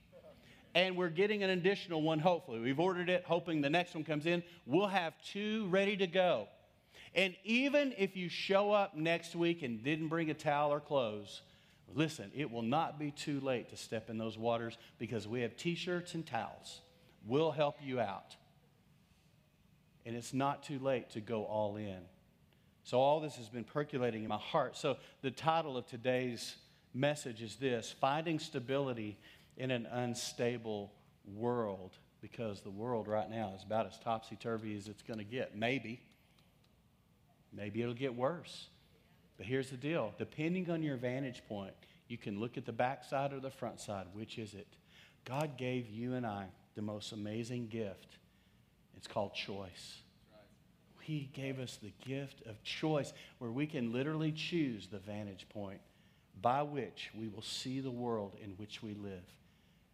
And 0.75 0.95
we're 0.95 1.09
getting 1.09 1.43
an 1.43 1.49
additional 1.49 2.03
one, 2.03 2.19
hopefully. 2.19 2.61
We've 2.61 2.79
ordered 2.79 3.09
it, 3.09 3.25
hoping 3.27 3.63
the 3.63 3.71
next 3.71 3.95
one 3.95 4.05
comes 4.05 4.27
in. 4.27 4.43
We'll 4.67 4.89
have 4.89 5.15
two 5.25 5.67
ready 5.69 5.97
to 5.97 6.07
go. 6.07 6.49
And 7.15 7.35
even 7.45 7.95
if 7.97 8.17
you 8.17 8.29
show 8.29 8.73
up 8.73 8.97
next 8.97 9.35
week 9.35 9.63
and 9.63 9.83
didn't 9.83 10.09
bring 10.09 10.31
a 10.31 10.35
towel 10.35 10.73
or 10.73 10.81
clothes, 10.81 11.43
listen, 11.95 12.31
it 12.35 12.51
will 12.51 12.63
not 12.63 12.99
be 12.99 13.11
too 13.11 13.41
late 13.41 13.71
to 13.71 13.77
step 13.77 14.11
in 14.11 14.19
those 14.19 14.37
waters 14.37 14.77
because 14.99 15.27
we 15.27 15.41
have 15.43 15.57
t 15.57 15.75
shirts 15.75 16.15
and 16.15 16.27
towels. 16.27 16.81
We'll 17.27 17.51
help 17.51 17.77
you 17.83 18.01
out. 18.01 18.37
And 20.07 20.17
it's 20.17 20.33
not 20.33 20.63
too 20.63 20.79
late 20.79 21.11
to 21.11 21.21
go 21.21 21.45
all 21.45 21.77
in. 21.77 22.01
So, 22.85 22.99
all 22.99 23.21
this 23.21 23.37
has 23.37 23.51
been 23.51 23.65
percolating 23.65 24.23
in 24.23 24.29
my 24.29 24.39
heart. 24.39 24.77
So, 24.77 24.97
the 25.21 25.31
title 25.31 25.77
of 25.77 25.87
today's 25.87 26.57
message 26.95 27.43
is 27.43 27.57
this 27.57 27.95
Finding 28.01 28.39
Stability 28.39 29.19
in 29.59 29.71
an 29.71 29.87
Unstable 29.87 30.93
World. 31.35 31.93
Because 32.21 32.63
the 32.63 32.71
world 32.71 33.07
right 33.07 33.31
now 33.31 33.53
is 33.57 33.63
about 33.63 33.87
as 33.87 33.99
topsy 33.99 34.37
turvy 34.37 34.77
as 34.77 34.89
it's 34.89 35.03
going 35.03 35.19
to 35.19 35.25
get. 35.25 35.57
Maybe. 35.57 36.01
Maybe 37.53 37.83
it'll 37.83 37.95
get 37.95 38.15
worse. 38.15 38.69
But 39.37 39.47
here's 39.47 39.71
the 39.71 39.77
deal 39.77 40.15
depending 40.19 40.71
on 40.71 40.83
your 40.83 40.97
vantage 40.97 41.43
point, 41.49 41.73
you 42.09 42.19
can 42.19 42.41
look 42.41 42.57
at 42.57 42.67
the 42.67 42.73
backside 42.73 43.33
or 43.33 43.41
the 43.41 43.51
front 43.51 43.81
side. 43.81 44.07
Which 44.13 44.39
is 44.39 44.55
it? 44.55 44.67
God 45.25 45.57
gave 45.57 45.89
you 45.89 46.15
and 46.15 46.27
I 46.27 46.47
the 46.75 46.83
most 46.83 47.13
amazing 47.13 47.69
gift. 47.69 48.19
It's 48.97 49.07
called 49.07 49.35
choice. 49.35 49.99
He 51.01 51.31
gave 51.33 51.59
us 51.59 51.79
the 51.81 51.93
gift 52.07 52.43
of 52.47 52.63
choice 52.63 53.15
where 53.39 53.51
we 53.51 53.67
can 53.67 53.93
literally 53.93 54.31
choose 54.33 54.89
the 54.89 54.99
vantage 54.99 55.47
point 55.49 55.81
by 56.43 56.63
which 56.63 57.11
we 57.19 57.29
will 57.29 57.43
see 57.43 57.81
the 57.81 57.91
world 57.91 58.37
in 58.43 58.51
which 58.51 58.83
we 58.83 58.93
live. 58.95 59.25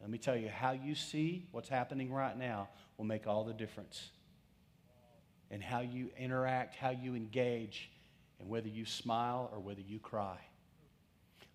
Let 0.01 0.11
me 0.11 0.19
tell 0.19 0.37
you, 0.37 0.49
how 0.49 0.73
you 0.73 0.95
see 0.95 1.47
what's 1.53 1.69
happening 1.69 2.13
right 2.13 2.37
now 2.37 2.69
will 2.99 3.05
make 3.05 3.27
all 3.27 3.45
the 3.45 3.55
difference 3.55 4.11
and 5.51 5.63
how 5.63 5.81
you 5.81 6.11
interact, 6.19 6.75
how 6.75 6.91
you 6.91 7.15
engage, 7.15 7.91
and 8.39 8.49
whether 8.49 8.69
you 8.69 8.85
smile 8.85 9.51
or 9.53 9.61
whether 9.61 9.81
you 9.81 9.99
cry. 9.99 10.39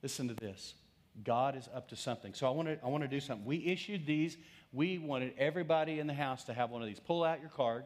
Listen 0.02 0.28
to 0.28 0.34
this. 0.34 0.76
God 1.24 1.58
is 1.58 1.68
up 1.74 1.90
to 1.90 1.96
something. 1.96 2.34
So 2.34 2.48
I 2.48 2.52
want 2.52 2.68
to 2.70 2.78
I 2.84 2.88
want 2.88 3.04
to 3.04 3.08
do 3.08 3.20
something. 3.20 3.46
We 3.46 3.66
issued 3.66 4.06
these. 4.06 4.38
We 4.72 4.98
wanted 4.98 5.34
everybody 5.38 6.00
in 6.00 6.08
the 6.08 6.14
house 6.14 6.44
to 6.46 6.54
have 6.54 6.70
one 6.70 6.82
of 6.82 6.88
these. 6.88 7.00
Pull 7.00 7.24
out 7.24 7.42
your 7.42 7.50
card. 7.50 7.84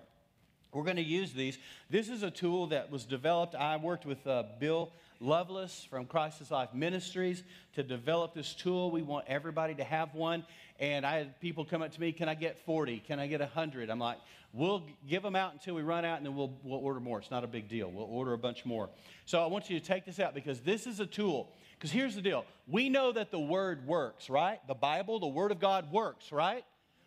We're 0.73 0.83
going 0.83 0.97
to 0.97 1.03
use 1.03 1.33
these. 1.33 1.57
This 1.89 2.09
is 2.09 2.23
a 2.23 2.31
tool 2.31 2.67
that 2.67 2.91
was 2.91 3.05
developed. 3.05 3.53
I 3.55 3.77
worked 3.77 4.05
with 4.05 4.25
uh, 4.25 4.43
Bill 4.59 4.91
Loveless 5.19 5.87
from 5.89 6.05
Christ's 6.05 6.49
Life 6.51 6.73
Ministries 6.73 7.43
to 7.75 7.83
develop 7.83 8.33
this 8.33 8.53
tool. 8.53 8.91
We 8.91 9.03
want 9.03 9.25
everybody 9.27 9.75
to 9.75 9.83
have 9.83 10.13
one. 10.15 10.45
And 10.79 11.05
I 11.05 11.17
had 11.17 11.39
people 11.39 11.65
come 11.65 11.81
up 11.81 11.91
to 11.91 12.01
me, 12.01 12.11
Can 12.11 12.29
I 12.29 12.35
get 12.35 12.65
40? 12.65 12.99
Can 12.99 13.19
I 13.19 13.27
get 13.27 13.39
100? 13.39 13.89
I'm 13.89 13.99
like, 13.99 14.17
We'll 14.53 14.83
give 15.09 15.23
them 15.23 15.35
out 15.35 15.53
until 15.53 15.73
we 15.73 15.81
run 15.81 16.05
out 16.05 16.17
and 16.17 16.25
then 16.25 16.35
we'll, 16.35 16.53
we'll 16.63 16.79
order 16.79 16.99
more. 16.99 17.17
It's 17.17 17.31
not 17.31 17.43
a 17.43 17.47
big 17.47 17.67
deal. 17.67 17.89
We'll 17.89 18.05
order 18.05 18.33
a 18.33 18.37
bunch 18.37 18.65
more. 18.65 18.87
So 19.25 19.43
I 19.43 19.47
want 19.47 19.67
you 19.67 19.79
to 19.79 19.85
take 19.85 20.05
this 20.05 20.19
out 20.19 20.35
because 20.35 20.59
this 20.61 20.85
is 20.85 20.99
a 20.99 21.07
tool. 21.07 21.51
Because 21.73 21.91
here's 21.91 22.15
the 22.15 22.21
deal 22.21 22.45
we 22.67 22.87
know 22.87 23.11
that 23.11 23.31
the 23.31 23.39
Word 23.39 23.87
works, 23.87 24.29
right? 24.29 24.59
The 24.67 24.75
Bible, 24.75 25.19
the 25.19 25.27
Word 25.27 25.51
of 25.51 25.59
God 25.59 25.91
works, 25.91 26.31
right? 26.31 26.63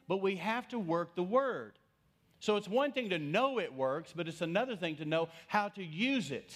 But 0.08 0.18
we 0.18 0.36
have 0.36 0.66
to 0.68 0.78
work 0.78 1.14
the 1.14 1.22
Word. 1.22 1.78
So 2.40 2.56
it's 2.56 2.68
one 2.68 2.92
thing 2.92 3.10
to 3.10 3.18
know 3.18 3.58
it 3.58 3.72
works, 3.72 4.12
but 4.14 4.28
it's 4.28 4.40
another 4.40 4.76
thing 4.76 4.96
to 4.96 5.04
know 5.04 5.28
how 5.46 5.68
to 5.70 5.84
use 5.84 6.30
it. 6.30 6.54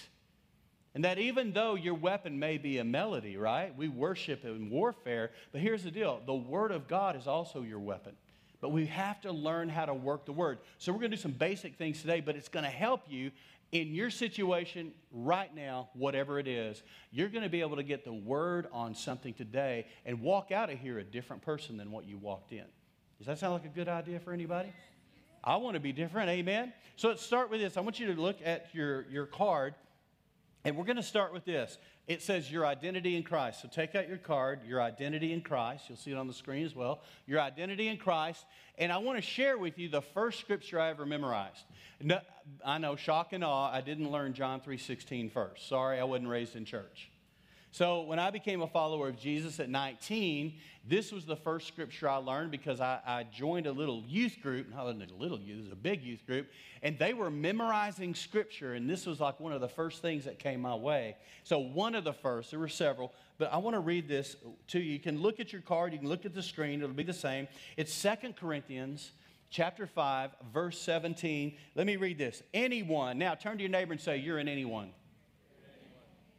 And 0.95 1.05
that 1.05 1.19
even 1.19 1.53
though 1.53 1.77
your 1.77 1.95
weapon 1.95 2.39
may 2.39 2.59
be 2.59 2.79
a 2.79 2.85
melody, 2.85 3.37
right? 3.37 3.77
We 3.77 3.89
worship 3.89 4.45
in 4.45 4.71
warfare, 4.71 5.31
but 5.53 5.61
here's 5.61 5.85
the 5.85 5.91
deal 5.91 6.21
the 6.27 6.35
Word 6.35 6.73
of 6.73 6.89
God 6.89 7.17
is 7.17 7.27
also 7.27 7.63
your 7.63 7.79
weapon. 7.79 8.15
But 8.61 8.73
we 8.73 8.87
have 8.87 9.21
to 9.23 9.33
learn 9.33 9.69
how 9.69 9.87
to 9.87 9.95
work 9.95 10.27
the 10.27 10.33
Word. 10.33 10.59
So 10.79 10.93
we're 10.93 10.99
going 10.99 11.13
to 11.13 11.17
do 11.17 11.23
some 11.23 11.33
basic 11.33 11.77
things 11.77 12.01
today, 12.01 12.21
but 12.21 12.37
it's 12.37 12.49
going 12.49 12.65
to 12.65 12.71
help 12.71 13.03
you 13.09 13.31
in 13.73 13.95
your 13.95 14.11
situation 14.11 14.93
right 15.13 15.55
now, 15.55 15.89
whatever 15.95 16.41
it 16.41 16.49
is. 16.49 16.83
You're 17.13 17.29
going 17.29 17.45
to 17.45 17.49
be 17.49 17.61
able 17.61 17.77
to 17.77 17.85
get 17.85 18.05
the 18.05 18.13
Word 18.13 18.67
on 18.73 18.95
something 18.95 19.33
today 19.33 19.87
and 20.05 20.21
walk 20.21 20.51
out 20.51 20.71
of 20.71 20.79
here 20.79 20.99
a 20.99 21.05
different 21.05 21.43
person 21.43 21.77
than 21.77 21.93
what 21.93 22.05
you 22.05 22.19
walked 22.19 22.53
in. 22.53 22.65
Does 23.19 23.29
that 23.29 23.39
sound 23.39 23.53
like 23.53 23.65
a 23.65 23.75
good 23.75 23.89
idea 23.89 24.19
for 24.19 24.33
anybody? 24.33 24.73
I 25.45 25.57
want 25.57 25.75
to 25.75 25.81
be 25.81 25.93
different, 25.93 26.29
amen? 26.31 26.73
So 26.97 27.09
let's 27.09 27.23
start 27.23 27.49
with 27.49 27.61
this. 27.61 27.77
I 27.77 27.81
want 27.81 28.01
you 28.01 28.13
to 28.13 28.21
look 28.21 28.39
at 28.45 28.75
your, 28.75 29.07
your 29.09 29.27
card 29.27 29.75
and 30.65 30.77
we're 30.77 30.85
going 30.85 30.97
to 30.97 31.03
start 31.03 31.33
with 31.33 31.45
this. 31.45 31.79
It 32.07 32.23
says 32.23 32.51
your 32.51 32.67
identity 32.67 33.17
in 33.17 33.23
Christ. 33.23 33.63
So 33.63 33.69
take 33.69 33.95
out 33.95 34.09
your 34.09 34.19
card, 34.19 34.61
your 34.67 34.83
identity 34.83 35.33
in 35.33 35.41
Christ. 35.41 35.85
You'll 35.89 35.99
see 35.99 36.11
it 36.11 36.17
on 36.17 36.27
the 36.27 36.35
screen 36.35 36.67
as 36.67 36.75
well. 36.75 37.03
Your 37.27 37.41
identity 37.41 37.89
in 37.89 37.97
Christ. 37.97 38.45
And 38.77 38.91
I 38.93 38.99
want 38.99 39.17
to 39.17 39.23
share 39.23 39.57
with 39.57 39.79
you 39.79 39.89
the 39.89 40.03
first 40.03 40.41
scripture 40.41 40.81
I 40.81 40.91
ever 40.91 41.07
memorized. 41.07 41.65
No, 42.03 42.21
I 42.65 42.79
know, 42.79 42.97
shock 42.97 43.33
and 43.33 43.45
awe, 43.45 43.71
I 43.73 43.81
didn't 43.81 44.11
learn 44.11 44.35
John 44.35 44.61
3.16 44.61 45.33
first. 45.33 45.69
Sorry, 45.69 46.01
I 46.01 46.05
wasn't 46.05 46.29
raised 46.29 46.57
in 46.57 46.65
church. 46.65 47.11
So 47.73 48.03
when 48.03 48.19
I 48.19 48.31
became 48.31 48.63
a 48.63 48.67
follower 48.67 49.09
of 49.09 49.17
Jesus 49.17 49.61
at 49.61 49.71
19, 49.71 50.55
this 50.89 51.13
was 51.13 51.25
the 51.25 51.37
first 51.37 51.69
scripture 51.69 52.09
I 52.09 52.17
learned 52.17 52.51
because 52.51 52.81
I, 52.81 52.99
I 53.07 53.23
joined 53.33 53.69
a 53.69 53.73
little 53.73 54.03
youth 54.09 54.39
group. 54.43 54.71
Not 54.71 54.87
a 54.87 55.15
little 55.17 55.39
youth, 55.39 55.59
it 55.59 55.63
was 55.63 55.73
a 55.73 55.77
big 55.77 56.03
youth 56.03 56.27
group. 56.27 56.49
And 56.83 56.99
they 56.99 57.15
were 57.15 57.31
memorizing 57.31 58.15
scripture, 58.15 58.75
and 58.75 58.91
this 58.91 59.07
was 59.07 59.21
like 59.21 59.39
one 59.39 59.53
of 59.53 59.61
the 59.61 59.69
first 59.69 60.03
things 60.03 60.25
that 60.25 60.41
came 60.41 60.63
my 60.63 60.75
way. 60.75 61.17
So 61.45 61.59
one 61.59 61.95
of 61.95 62.03
the 62.03 62.13
first, 62.13 62.51
there 62.51 62.59
were 62.59 62.69
several, 62.69 63.13
but 63.39 63.53
I 63.53 63.59
want 63.59 63.75
to 63.75 63.81
read 63.81 64.09
this 64.09 64.35
to 64.69 64.81
you. 64.81 64.93
You 64.93 64.99
can 64.99 65.21
look 65.21 65.39
at 65.39 65.53
your 65.53 65.63
card, 65.63 65.93
you 65.93 66.01
can 66.01 66.09
look 66.09 66.27
at 66.27 66.35
the 66.35 66.43
screen, 66.43 66.83
it'll 66.83 66.95
be 66.95 67.05
the 67.05 67.13
same. 67.13 67.47
It's 67.77 67.93
Second 67.93 68.37
Corinthians 68.37 69.13
chapter 69.49 69.87
5, 69.87 70.31
verse 70.53 70.81
17. 70.81 71.55
Let 71.77 71.87
me 71.87 71.97
read 71.97 72.19
this. 72.19 72.43
Anyone, 72.53 73.19
now 73.19 73.37
turn 73.37 73.59
to 73.59 73.63
your 73.63 73.71
neighbor 73.71 73.93
and 73.93 74.01
say, 74.01 74.17
You're 74.17 74.39
an 74.39 74.49
anyone. 74.49 74.91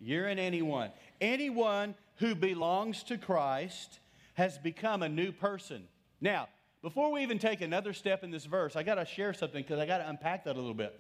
You're 0.02 0.28
in 0.30 0.40
anyone. 0.40 0.90
Anyone 1.22 1.96
who 2.18 2.36
belongs 2.36 3.04
to 3.04 3.18
Christ 3.18 4.00
has 4.34 4.58
become 4.58 5.04
a 5.04 5.10
new 5.10 5.32
person. 5.32 5.88
Now, 6.20 6.50
before 6.82 7.12
we 7.12 7.22
even 7.22 7.38
take 7.38 7.62
another 7.62 7.94
step 7.94 8.24
in 8.24 8.32
this 8.32 8.46
verse, 8.46 8.76
I 8.76 8.82
got 8.82 8.96
to 8.96 9.06
share 9.06 9.34
something 9.34 9.62
because 9.62 9.80
I 9.80 9.86
got 9.86 10.00
to 10.00 10.10
unpack 10.10 10.46
that 10.46 10.56
a 10.56 10.60
little 10.60 10.74
bit. 10.74 11.00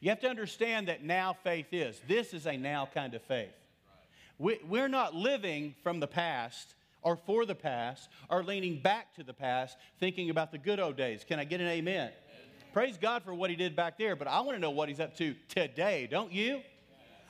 You 0.00 0.10
have 0.10 0.20
to 0.20 0.28
understand 0.28 0.88
that 0.88 1.04
now 1.04 1.36
faith 1.44 1.68
is. 1.72 2.00
This 2.08 2.34
is 2.34 2.46
a 2.46 2.56
now 2.56 2.88
kind 2.92 3.14
of 3.14 3.22
faith. 3.22 3.54
We, 4.38 4.58
we're 4.68 4.88
not 4.88 5.14
living 5.14 5.76
from 5.82 6.00
the 6.00 6.08
past 6.08 6.74
or 7.02 7.16
for 7.16 7.46
the 7.46 7.54
past 7.54 8.08
or 8.28 8.42
leaning 8.42 8.80
back 8.80 9.14
to 9.14 9.22
the 9.22 9.32
past 9.32 9.76
thinking 10.00 10.30
about 10.30 10.50
the 10.50 10.58
good 10.58 10.80
old 10.80 10.96
days. 10.96 11.24
Can 11.26 11.38
I 11.38 11.44
get 11.44 11.60
an 11.60 11.68
amen? 11.68 12.10
Praise 12.72 12.98
God 13.00 13.22
for 13.22 13.32
what 13.32 13.50
he 13.50 13.56
did 13.56 13.76
back 13.76 13.96
there, 13.96 14.16
but 14.16 14.26
I 14.26 14.40
want 14.40 14.56
to 14.56 14.60
know 14.60 14.72
what 14.72 14.88
he's 14.88 14.98
up 14.98 15.16
to 15.18 15.36
today, 15.48 16.08
don't 16.10 16.32
you? 16.32 16.60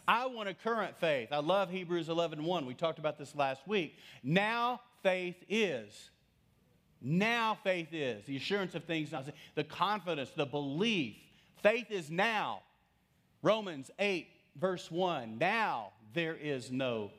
I 0.07 0.27
want 0.27 0.49
a 0.49 0.55
current 0.55 0.97
faith. 0.99 1.29
I 1.33 1.39
love 1.39 1.71
Hebrews 1.71 2.09
11 2.09 2.45
1. 2.45 2.67
We 2.67 2.75
talked 2.75 2.99
about 2.99 3.19
this 3.19 3.35
last 3.35 3.67
week. 3.67 3.97
Now 4.23 4.81
faith 5.03 5.37
is. 5.49 6.11
Now 7.01 7.59
faith 7.63 7.89
is. 7.93 8.25
The 8.25 8.37
assurance 8.37 8.75
of 8.75 8.85
things 8.85 9.13
not 9.13 9.27
seen, 9.27 9.35
the 9.55 9.65
confidence, 9.65 10.31
the 10.35 10.47
belief. 10.47 11.17
Faith 11.63 11.91
is 11.91 12.11
now. 12.11 12.61
Romans 13.43 13.91
8, 13.99 14.27
verse 14.57 14.91
1. 14.91 15.39
Now 15.39 15.93
there 16.15 16.35
is 16.35 16.71
no 16.71 17.11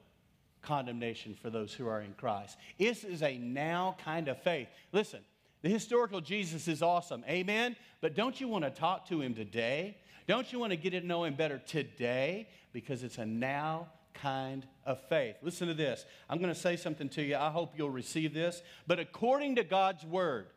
condemnation 0.62 1.36
for 1.40 1.50
those 1.50 1.74
who 1.74 1.88
are 1.88 2.02
in 2.02 2.14
Christ. 2.14 2.58
This 2.80 3.04
is 3.04 3.22
a 3.22 3.38
now 3.38 3.96
kind 4.04 4.28
of 4.28 4.42
faith. 4.42 4.68
Listen, 4.92 5.20
the 5.62 5.70
historical 5.70 6.22
Jesus 6.22 6.68
is 6.68 6.82
awesome. 6.82 7.24
Amen. 7.30 7.76
But 8.02 8.16
don't 8.16 8.40
you 8.40 8.48
want 8.48 8.66
to 8.66 8.72
talk 8.72 9.08
to 9.10 9.22
him 9.22 9.34
today? 9.34 9.98
Don't 10.28 10.52
you 10.52 10.60
want 10.60 10.72
to 10.72 10.78
get 10.78 10.92
to 10.92 11.02
know 11.02 11.24
him 11.24 11.36
better 11.36 11.60
today? 11.60 12.50
Because 12.74 13.04
it's 13.04 13.18
a 13.18 13.26
now 13.26 13.88
kind 14.14 14.66
of 14.86 15.00
faith. 15.08 15.36
Listen 15.42 15.68
to 15.68 15.74
this. 15.74 16.06
I'm 16.30 16.40
going 16.40 16.54
to 16.54 16.60
say 16.60 16.76
something 16.76 17.10
to 17.10 17.22
you. 17.22 17.36
I 17.36 17.50
hope 17.50 17.74
you'll 17.78 17.90
receive 17.90 18.34
this. 18.34 18.62
But 18.88 19.00
according 19.00 19.56
to 19.58 19.64
God's 19.64 20.04
word, 20.04 20.48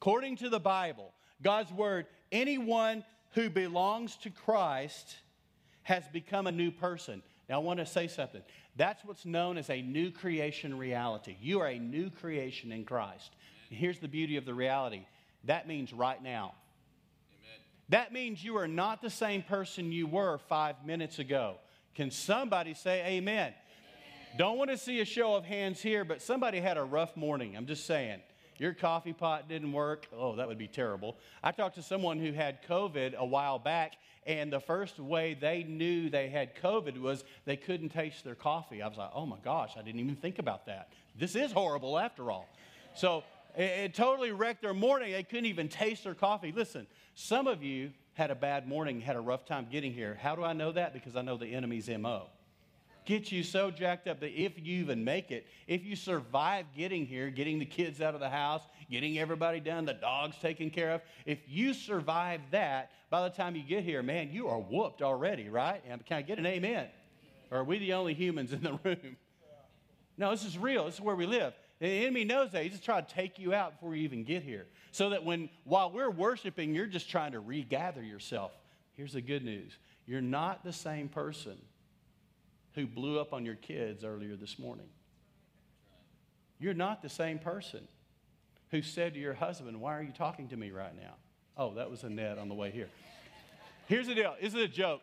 according 0.00 0.36
to 0.38 0.48
the 0.48 0.60
Bible, 0.60 1.12
God's 1.42 1.72
word, 1.72 2.06
anyone 2.30 3.04
who 3.34 3.50
belongs 3.50 4.16
to 4.16 4.30
Christ 4.30 5.16
has 5.82 6.04
become 6.12 6.46
a 6.46 6.52
new 6.52 6.70
person. 6.70 7.22
Now, 7.48 7.56
I 7.56 7.58
want 7.58 7.80
to 7.80 7.86
say 7.86 8.08
something. 8.08 8.42
That's 8.76 9.04
what's 9.04 9.26
known 9.26 9.58
as 9.58 9.68
a 9.68 9.82
new 9.82 10.10
creation 10.10 10.78
reality. 10.78 11.36
You 11.40 11.60
are 11.60 11.68
a 11.68 11.78
new 11.78 12.10
creation 12.10 12.72
in 12.72 12.84
Christ. 12.84 13.32
And 13.68 13.78
here's 13.78 13.98
the 13.98 14.08
beauty 14.08 14.36
of 14.36 14.44
the 14.44 14.54
reality 14.54 15.06
that 15.44 15.66
means 15.66 15.92
right 15.92 16.22
now. 16.22 16.54
That 17.92 18.10
means 18.10 18.42
you 18.42 18.56
are 18.56 18.66
not 18.66 19.02
the 19.02 19.10
same 19.10 19.42
person 19.42 19.92
you 19.92 20.06
were 20.06 20.38
five 20.48 20.76
minutes 20.82 21.18
ago. 21.18 21.56
Can 21.94 22.10
somebody 22.10 22.72
say 22.72 23.00
amen? 23.00 23.52
amen? 23.52 23.52
Don't 24.38 24.56
want 24.56 24.70
to 24.70 24.78
see 24.78 25.00
a 25.00 25.04
show 25.04 25.34
of 25.34 25.44
hands 25.44 25.82
here, 25.82 26.02
but 26.02 26.22
somebody 26.22 26.58
had 26.58 26.78
a 26.78 26.84
rough 26.84 27.14
morning. 27.18 27.54
I'm 27.54 27.66
just 27.66 27.84
saying. 27.84 28.20
Your 28.56 28.72
coffee 28.72 29.12
pot 29.12 29.46
didn't 29.46 29.72
work. 29.72 30.08
Oh, 30.16 30.36
that 30.36 30.48
would 30.48 30.56
be 30.56 30.68
terrible. 30.68 31.18
I 31.44 31.52
talked 31.52 31.74
to 31.74 31.82
someone 31.82 32.18
who 32.18 32.32
had 32.32 32.66
COVID 32.66 33.14
a 33.14 33.26
while 33.26 33.58
back, 33.58 33.92
and 34.26 34.50
the 34.50 34.60
first 34.60 34.98
way 34.98 35.36
they 35.38 35.62
knew 35.62 36.08
they 36.08 36.30
had 36.30 36.56
COVID 36.56 36.98
was 36.98 37.24
they 37.44 37.58
couldn't 37.58 37.90
taste 37.90 38.24
their 38.24 38.34
coffee. 38.34 38.80
I 38.80 38.88
was 38.88 38.96
like, 38.96 39.10
oh 39.14 39.26
my 39.26 39.38
gosh, 39.44 39.72
I 39.78 39.82
didn't 39.82 40.00
even 40.00 40.16
think 40.16 40.38
about 40.38 40.64
that. 40.64 40.88
This 41.18 41.36
is 41.36 41.52
horrible 41.52 41.98
after 41.98 42.30
all. 42.30 42.48
So 42.94 43.22
it, 43.54 43.64
it 43.64 43.94
totally 43.94 44.32
wrecked 44.32 44.62
their 44.62 44.72
morning. 44.72 45.12
They 45.12 45.24
couldn't 45.24 45.44
even 45.44 45.68
taste 45.68 46.04
their 46.04 46.14
coffee. 46.14 46.52
Listen, 46.52 46.86
some 47.14 47.46
of 47.46 47.62
you 47.62 47.92
had 48.14 48.30
a 48.30 48.34
bad 48.34 48.68
morning, 48.68 49.00
had 49.00 49.16
a 49.16 49.20
rough 49.20 49.44
time 49.44 49.66
getting 49.70 49.92
here. 49.92 50.18
How 50.20 50.36
do 50.36 50.44
I 50.44 50.52
know 50.52 50.72
that? 50.72 50.92
Because 50.92 51.16
I 51.16 51.22
know 51.22 51.36
the 51.36 51.46
enemy's 51.46 51.88
MO. 51.88 52.26
Get 53.04 53.32
you 53.32 53.42
so 53.42 53.70
jacked 53.70 54.06
up 54.06 54.20
that 54.20 54.30
if 54.30 54.52
you 54.58 54.80
even 54.80 55.02
make 55.02 55.32
it, 55.32 55.46
if 55.66 55.84
you 55.84 55.96
survive 55.96 56.66
getting 56.76 57.04
here, 57.04 57.30
getting 57.30 57.58
the 57.58 57.64
kids 57.64 58.00
out 58.00 58.14
of 58.14 58.20
the 58.20 58.28
house, 58.28 58.62
getting 58.90 59.18
everybody 59.18 59.58
done, 59.58 59.84
the 59.84 59.94
dogs 59.94 60.36
taken 60.38 60.70
care 60.70 60.92
of, 60.92 61.00
if 61.26 61.40
you 61.48 61.74
survive 61.74 62.40
that, 62.52 62.92
by 63.10 63.28
the 63.28 63.34
time 63.34 63.56
you 63.56 63.62
get 63.62 63.82
here, 63.82 64.02
man, 64.02 64.30
you 64.30 64.46
are 64.46 64.58
whooped 64.58 65.02
already, 65.02 65.48
right? 65.48 65.82
And 65.88 66.04
can 66.06 66.18
I 66.18 66.22
get 66.22 66.38
an 66.38 66.46
amen? 66.46 66.86
Or 67.50 67.58
are 67.58 67.64
we 67.64 67.78
the 67.78 67.94
only 67.94 68.14
humans 68.14 68.52
in 68.52 68.62
the 68.62 68.72
room? 68.84 69.16
No, 70.16 70.30
this 70.30 70.44
is 70.44 70.56
real. 70.56 70.84
This 70.84 70.94
is 70.94 71.00
where 71.00 71.16
we 71.16 71.26
live. 71.26 71.54
The 71.82 71.88
enemy 71.88 72.22
knows 72.22 72.52
that. 72.52 72.62
He's 72.62 72.70
just 72.70 72.84
trying 72.84 73.04
to 73.04 73.12
take 73.12 73.40
you 73.40 73.52
out 73.52 73.72
before 73.72 73.96
you 73.96 74.04
even 74.04 74.22
get 74.22 74.44
here. 74.44 74.66
So 74.92 75.10
that 75.10 75.24
when, 75.24 75.50
while 75.64 75.90
we're 75.90 76.12
worshiping, 76.12 76.76
you're 76.76 76.86
just 76.86 77.10
trying 77.10 77.32
to 77.32 77.40
regather 77.40 78.04
yourself. 78.04 78.52
Here's 78.94 79.14
the 79.14 79.20
good 79.20 79.44
news 79.44 79.76
you're 80.06 80.20
not 80.20 80.62
the 80.62 80.72
same 80.72 81.08
person 81.08 81.58
who 82.76 82.86
blew 82.86 83.18
up 83.18 83.32
on 83.32 83.44
your 83.44 83.56
kids 83.56 84.04
earlier 84.04 84.36
this 84.36 84.60
morning. 84.60 84.86
You're 86.60 86.72
not 86.72 87.02
the 87.02 87.08
same 87.08 87.40
person 87.40 87.88
who 88.70 88.80
said 88.80 89.14
to 89.14 89.20
your 89.20 89.34
husband, 89.34 89.80
Why 89.80 89.98
are 89.98 90.02
you 90.02 90.12
talking 90.12 90.46
to 90.50 90.56
me 90.56 90.70
right 90.70 90.94
now? 90.94 91.14
Oh, 91.56 91.74
that 91.74 91.90
was 91.90 92.04
Annette 92.04 92.38
on 92.38 92.48
the 92.48 92.54
way 92.54 92.70
here. 92.70 92.90
Here's 93.88 94.06
the 94.06 94.14
deal. 94.14 94.36
Is 94.40 94.54
it 94.54 94.60
a 94.60 94.68
joke? 94.68 95.02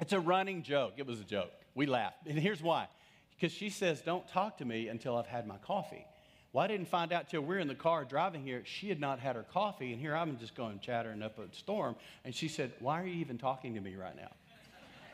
It's 0.00 0.12
a 0.12 0.18
running 0.18 0.64
joke. 0.64 0.94
It 0.96 1.06
was 1.06 1.20
a 1.20 1.24
joke. 1.24 1.52
We 1.76 1.86
laughed. 1.86 2.26
And 2.26 2.36
here's 2.36 2.60
why. 2.60 2.88
Because 3.36 3.52
she 3.52 3.70
says, 3.70 4.00
Don't 4.00 4.26
talk 4.28 4.58
to 4.58 4.64
me 4.64 4.88
until 4.88 5.16
I've 5.16 5.26
had 5.26 5.46
my 5.46 5.56
coffee. 5.58 6.06
Well, 6.52 6.64
I 6.64 6.68
didn't 6.68 6.86
find 6.86 7.12
out 7.12 7.28
till 7.28 7.40
we 7.40 7.56
are 7.56 7.58
in 7.58 7.66
the 7.66 7.74
car 7.74 8.04
driving 8.04 8.42
here. 8.42 8.62
She 8.64 8.88
had 8.88 9.00
not 9.00 9.18
had 9.18 9.34
her 9.34 9.42
coffee, 9.42 9.92
and 9.92 10.00
here 10.00 10.14
I'm 10.14 10.38
just 10.38 10.54
going 10.54 10.78
chattering 10.78 11.20
up 11.20 11.38
a 11.38 11.52
storm. 11.52 11.96
And 12.24 12.32
she 12.32 12.48
said, 12.48 12.72
Why 12.78 13.02
are 13.02 13.06
you 13.06 13.14
even 13.14 13.38
talking 13.38 13.74
to 13.74 13.80
me 13.80 13.96
right 13.96 14.16
now? 14.16 14.30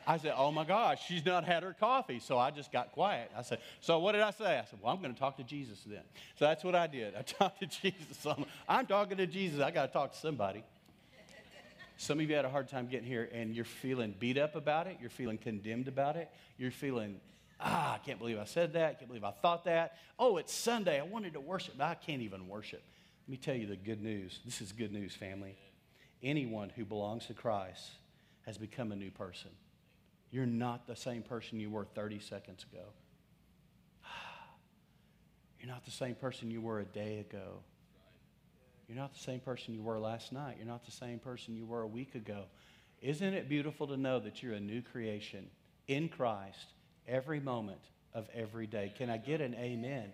I 0.06 0.18
said, 0.18 0.34
Oh 0.36 0.50
my 0.50 0.64
gosh, 0.64 1.06
she's 1.06 1.24
not 1.24 1.44
had 1.44 1.62
her 1.62 1.74
coffee. 1.78 2.18
So 2.18 2.38
I 2.38 2.50
just 2.50 2.72
got 2.72 2.92
quiet. 2.92 3.30
I 3.36 3.42
said, 3.42 3.60
So 3.80 3.98
what 4.00 4.12
did 4.12 4.22
I 4.22 4.32
say? 4.32 4.58
I 4.58 4.64
said, 4.64 4.78
Well, 4.82 4.92
I'm 4.92 5.00
going 5.00 5.14
to 5.14 5.18
talk 5.18 5.36
to 5.36 5.44
Jesus 5.44 5.78
then. 5.86 6.02
So 6.38 6.44
that's 6.46 6.64
what 6.64 6.74
I 6.74 6.86
did. 6.86 7.14
I 7.14 7.22
talked 7.38 7.60
to 7.60 7.66
Jesus. 7.66 8.26
I'm, 8.26 8.44
I'm 8.68 8.86
talking 8.86 9.16
to 9.18 9.26
Jesus. 9.26 9.60
I 9.60 9.70
got 9.70 9.86
to 9.86 9.92
talk 9.92 10.12
to 10.12 10.18
somebody. 10.18 10.64
Some 11.96 12.18
of 12.18 12.30
you 12.30 12.34
had 12.34 12.46
a 12.46 12.48
hard 12.48 12.68
time 12.68 12.86
getting 12.86 13.06
here 13.06 13.28
and 13.30 13.54
you're 13.54 13.66
feeling 13.66 14.14
beat 14.18 14.38
up 14.38 14.56
about 14.56 14.86
it. 14.86 14.96
You're 15.02 15.10
feeling 15.10 15.36
condemned 15.36 15.86
about 15.86 16.16
it. 16.16 16.30
You're 16.56 16.70
feeling, 16.70 17.20
ah, 17.61 17.94
I 17.94 17.98
can't 17.98 18.18
believe 18.18 18.38
I 18.38 18.44
said 18.44 18.72
that. 18.74 18.90
I 18.90 18.94
can't 18.94 19.08
believe 19.08 19.24
I 19.24 19.30
thought 19.30 19.64
that. 19.64 19.96
Oh, 20.18 20.36
it's 20.36 20.52
Sunday. 20.52 20.98
I 20.98 21.02
wanted 21.02 21.34
to 21.34 21.40
worship, 21.40 21.74
but 21.78 21.84
I 21.84 21.94
can't 21.94 22.22
even 22.22 22.48
worship. 22.48 22.82
Let 23.26 23.30
me 23.30 23.36
tell 23.36 23.54
you 23.54 23.66
the 23.66 23.76
good 23.76 24.02
news. 24.02 24.40
This 24.44 24.61
is 24.61 24.72
good 24.72 24.92
news, 24.92 25.14
family. 25.14 25.56
Anyone 26.22 26.70
who 26.74 26.84
belongs 26.84 27.26
to 27.26 27.34
Christ 27.34 27.90
has 28.46 28.58
become 28.58 28.92
a 28.92 28.96
new 28.96 29.11
person. 29.11 29.50
You're 30.30 30.46
not 30.46 30.86
the 30.86 30.96
same 30.96 31.22
person 31.22 31.61
you 31.61 31.70
were 31.70 31.84
30 31.84 32.20
seconds 32.20 32.64
ago. 32.70 32.84
You're 35.58 35.68
not 35.68 35.84
the 35.84 35.90
same 35.90 36.14
person 36.14 36.50
you 36.50 36.61
were 36.61 36.80
a 36.80 36.84
day 36.84 37.18
ago. 37.18 37.61
You're 38.88 38.98
not 38.98 39.12
the 39.12 39.20
same 39.20 39.40
person 39.40 39.74
you 39.74 39.82
were 39.82 39.98
last 39.98 40.32
night. 40.32 40.56
You're 40.58 40.66
not 40.66 40.84
the 40.84 40.90
same 40.90 41.18
person 41.18 41.56
you 41.56 41.64
were 41.64 41.82
a 41.82 41.86
week 41.86 42.14
ago. 42.14 42.44
Isn't 43.00 43.34
it 43.34 43.48
beautiful 43.48 43.86
to 43.86 43.96
know 43.96 44.18
that 44.20 44.42
you're 44.42 44.54
a 44.54 44.61
new 44.61 44.82
creation 44.82 45.46
in 45.86 46.08
Christ 46.08 46.66
every 47.11 47.40
moment 47.40 47.80
of 48.14 48.28
every 48.34 48.66
day? 48.66 48.92
Can 48.96 49.11
I 49.11 49.18
get 49.18 49.40
an 49.40 49.54
amen? 49.54 50.12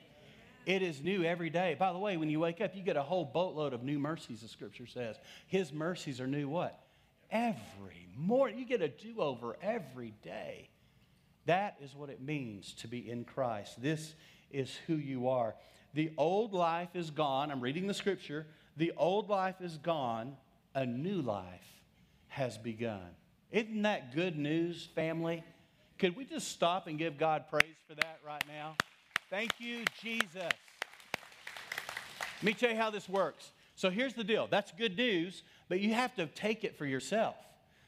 It 0.65 0.83
is 0.83 1.01
new 1.01 1.23
every 1.23 1.51
day. 1.51 1.77
By 1.79 1.93
the 1.93 1.99
way, 1.99 2.17
when 2.17 2.29
you 2.29 2.41
wake 2.41 2.61
up, 2.61 2.75
you 2.75 2.83
get 2.83 2.97
a 2.97 3.03
whole 3.03 3.25
boatload 3.25 3.73
of 3.73 3.85
new 3.85 4.01
mercies, 4.01 4.41
the 4.41 4.49
scripture 4.49 4.87
says. 4.87 5.17
His 5.47 5.73
mercies 5.73 6.21
are 6.21 6.27
new 6.27 6.49
what? 6.49 6.83
every 7.31 8.09
morning. 8.17 8.59
You 8.59 8.65
get 8.65 8.83
a 8.83 8.89
do 8.89 9.21
over 9.21 9.57
every 9.63 10.15
day. 10.23 10.69
That 11.47 11.77
is 11.83 11.95
what 11.95 12.11
it 12.11 12.21
means 12.21 12.75
to 12.81 12.89
be 12.89 13.09
in 13.11 13.25
Christ. 13.25 13.81
This 13.81 14.15
is 14.51 14.75
who 14.87 14.95
you 14.95 15.29
are. 15.29 15.55
The 15.95 16.13
old 16.17 16.53
life 16.53 16.91
is 16.95 17.11
gone. 17.11 17.51
I'm 17.51 17.61
reading 17.61 17.87
the 17.87 17.95
scripture. 17.95 18.47
The 18.77 18.93
old 18.97 19.29
life 19.29 19.57
is 19.61 19.79
gone. 19.79 20.37
A 20.75 20.85
new 20.85 21.23
life 21.23 21.67
has 22.29 22.59
begun. 22.59 23.15
Isn't 23.51 23.83
that 23.83 24.15
good 24.15 24.37
news, 24.37 24.89
family? 24.95 25.43
Could 25.99 26.17
we 26.17 26.25
just 26.25 26.49
stop 26.49 26.87
and 26.87 26.99
give 26.99 27.19
God 27.19 27.45
praise 27.49 27.77
for 27.89 27.95
that 27.95 28.19
right 28.27 28.43
now? 28.47 28.75
Thank 29.31 29.53
you, 29.59 29.85
Jesus. 30.03 30.29
Let 30.35 30.53
me 32.43 32.53
tell 32.53 32.71
you 32.71 32.77
how 32.77 32.91
this 32.91 33.09
works. 33.09 33.51
So 33.77 33.89
here's 33.89 34.15
the 34.15 34.25
deal 34.25 34.47
that's 34.51 34.73
good 34.73 34.97
news, 34.97 35.43
but 35.69 35.81
you 35.81 35.95
have 35.95 36.15
to 36.17 36.27
take 36.27 36.65
it 36.65 36.77
for 36.77 36.87
yourself. 36.87 37.37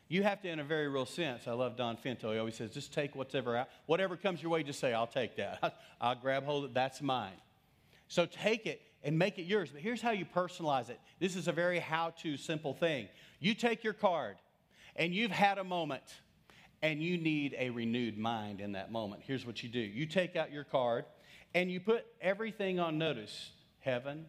You 0.08 0.22
have 0.22 0.40
to, 0.42 0.48
in 0.48 0.58
a 0.58 0.64
very 0.64 0.88
real 0.88 1.04
sense. 1.04 1.46
I 1.46 1.52
love 1.52 1.76
Don 1.76 1.98
Finto. 1.98 2.32
He 2.32 2.38
always 2.38 2.54
says, 2.54 2.70
just 2.70 2.94
take 2.94 3.14
whatever 3.14 3.56
out, 3.56 3.68
whatever 3.84 4.16
comes 4.16 4.42
your 4.42 4.50
way, 4.50 4.62
just 4.62 4.80
say, 4.80 4.94
I'll 4.94 5.06
take 5.06 5.36
that. 5.36 5.74
I'll 6.00 6.14
grab 6.14 6.44
hold 6.44 6.64
of 6.64 6.70
it. 6.70 6.74
That's 6.74 7.02
mine. 7.02 7.36
So 8.08 8.24
take 8.24 8.64
it 8.64 8.80
and 9.04 9.18
make 9.18 9.38
it 9.38 9.42
yours. 9.42 9.68
But 9.70 9.82
here's 9.82 10.00
how 10.00 10.12
you 10.12 10.24
personalize 10.24 10.88
it. 10.88 10.98
This 11.20 11.36
is 11.36 11.46
a 11.46 11.52
very 11.52 11.78
how 11.78 12.14
to 12.22 12.38
simple 12.38 12.72
thing. 12.72 13.08
You 13.38 13.52
take 13.52 13.84
your 13.84 13.92
card 13.92 14.36
and 14.96 15.14
you've 15.14 15.30
had 15.30 15.58
a 15.58 15.64
moment 15.64 16.04
and 16.82 17.02
you 17.02 17.18
need 17.18 17.54
a 17.58 17.70
renewed 17.70 18.16
mind 18.16 18.60
in 18.60 18.72
that 18.72 18.92
moment. 18.92 19.22
Here's 19.24 19.46
what 19.46 19.62
you 19.62 19.68
do 19.68 19.80
you 19.80 20.06
take 20.06 20.36
out 20.36 20.52
your 20.52 20.64
card 20.64 21.04
and 21.54 21.70
you 21.70 21.80
put 21.80 22.06
everything 22.20 22.78
on 22.78 22.98
notice 22.98 23.50
heaven, 23.80 24.26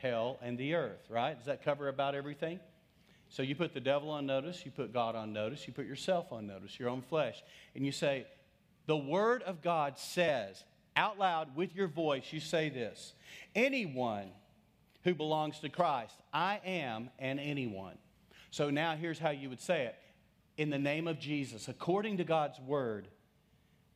hell, 0.00 0.38
and 0.42 0.56
the 0.56 0.74
earth, 0.74 1.06
right? 1.08 1.36
Does 1.36 1.46
that 1.46 1.64
cover 1.64 1.88
about 1.88 2.14
everything? 2.14 2.60
So 3.28 3.42
you 3.42 3.54
put 3.54 3.72
the 3.72 3.80
devil 3.80 4.10
on 4.10 4.26
notice, 4.26 4.64
you 4.64 4.70
put 4.70 4.92
God 4.92 5.16
on 5.16 5.32
notice, 5.32 5.66
you 5.66 5.72
put 5.72 5.86
yourself 5.86 6.32
on 6.32 6.46
notice, 6.46 6.78
your 6.78 6.88
own 6.88 7.02
flesh, 7.02 7.42
and 7.74 7.84
you 7.84 7.92
say, 7.92 8.26
The 8.86 8.96
Word 8.96 9.42
of 9.42 9.62
God 9.62 9.98
says 9.98 10.64
out 10.96 11.18
loud 11.18 11.56
with 11.56 11.74
your 11.74 11.88
voice, 11.88 12.32
you 12.32 12.40
say 12.40 12.68
this 12.68 13.14
Anyone 13.54 14.30
who 15.04 15.14
belongs 15.14 15.58
to 15.60 15.68
Christ, 15.68 16.14
I 16.32 16.60
am 16.64 17.10
an 17.18 17.38
anyone. 17.38 17.96
So 18.50 18.70
now 18.70 18.96
here's 18.96 19.18
how 19.18 19.30
you 19.30 19.48
would 19.48 19.60
say 19.60 19.86
it 19.86 19.96
In 20.56 20.70
the 20.70 20.78
name 20.78 21.08
of 21.08 21.18
Jesus, 21.18 21.68
according 21.68 22.18
to 22.18 22.24
God's 22.24 22.60
word, 22.60 23.08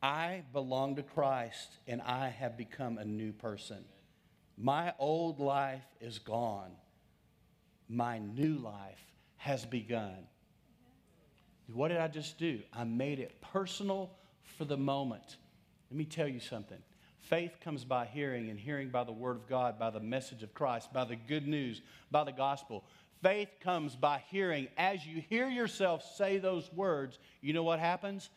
I 0.02 0.42
belong 0.52 0.96
to 0.96 1.02
Christ 1.02 1.76
and 1.86 2.00
I 2.00 2.28
have 2.28 2.56
become 2.56 2.96
a 2.96 3.04
new 3.04 3.32
person. 3.32 3.84
My 4.56 4.94
old 4.98 5.38
life 5.38 5.84
is 6.00 6.18
gone. 6.18 6.70
My 7.88 8.18
new 8.18 8.54
life 8.54 9.00
has 9.36 9.66
begun. 9.66 10.26
What 11.72 11.88
did 11.88 11.98
I 11.98 12.08
just 12.08 12.38
do? 12.38 12.60
I 12.72 12.84
made 12.84 13.18
it 13.18 13.40
personal 13.40 14.10
for 14.56 14.64
the 14.64 14.76
moment. 14.76 15.36
Let 15.90 15.98
me 15.98 16.04
tell 16.04 16.28
you 16.28 16.40
something. 16.40 16.78
Faith 17.18 17.56
comes 17.60 17.84
by 17.84 18.06
hearing, 18.06 18.50
and 18.50 18.58
hearing 18.58 18.88
by 18.88 19.02
the 19.02 19.12
Word 19.12 19.36
of 19.36 19.48
God, 19.48 19.78
by 19.80 19.90
the 19.90 20.00
message 20.00 20.44
of 20.44 20.54
Christ, 20.54 20.92
by 20.92 21.04
the 21.04 21.16
good 21.16 21.48
news, 21.48 21.82
by 22.10 22.22
the 22.22 22.32
gospel. 22.32 22.84
Faith 23.22 23.48
comes 23.60 23.96
by 23.96 24.22
hearing. 24.30 24.68
As 24.76 25.06
you 25.06 25.22
hear 25.28 25.48
yourself 25.48 26.04
say 26.16 26.38
those 26.38 26.70
words, 26.72 27.18
you 27.40 27.52
know 27.52 27.62
what 27.62 27.78
happens? 27.78 28.30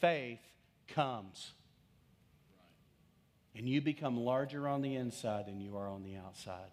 Faith 0.00 0.40
comes. 0.88 1.52
And 3.56 3.68
you 3.68 3.80
become 3.80 4.18
larger 4.18 4.66
on 4.66 4.82
the 4.82 4.96
inside 4.96 5.46
than 5.46 5.60
you 5.60 5.76
are 5.76 5.88
on 5.88 6.02
the 6.02 6.16
outside. 6.16 6.70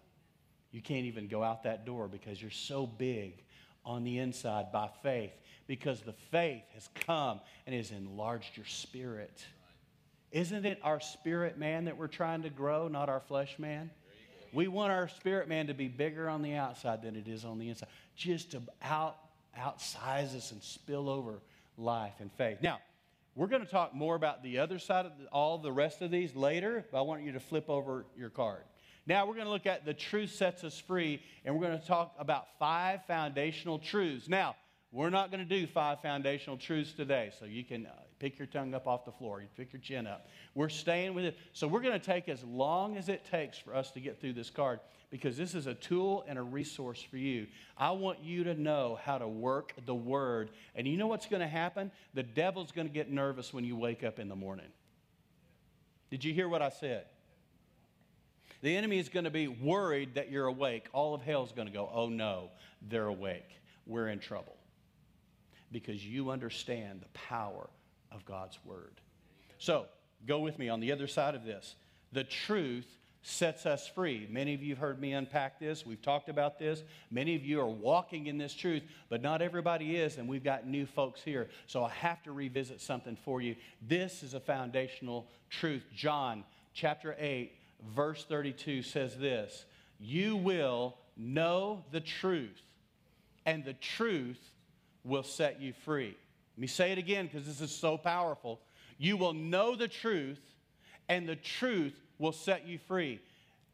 You 0.72 0.80
can't 0.80 1.06
even 1.06 1.28
go 1.28 1.42
out 1.42 1.62
that 1.62 1.86
door 1.86 2.08
because 2.08 2.40
you're 2.40 2.50
so 2.50 2.86
big 2.86 3.44
on 3.84 4.04
the 4.04 4.18
inside 4.18 4.72
by 4.72 4.88
faith 5.02 5.32
because 5.66 6.00
the 6.00 6.12
faith 6.12 6.64
has 6.74 6.88
come 7.06 7.40
and 7.66 7.74
has 7.76 7.90
enlarged 7.90 8.56
your 8.56 8.66
spirit. 8.66 9.44
Isn't 10.30 10.64
it 10.64 10.80
our 10.82 10.98
spirit 10.98 11.58
man 11.58 11.84
that 11.84 11.96
we're 11.96 12.08
trying 12.08 12.42
to 12.42 12.50
grow, 12.50 12.88
not 12.88 13.08
our 13.08 13.20
flesh 13.20 13.58
man? 13.58 13.90
We 14.52 14.68
want 14.68 14.92
our 14.92 15.08
spirit 15.08 15.48
man 15.48 15.68
to 15.68 15.74
be 15.74 15.88
bigger 15.88 16.28
on 16.28 16.42
the 16.42 16.54
outside 16.54 17.02
than 17.02 17.16
it 17.16 17.26
is 17.26 17.44
on 17.44 17.58
the 17.58 17.68
inside, 17.68 17.88
just 18.16 18.52
to 18.52 18.62
out, 18.82 19.16
outsize 19.56 20.34
us 20.34 20.52
and 20.52 20.62
spill 20.62 21.08
over 21.08 21.40
life 21.78 22.14
and 22.20 22.30
faith. 22.32 22.58
Now, 22.62 22.80
we're 23.34 23.46
going 23.46 23.64
to 23.64 23.70
talk 23.70 23.94
more 23.94 24.14
about 24.14 24.42
the 24.42 24.58
other 24.58 24.78
side 24.78 25.06
of 25.06 25.12
the, 25.18 25.26
all 25.28 25.56
the 25.56 25.72
rest 25.72 26.02
of 26.02 26.10
these 26.10 26.36
later, 26.36 26.84
but 26.92 26.98
I 26.98 27.00
want 27.00 27.22
you 27.22 27.32
to 27.32 27.40
flip 27.40 27.70
over 27.70 28.04
your 28.16 28.28
card. 28.28 28.62
Now, 29.06 29.26
we're 29.26 29.34
going 29.34 29.46
to 29.46 29.52
look 29.52 29.66
at 29.66 29.86
the 29.86 29.94
truth 29.94 30.32
sets 30.32 30.62
us 30.64 30.78
free, 30.78 31.22
and 31.44 31.54
we're 31.54 31.66
going 31.66 31.80
to 31.80 31.86
talk 31.86 32.14
about 32.18 32.46
five 32.58 33.04
foundational 33.06 33.78
truths. 33.78 34.28
Now, 34.28 34.54
we're 34.92 35.10
not 35.10 35.30
going 35.30 35.46
to 35.46 35.60
do 35.60 35.66
five 35.66 36.02
foundational 36.02 36.58
truths 36.58 36.92
today, 36.92 37.32
so 37.38 37.46
you 37.46 37.64
can 37.64 37.86
uh, 37.86 37.90
pick 38.22 38.38
your 38.38 38.46
tongue 38.46 38.72
up 38.72 38.86
off 38.86 39.04
the 39.04 39.10
floor, 39.10 39.40
you 39.40 39.48
pick 39.56 39.72
your 39.72 39.82
chin 39.82 40.06
up. 40.06 40.28
We're 40.54 40.68
staying 40.68 41.12
with 41.12 41.24
it. 41.24 41.36
So 41.52 41.66
we're 41.66 41.80
going 41.80 41.98
to 41.98 42.06
take 42.06 42.28
as 42.28 42.44
long 42.44 42.96
as 42.96 43.08
it 43.08 43.24
takes 43.28 43.58
for 43.58 43.74
us 43.74 43.90
to 43.90 44.00
get 44.00 44.20
through 44.20 44.34
this 44.34 44.48
card 44.48 44.78
because 45.10 45.36
this 45.36 45.56
is 45.56 45.66
a 45.66 45.74
tool 45.74 46.24
and 46.28 46.38
a 46.38 46.42
resource 46.42 47.02
for 47.02 47.16
you. 47.16 47.48
I 47.76 47.90
want 47.90 48.22
you 48.22 48.44
to 48.44 48.54
know 48.54 48.96
how 49.02 49.18
to 49.18 49.26
work 49.26 49.72
the 49.86 49.94
word. 49.94 50.50
And 50.76 50.86
you 50.86 50.96
know 50.96 51.08
what's 51.08 51.26
going 51.26 51.40
to 51.40 51.48
happen? 51.48 51.90
The 52.14 52.22
devil's 52.22 52.70
going 52.70 52.86
to 52.86 52.94
get 52.94 53.10
nervous 53.10 53.52
when 53.52 53.64
you 53.64 53.74
wake 53.74 54.04
up 54.04 54.20
in 54.20 54.28
the 54.28 54.36
morning. 54.36 54.70
Did 56.08 56.22
you 56.22 56.32
hear 56.32 56.48
what 56.48 56.62
I 56.62 56.68
said? 56.68 57.06
The 58.60 58.76
enemy 58.76 59.00
is 59.00 59.08
going 59.08 59.24
to 59.24 59.30
be 59.30 59.48
worried 59.48 60.14
that 60.14 60.30
you're 60.30 60.46
awake. 60.46 60.86
All 60.92 61.12
of 61.12 61.22
hell 61.22 61.42
is 61.42 61.50
going 61.50 61.66
to 61.66 61.74
go, 61.74 61.90
oh 61.92 62.08
no, 62.08 62.50
they're 62.88 63.08
awake. 63.08 63.50
We're 63.84 64.06
in 64.06 64.20
trouble. 64.20 64.54
Because 65.72 66.06
you 66.06 66.30
understand 66.30 67.00
the 67.00 67.08
power 67.18 67.68
of 68.14 68.24
God's 68.24 68.58
word. 68.64 69.00
So, 69.58 69.86
go 70.26 70.40
with 70.40 70.58
me 70.58 70.68
on 70.68 70.80
the 70.80 70.92
other 70.92 71.06
side 71.06 71.34
of 71.34 71.44
this. 71.44 71.74
The 72.12 72.24
truth 72.24 72.86
sets 73.22 73.66
us 73.66 73.86
free. 73.86 74.26
Many 74.30 74.54
of 74.54 74.62
you 74.62 74.70
have 74.70 74.78
heard 74.78 75.00
me 75.00 75.12
unpack 75.12 75.60
this. 75.60 75.86
We've 75.86 76.02
talked 76.02 76.28
about 76.28 76.58
this. 76.58 76.82
Many 77.10 77.36
of 77.36 77.44
you 77.44 77.60
are 77.60 77.68
walking 77.68 78.26
in 78.26 78.36
this 78.36 78.52
truth, 78.52 78.82
but 79.08 79.22
not 79.22 79.40
everybody 79.40 79.96
is, 79.96 80.18
and 80.18 80.28
we've 80.28 80.42
got 80.42 80.66
new 80.66 80.86
folks 80.86 81.22
here. 81.22 81.48
So 81.68 81.84
I 81.84 81.90
have 81.90 82.22
to 82.24 82.32
revisit 82.32 82.80
something 82.80 83.16
for 83.24 83.40
you. 83.40 83.54
This 83.80 84.22
is 84.22 84.34
a 84.34 84.40
foundational 84.40 85.28
truth. 85.50 85.84
John 85.94 86.44
chapter 86.74 87.14
8, 87.18 87.52
verse 87.94 88.24
32 88.24 88.82
says 88.82 89.16
this 89.16 89.64
You 90.00 90.36
will 90.36 90.96
know 91.16 91.84
the 91.92 92.00
truth, 92.00 92.60
and 93.46 93.64
the 93.64 93.74
truth 93.74 94.50
will 95.04 95.22
set 95.22 95.60
you 95.60 95.72
free. 95.84 96.16
Let 96.56 96.60
me 96.60 96.66
say 96.66 96.92
it 96.92 96.98
again 96.98 97.26
because 97.26 97.46
this 97.46 97.60
is 97.60 97.74
so 97.74 97.96
powerful. 97.96 98.60
You 98.98 99.16
will 99.16 99.32
know 99.32 99.74
the 99.74 99.88
truth, 99.88 100.40
and 101.08 101.28
the 101.28 101.36
truth 101.36 101.98
will 102.18 102.32
set 102.32 102.66
you 102.66 102.78
free. 102.78 103.20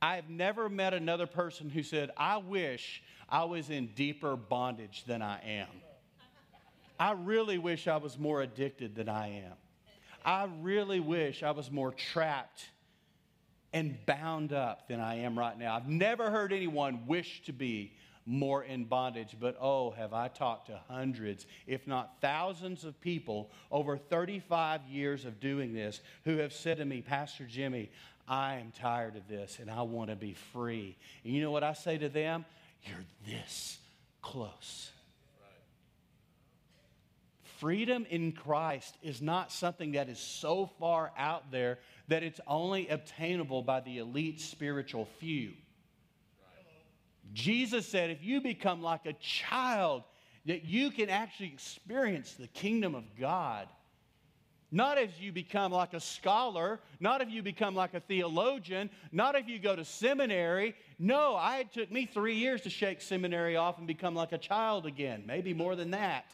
I've 0.00 0.30
never 0.30 0.68
met 0.68 0.94
another 0.94 1.26
person 1.26 1.70
who 1.70 1.82
said, 1.82 2.10
I 2.16 2.36
wish 2.36 3.02
I 3.28 3.44
was 3.44 3.68
in 3.68 3.88
deeper 3.88 4.36
bondage 4.36 5.04
than 5.06 5.22
I 5.22 5.40
am. 5.44 5.68
I 7.00 7.12
really 7.12 7.58
wish 7.58 7.88
I 7.88 7.96
was 7.96 8.18
more 8.18 8.42
addicted 8.42 8.94
than 8.94 9.08
I 9.08 9.42
am. 9.44 9.52
I 10.24 10.48
really 10.62 11.00
wish 11.00 11.42
I 11.42 11.50
was 11.52 11.70
more 11.70 11.92
trapped 11.92 12.68
and 13.72 13.98
bound 14.06 14.52
up 14.52 14.88
than 14.88 15.00
I 15.00 15.16
am 15.20 15.38
right 15.38 15.58
now. 15.58 15.74
I've 15.74 15.88
never 15.88 16.30
heard 16.30 16.52
anyone 16.52 17.06
wish 17.06 17.42
to 17.44 17.52
be 17.52 17.92
more 18.28 18.62
in 18.62 18.84
bondage, 18.84 19.36
but 19.40 19.56
oh, 19.58 19.90
have 19.92 20.12
I 20.12 20.28
talked 20.28 20.66
to 20.66 20.78
hundreds, 20.86 21.46
if 21.66 21.86
not 21.86 22.20
thousands 22.20 22.84
of 22.84 23.00
people 23.00 23.50
over 23.70 23.96
35 23.96 24.82
years 24.86 25.24
of 25.24 25.40
doing 25.40 25.72
this 25.72 26.00
who 26.24 26.36
have 26.36 26.52
said 26.52 26.76
to 26.76 26.84
me, 26.84 27.00
Pastor 27.00 27.46
Jimmy, 27.46 27.90
I 28.28 28.56
am 28.56 28.70
tired 28.78 29.16
of 29.16 29.26
this 29.28 29.58
and 29.58 29.70
I 29.70 29.82
want 29.82 30.10
to 30.10 30.16
be 30.16 30.34
free. 30.52 30.96
And 31.24 31.32
you 31.32 31.40
know 31.40 31.50
what 31.50 31.64
I 31.64 31.72
say 31.72 31.96
to 31.96 32.10
them? 32.10 32.44
You're 32.84 33.04
this 33.26 33.78
close. 34.20 34.90
Freedom 37.58 38.06
in 38.10 38.32
Christ 38.32 38.94
is 39.02 39.22
not 39.22 39.50
something 39.50 39.92
that 39.92 40.10
is 40.10 40.18
so 40.18 40.66
far 40.78 41.12
out 41.16 41.50
there 41.50 41.78
that 42.08 42.22
it's 42.22 42.40
only 42.46 42.88
obtainable 42.88 43.62
by 43.62 43.80
the 43.80 43.98
elite 43.98 44.40
spiritual 44.40 45.08
few. 45.18 45.52
Jesus 47.32 47.86
said, 47.86 48.10
if 48.10 48.22
you 48.22 48.40
become 48.40 48.82
like 48.82 49.06
a 49.06 49.12
child, 49.14 50.02
that 50.46 50.64
you 50.64 50.90
can 50.90 51.10
actually 51.10 51.48
experience 51.48 52.32
the 52.32 52.46
kingdom 52.48 52.94
of 52.94 53.04
God. 53.18 53.68
Not 54.70 54.98
as 54.98 55.08
you 55.18 55.32
become 55.32 55.72
like 55.72 55.94
a 55.94 56.00
scholar, 56.00 56.78
not 57.00 57.22
if 57.22 57.30
you 57.30 57.42
become 57.42 57.74
like 57.74 57.94
a 57.94 58.00
theologian, 58.00 58.90
not 59.12 59.34
if 59.34 59.48
you 59.48 59.58
go 59.58 59.74
to 59.74 59.84
seminary. 59.84 60.74
No, 60.98 61.34
I, 61.34 61.58
it 61.60 61.72
took 61.72 61.90
me 61.90 62.04
three 62.04 62.34
years 62.34 62.60
to 62.62 62.70
shake 62.70 63.00
seminary 63.00 63.56
off 63.56 63.78
and 63.78 63.86
become 63.86 64.14
like 64.14 64.32
a 64.32 64.38
child 64.38 64.84
again, 64.84 65.24
maybe 65.26 65.54
more 65.54 65.74
than 65.74 65.90
that. 65.92 66.26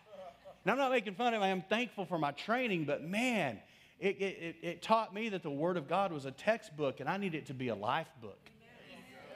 And 0.65 0.73
I'm 0.73 0.79
not 0.79 0.91
making 0.91 1.15
fun 1.15 1.35
of 1.35 1.43
it, 1.43 1.45
I'm 1.45 1.63
thankful 1.63 2.07
for 2.07 2.19
my 2.19 2.33
training, 2.33 2.87
but 2.87 3.05
man, 3.05 3.61
it, 4.01 4.21
it, 4.21 4.57
it 4.63 4.83
taught 4.83 5.15
me 5.15 5.29
that 5.29 5.43
the 5.43 5.51
Word 5.51 5.77
of 5.77 5.89
God 5.89 6.13
was 6.13 6.25
a 6.25 6.33
textbook 6.33 7.01
and 7.01 7.09
I 7.09 7.17
needed 7.17 7.39
it 7.39 7.47
to 7.47 7.55
be 7.55 7.69
a 7.69 7.75
life 7.75 8.09
book. 8.21 8.51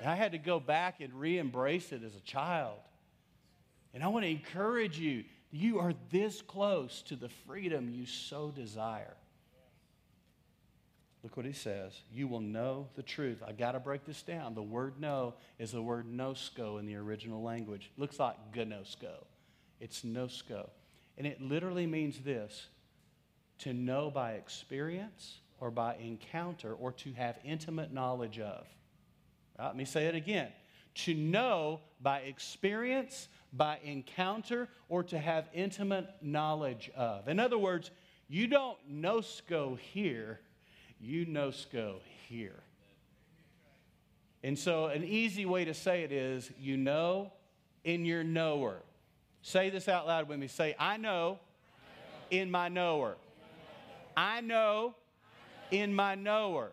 And 0.01 0.09
I 0.09 0.15
had 0.15 0.33
to 0.33 0.39
go 0.39 0.61
back 0.61 1.01
and 1.01 1.13
re 1.13 1.39
embrace 1.39 1.93
it 1.93 2.03
as 2.05 2.15
a 2.15 2.21
child. 2.21 2.79
And 3.95 4.03
I 4.03 4.09
want 4.09 4.25
to 4.25 4.31
encourage 4.31 4.99
you 4.99 5.25
you 5.51 5.79
are 5.79 5.95
this 6.11 6.43
close 6.43 7.03
to 7.03 7.17
the 7.17 7.29
freedom 7.29 7.89
you 7.91 8.05
so 8.05 8.51
desire. 8.51 9.15
Look 11.23 11.37
what 11.37 11.47
he 11.47 11.53
says. 11.53 12.01
You 12.13 12.29
will 12.29 12.41
know 12.41 12.89
the 12.95 13.03
truth. 13.03 13.43
I 13.47 13.53
got 13.53 13.73
to 13.73 13.81
break 13.81 14.05
this 14.05 14.23
down. 14.23 14.55
The 14.55 14.63
word 14.63 15.01
know 15.01 15.35
is 15.59 15.73
the 15.73 15.83
word 15.83 16.07
nosko 16.07 16.79
in 16.79 16.87
the 16.87 16.97
original 16.97 17.43
language. 17.43 17.91
Looks 17.97 18.21
like 18.21 18.37
gnosko. 18.53 19.25
It's 19.81 20.03
nosko. 20.03 20.69
And 21.17 21.27
it 21.27 21.41
literally 21.41 21.87
means 21.87 22.21
this 22.21 22.67
to 23.61 23.73
know 23.73 24.11
by 24.11 24.33
experience 24.33 25.39
or 25.61 25.71
by 25.71 25.97
encounter 25.97 26.75
or 26.75 26.93
to 26.93 27.13
have 27.15 27.37
intimate 27.45 27.93
knowledge 27.93 28.39
of. 28.39 28.67
Let 29.59 29.77
me 29.77 29.85
say 29.85 30.07
it 30.07 30.15
again. 30.15 30.49
To 31.05 31.15
know 31.15 31.81
by 32.01 32.21
experience, 32.21 33.29
by 33.53 33.79
encounter, 33.85 34.69
or 34.89 35.03
to 35.05 35.19
have 35.19 35.49
intimate 35.53 36.09
knowledge 36.21 36.91
of. 36.97 37.29
In 37.29 37.41
other 37.41 37.59
words, 37.59 37.91
you 38.29 38.47
don't 38.47 38.79
nosco 38.91 39.79
here, 39.79 40.41
you 41.01 41.27
nosco 41.27 42.01
here. 42.29 42.61
And 44.43 44.59
so, 44.59 44.87
an 44.87 45.03
easy 45.03 45.47
way 45.47 45.65
to 45.65 45.75
say 45.75 46.03
it 46.03 46.13
is 46.13 46.51
you 46.61 46.77
know 46.77 47.33
in 47.85 48.05
your 48.05 48.23
knower. 48.23 48.77
Say 49.43 49.71
this 49.71 49.89
out 49.89 50.07
loud 50.07 50.29
with 50.29 50.39
me. 50.39 50.47
Say, 50.47 50.77
I 50.79 50.97
know 50.97 51.39
in 52.31 52.51
my 52.51 52.69
knower. 52.69 53.17
I 54.17 54.41
know 54.41 54.95
in 55.71 55.95
my 55.95 56.15
knower. 56.15 56.71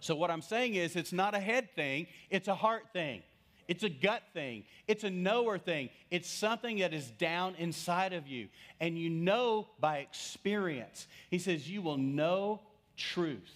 So, 0.00 0.14
what 0.14 0.30
I'm 0.30 0.42
saying 0.42 0.74
is, 0.74 0.96
it's 0.96 1.12
not 1.12 1.34
a 1.34 1.40
head 1.40 1.74
thing, 1.74 2.06
it's 2.30 2.48
a 2.48 2.54
heart 2.54 2.86
thing. 2.92 3.22
It's 3.68 3.84
a 3.84 3.88
gut 3.88 4.24
thing. 4.34 4.64
It's 4.88 5.04
a 5.04 5.10
knower 5.10 5.56
thing. 5.56 5.90
It's 6.10 6.28
something 6.28 6.78
that 6.78 6.92
is 6.92 7.08
down 7.08 7.54
inside 7.54 8.12
of 8.12 8.26
you. 8.26 8.48
And 8.80 8.98
you 8.98 9.08
know 9.08 9.68
by 9.78 9.98
experience. 9.98 11.06
He 11.30 11.38
says, 11.38 11.70
You 11.70 11.80
will 11.80 11.96
know 11.96 12.62
truth. 12.96 13.52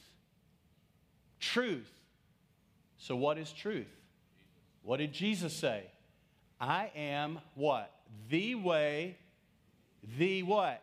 truth. 1.40 1.90
So, 2.98 3.16
what 3.16 3.38
is 3.38 3.50
truth? 3.50 3.88
What 4.84 4.98
did 4.98 5.12
Jesus 5.12 5.52
say? 5.52 5.82
I 6.60 6.92
am 6.94 7.40
what? 7.56 7.90
The 8.30 8.54
way, 8.54 9.16
the 10.16 10.44
what? 10.44 10.80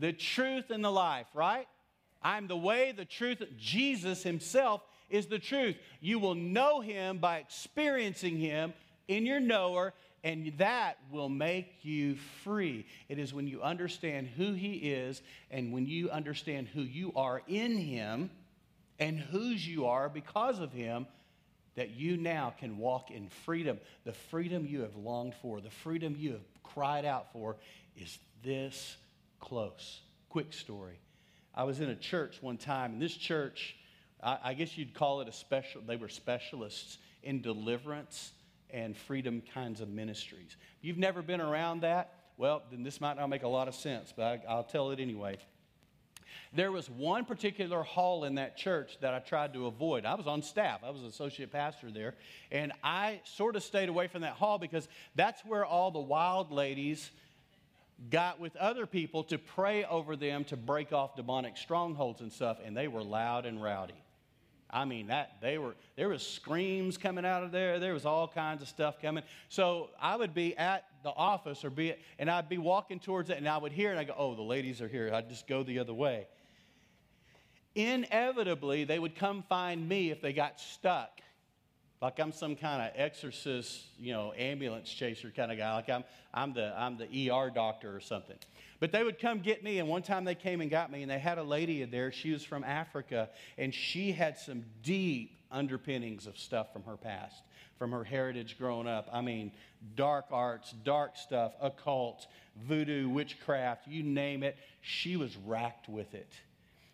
The 0.00 0.12
truth 0.12 0.70
and 0.70 0.84
the 0.84 0.90
life, 0.90 1.26
right? 1.32 1.68
I'm 2.22 2.46
the 2.46 2.56
way, 2.56 2.92
the 2.92 3.04
truth. 3.04 3.42
Jesus 3.56 4.22
himself 4.22 4.82
is 5.08 5.26
the 5.26 5.38
truth. 5.38 5.76
You 6.00 6.18
will 6.18 6.34
know 6.34 6.80
him 6.80 7.18
by 7.18 7.38
experiencing 7.38 8.36
him 8.36 8.72
in 9.08 9.26
your 9.26 9.40
knower, 9.40 9.92
and 10.22 10.52
that 10.58 10.98
will 11.10 11.28
make 11.28 11.66
you 11.82 12.16
free. 12.44 12.86
It 13.08 13.18
is 13.18 13.34
when 13.34 13.46
you 13.46 13.62
understand 13.62 14.28
who 14.28 14.52
he 14.52 14.74
is 14.74 15.22
and 15.50 15.72
when 15.72 15.86
you 15.86 16.10
understand 16.10 16.68
who 16.68 16.82
you 16.82 17.12
are 17.16 17.42
in 17.48 17.76
him 17.76 18.30
and 18.98 19.18
whose 19.18 19.66
you 19.66 19.86
are 19.86 20.08
because 20.08 20.60
of 20.60 20.72
him 20.72 21.06
that 21.74 21.90
you 21.90 22.16
now 22.16 22.54
can 22.58 22.76
walk 22.78 23.10
in 23.10 23.28
freedom. 23.28 23.78
The 24.04 24.12
freedom 24.12 24.66
you 24.66 24.82
have 24.82 24.96
longed 24.96 25.34
for, 25.40 25.60
the 25.60 25.70
freedom 25.70 26.14
you 26.18 26.32
have 26.32 26.62
cried 26.62 27.04
out 27.04 27.32
for 27.32 27.56
is 27.96 28.18
this 28.44 28.96
close. 29.40 30.00
Quick 30.28 30.52
story. 30.52 30.98
I 31.54 31.64
was 31.64 31.80
in 31.80 31.90
a 31.90 31.96
church 31.96 32.38
one 32.40 32.56
time, 32.56 32.92
and 32.92 33.02
this 33.02 33.14
church, 33.14 33.76
I, 34.22 34.38
I 34.44 34.54
guess 34.54 34.76
you'd 34.78 34.94
call 34.94 35.20
it 35.20 35.28
a 35.28 35.32
special, 35.32 35.82
they 35.86 35.96
were 35.96 36.08
specialists 36.08 36.98
in 37.22 37.42
deliverance 37.42 38.32
and 38.70 38.96
freedom 38.96 39.42
kinds 39.52 39.80
of 39.80 39.88
ministries. 39.88 40.56
You've 40.80 40.98
never 40.98 41.22
been 41.22 41.40
around 41.40 41.82
that, 41.82 42.14
well, 42.36 42.62
then 42.70 42.82
this 42.82 43.00
might 43.00 43.16
not 43.16 43.28
make 43.28 43.42
a 43.42 43.48
lot 43.48 43.68
of 43.68 43.74
sense, 43.74 44.12
but 44.16 44.24
I, 44.24 44.42
I'll 44.48 44.64
tell 44.64 44.90
it 44.90 45.00
anyway. 45.00 45.38
There 46.52 46.72
was 46.72 46.88
one 46.88 47.24
particular 47.24 47.82
hall 47.82 48.24
in 48.24 48.36
that 48.36 48.56
church 48.56 48.98
that 49.00 49.14
I 49.14 49.18
tried 49.18 49.52
to 49.54 49.66
avoid. 49.66 50.04
I 50.04 50.14
was 50.14 50.26
on 50.26 50.42
staff, 50.42 50.80
I 50.84 50.90
was 50.90 51.02
associate 51.02 51.52
pastor 51.52 51.90
there, 51.90 52.14
and 52.50 52.72
I 52.82 53.20
sort 53.24 53.56
of 53.56 53.62
stayed 53.62 53.88
away 53.88 54.08
from 54.08 54.22
that 54.22 54.34
hall 54.34 54.58
because 54.58 54.88
that's 55.14 55.44
where 55.44 55.64
all 55.64 55.90
the 55.90 56.00
wild 56.00 56.50
ladies 56.50 57.10
got 58.08 58.40
with 58.40 58.56
other 58.56 58.86
people 58.86 59.24
to 59.24 59.38
pray 59.38 59.84
over 59.84 60.16
them 60.16 60.44
to 60.44 60.56
break 60.56 60.92
off 60.92 61.16
demonic 61.16 61.56
strongholds 61.56 62.20
and 62.20 62.32
stuff, 62.32 62.58
and 62.64 62.76
they 62.76 62.88
were 62.88 63.02
loud 63.02 63.44
and 63.44 63.62
rowdy. 63.62 64.02
I 64.72 64.84
mean 64.84 65.08
that 65.08 65.40
they 65.40 65.58
were 65.58 65.74
there 65.96 66.08
was 66.08 66.24
screams 66.24 66.96
coming 66.96 67.24
out 67.24 67.42
of 67.42 67.50
there. 67.50 67.78
There 67.80 67.92
was 67.92 68.06
all 68.06 68.28
kinds 68.28 68.62
of 68.62 68.68
stuff 68.68 69.00
coming. 69.02 69.24
So 69.48 69.90
I 70.00 70.14
would 70.14 70.32
be 70.32 70.56
at 70.56 70.84
the 71.02 71.10
office 71.10 71.64
or 71.64 71.70
be 71.70 71.94
and 72.18 72.30
I'd 72.30 72.48
be 72.48 72.58
walking 72.58 73.00
towards 73.00 73.30
it 73.30 73.38
and 73.38 73.48
I 73.48 73.58
would 73.58 73.72
hear 73.72 73.90
and 73.90 73.98
I 73.98 74.04
go, 74.04 74.14
"Oh, 74.16 74.34
the 74.34 74.42
ladies 74.42 74.80
are 74.80 74.88
here." 74.88 75.12
I'd 75.12 75.28
just 75.28 75.48
go 75.48 75.62
the 75.64 75.80
other 75.80 75.94
way. 75.94 76.28
Inevitably, 77.74 78.84
they 78.84 78.98
would 78.98 79.16
come 79.16 79.42
find 79.48 79.88
me 79.88 80.10
if 80.10 80.20
they 80.20 80.32
got 80.32 80.60
stuck. 80.60 81.20
Like 82.00 82.18
I'm 82.18 82.32
some 82.32 82.56
kind 82.56 82.80
of 82.80 82.98
exorcist, 82.98 83.82
you 83.98 84.14
know, 84.14 84.32
ambulance 84.32 84.88
chaser 84.88 85.30
kind 85.30 85.52
of 85.52 85.58
guy. 85.58 85.74
Like 85.74 85.90
I'm, 85.90 86.04
I'm, 86.32 86.54
the, 86.54 86.72
I'm 86.78 86.96
the 86.96 87.30
ER 87.30 87.50
doctor 87.50 87.94
or 87.94 88.00
something. 88.00 88.38
But 88.78 88.90
they 88.90 89.04
would 89.04 89.18
come 89.18 89.40
get 89.40 89.62
me, 89.62 89.78
and 89.78 89.88
one 89.88 90.00
time 90.00 90.24
they 90.24 90.34
came 90.34 90.62
and 90.62 90.70
got 90.70 90.90
me, 90.90 91.02
and 91.02 91.10
they 91.10 91.18
had 91.18 91.36
a 91.36 91.42
lady 91.42 91.82
in 91.82 91.90
there. 91.90 92.10
She 92.10 92.32
was 92.32 92.42
from 92.42 92.64
Africa, 92.64 93.28
and 93.58 93.74
she 93.74 94.12
had 94.12 94.38
some 94.38 94.64
deep 94.82 95.36
underpinnings 95.50 96.26
of 96.26 96.38
stuff 96.38 96.72
from 96.72 96.84
her 96.84 96.96
past, 96.96 97.42
from 97.78 97.92
her 97.92 98.04
heritage 98.04 98.56
growing 98.56 98.88
up. 98.88 99.06
I 99.12 99.20
mean, 99.20 99.52
dark 99.94 100.26
arts, 100.30 100.72
dark 100.82 101.18
stuff, 101.18 101.52
occult, 101.60 102.26
voodoo, 102.66 103.10
witchcraft, 103.10 103.86
you 103.86 104.02
name 104.02 104.42
it. 104.42 104.56
She 104.80 105.16
was 105.16 105.36
racked 105.36 105.90
with 105.90 106.14
it. 106.14 106.32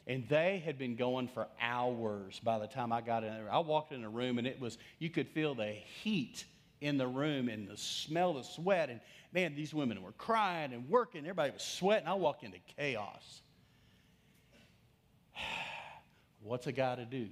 And 0.07 0.29
they 0.29 0.63
had 0.65 0.79
been 0.79 0.95
going 0.95 1.27
for 1.29 1.49
hours 1.61 2.41
by 2.45 2.59
the 2.59 2.69
time 2.69 2.93
I 2.93 3.01
got 3.01 3.25
in 3.25 3.33
there. 3.33 3.53
I 3.53 3.59
walked 3.59 3.93
in 3.93 4.05
a 4.05 4.09
room 4.09 4.39
and 4.39 4.47
it 4.47 4.61
was, 4.61 4.79
you 4.99 5.11
could 5.11 5.29
feel 5.29 5.55
the 5.55 5.67
heat 5.67 6.45
in 6.81 6.97
the 6.97 7.09
room 7.09 7.49
and 7.49 7.69
the 7.69 7.77
smell 7.77 8.37
of 8.37 8.47
sweat. 8.47 8.89
And 8.89 9.01
man, 9.33 9.57
these 9.57 9.75
women 9.75 10.03
were 10.03 10.13
crying 10.13 10.73
and 10.73 10.89
working. 10.89 11.23
Everybody 11.23 11.51
was 11.51 11.63
sweating. 11.63 12.07
I 12.07 12.15
walked 12.15 12.45
into 12.45 12.59
chaos. 12.77 13.43
What's 16.43 16.69
a 16.69 16.73
guy 16.73 16.95
to 16.95 17.05
do? 17.05 17.29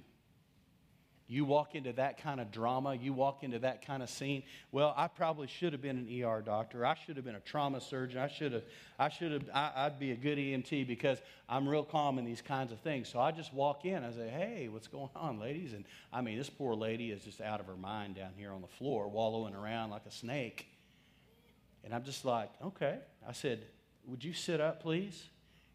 You 1.27 1.43
walk 1.43 1.73
into 1.73 1.91
that 1.93 2.21
kind 2.21 2.39
of 2.39 2.51
drama, 2.51 2.93
you 2.93 3.11
walk 3.11 3.43
into 3.43 3.57
that 3.59 3.83
kind 3.85 4.03
of 4.03 4.09
scene. 4.11 4.43
Well, 4.71 4.93
I 4.95 5.07
probably 5.07 5.47
should 5.47 5.73
have 5.73 5.81
been 5.81 5.97
an 5.97 6.23
ER 6.23 6.41
doctor. 6.41 6.85
I 6.85 6.93
should 6.93 7.15
have 7.15 7.25
been 7.25 7.35
a 7.35 7.39
trauma 7.39 7.81
surgeon. 7.81 8.19
I 8.19 8.27
should 8.27 8.53
have, 8.53 8.63
I 8.99 9.09
should 9.09 9.31
have, 9.31 9.49
I, 9.51 9.85
would 9.85 9.97
be 9.97 10.11
a 10.11 10.15
good 10.15 10.37
EMT 10.37 10.85
because 10.87 11.19
I'm 11.49 11.67
real 11.67 11.83
calm 11.83 12.19
in 12.19 12.25
these 12.25 12.43
kinds 12.43 12.71
of 12.71 12.79
things. 12.81 13.09
So 13.09 13.19
I 13.19 13.31
just 13.31 13.53
walk 13.55 13.85
in. 13.85 14.03
I 14.03 14.11
say, 14.11 14.29
hey, 14.29 14.67
what's 14.69 14.87
going 14.87 15.09
on, 15.15 15.39
ladies? 15.39 15.73
And 15.73 15.85
I 16.13 16.21
mean, 16.21 16.37
this 16.37 16.49
poor 16.49 16.75
lady 16.75 17.09
is 17.09 17.23
just 17.23 17.41
out 17.41 17.59
of 17.59 17.65
her 17.65 17.77
mind 17.77 18.15
down 18.15 18.31
here 18.37 18.51
on 18.51 18.61
the 18.61 18.67
floor, 18.67 19.07
wallowing 19.07 19.55
around 19.55 19.89
like 19.89 20.05
a 20.05 20.11
snake. 20.11 20.67
And 21.83 21.93
I'm 21.93 22.03
just 22.03 22.23
like, 22.23 22.51
okay. 22.63 22.99
I 23.27 23.31
said, 23.31 23.65
would 24.05 24.23
you 24.23 24.33
sit 24.33 24.61
up, 24.61 24.83
please? 24.83 25.23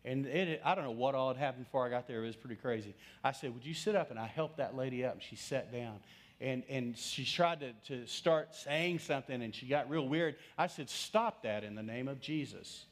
And 0.04 0.26
it, 0.26 0.62
I 0.64 0.74
don't 0.74 0.84
know 0.84 0.90
what 0.92 1.14
all 1.14 1.28
had 1.28 1.36
happened 1.36 1.66
before 1.66 1.86
I 1.86 1.90
got 1.90 2.08
there. 2.08 2.24
It 2.24 2.26
was 2.26 2.36
pretty 2.36 2.56
crazy. 2.56 2.94
I 3.22 3.32
said, 3.32 3.52
Would 3.52 3.66
you 3.66 3.74
sit 3.74 3.94
up? 3.94 4.10
And 4.10 4.18
I 4.18 4.26
helped 4.26 4.56
that 4.56 4.74
lady 4.74 5.04
up, 5.04 5.14
and 5.14 5.22
she 5.22 5.36
sat 5.36 5.72
down. 5.72 6.00
And, 6.40 6.62
and 6.70 6.96
she 6.96 7.26
tried 7.26 7.60
to, 7.60 7.72
to 7.88 8.06
start 8.06 8.54
saying 8.54 9.00
something, 9.00 9.42
and 9.42 9.54
she 9.54 9.66
got 9.66 9.90
real 9.90 10.08
weird. 10.08 10.36
I 10.56 10.68
said, 10.68 10.88
Stop 10.88 11.42
that 11.42 11.64
in 11.64 11.74
the 11.74 11.82
name 11.82 12.08
of 12.08 12.20
Jesus. 12.20 12.86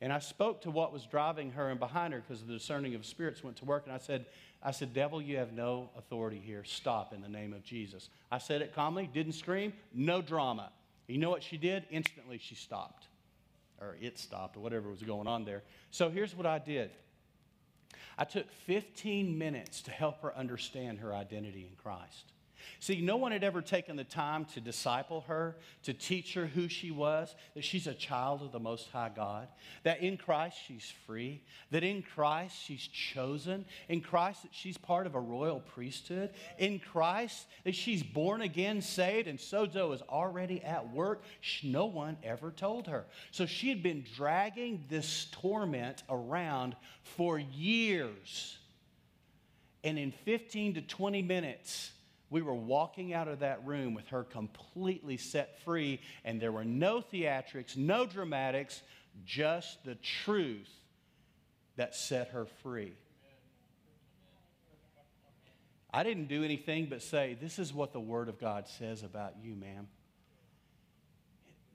And 0.00 0.12
I 0.12 0.18
spoke 0.18 0.62
to 0.62 0.70
what 0.70 0.92
was 0.92 1.04
driving 1.06 1.52
her 1.52 1.70
and 1.70 1.78
behind 1.78 2.14
her 2.14 2.20
because 2.20 2.42
the 2.42 2.52
discerning 2.52 2.94
of 2.94 3.04
spirits 3.04 3.42
went 3.42 3.56
to 3.58 3.64
work. 3.64 3.84
And 3.84 3.92
I 3.92 3.98
said, 3.98 4.26
I 4.62 4.70
said, 4.72 4.92
Devil, 4.94 5.22
you 5.22 5.36
have 5.38 5.52
no 5.52 5.90
authority 5.96 6.40
here. 6.44 6.64
Stop 6.64 7.12
in 7.12 7.20
the 7.20 7.28
name 7.28 7.52
of 7.52 7.64
Jesus. 7.64 8.08
I 8.30 8.38
said 8.38 8.62
it 8.62 8.74
calmly, 8.74 9.08
didn't 9.12 9.32
scream, 9.32 9.72
no 9.92 10.22
drama. 10.22 10.70
You 11.06 11.18
know 11.18 11.30
what 11.30 11.42
she 11.42 11.56
did? 11.56 11.84
Instantly 11.90 12.38
she 12.38 12.54
stopped 12.54 13.08
or 13.80 13.96
it 14.00 14.18
stopped, 14.18 14.56
or 14.56 14.60
whatever 14.60 14.90
was 14.90 15.02
going 15.02 15.26
on 15.26 15.44
there. 15.44 15.62
So 15.90 16.10
here's 16.10 16.34
what 16.34 16.46
I 16.46 16.58
did 16.58 16.90
I 18.16 18.24
took 18.24 18.50
15 18.50 19.38
minutes 19.38 19.82
to 19.82 19.90
help 19.90 20.22
her 20.22 20.36
understand 20.36 20.98
her 20.98 21.14
identity 21.14 21.66
in 21.70 21.76
Christ. 21.76 22.32
See, 22.80 23.00
no 23.00 23.16
one 23.16 23.32
had 23.32 23.44
ever 23.44 23.62
taken 23.62 23.96
the 23.96 24.04
time 24.04 24.44
to 24.46 24.60
disciple 24.60 25.22
her, 25.28 25.56
to 25.84 25.92
teach 25.92 26.34
her 26.34 26.46
who 26.46 26.68
she 26.68 26.90
was, 26.90 27.34
that 27.54 27.64
she's 27.64 27.86
a 27.86 27.94
child 27.94 28.42
of 28.42 28.52
the 28.52 28.60
Most 28.60 28.88
High 28.90 29.10
God, 29.14 29.48
that 29.82 30.00
in 30.00 30.16
Christ 30.16 30.56
she's 30.66 30.92
free, 31.06 31.42
that 31.70 31.84
in 31.84 32.02
Christ 32.02 32.56
she's 32.62 32.86
chosen, 32.86 33.64
in 33.88 34.00
Christ 34.00 34.42
that 34.42 34.54
she's 34.54 34.78
part 34.78 35.06
of 35.06 35.14
a 35.14 35.20
royal 35.20 35.60
priesthood, 35.60 36.30
in 36.58 36.78
Christ 36.78 37.46
that 37.64 37.74
she's 37.74 38.02
born 38.02 38.42
again, 38.42 38.80
saved, 38.80 39.28
and 39.28 39.38
sozo 39.38 39.94
is 39.94 40.02
already 40.02 40.62
at 40.62 40.92
work. 40.92 41.22
No 41.62 41.86
one 41.86 42.16
ever 42.22 42.50
told 42.50 42.86
her. 42.86 43.06
So 43.30 43.46
she 43.46 43.68
had 43.68 43.82
been 43.82 44.04
dragging 44.16 44.84
this 44.88 45.26
torment 45.32 46.02
around 46.08 46.76
for 47.02 47.38
years. 47.38 48.58
And 49.84 49.98
in 49.98 50.10
15 50.10 50.74
to 50.74 50.82
20 50.82 51.22
minutes, 51.22 51.92
we 52.30 52.42
were 52.42 52.54
walking 52.54 53.14
out 53.14 53.28
of 53.28 53.40
that 53.40 53.66
room 53.66 53.94
with 53.94 54.08
her 54.08 54.24
completely 54.24 55.16
set 55.16 55.62
free, 55.64 56.00
and 56.24 56.40
there 56.40 56.52
were 56.52 56.64
no 56.64 57.00
theatrics, 57.00 57.76
no 57.76 58.04
dramatics, 58.04 58.82
just 59.24 59.82
the 59.84 59.94
truth 60.24 60.68
that 61.76 61.94
set 61.94 62.28
her 62.28 62.46
free. 62.62 62.92
I 65.90 66.02
didn't 66.02 66.28
do 66.28 66.44
anything 66.44 66.86
but 66.90 67.02
say, 67.02 67.36
This 67.40 67.58
is 67.58 67.72
what 67.72 67.92
the 67.92 68.00
Word 68.00 68.28
of 68.28 68.38
God 68.38 68.68
says 68.68 69.02
about 69.02 69.34
you, 69.42 69.54
ma'am. 69.54 69.88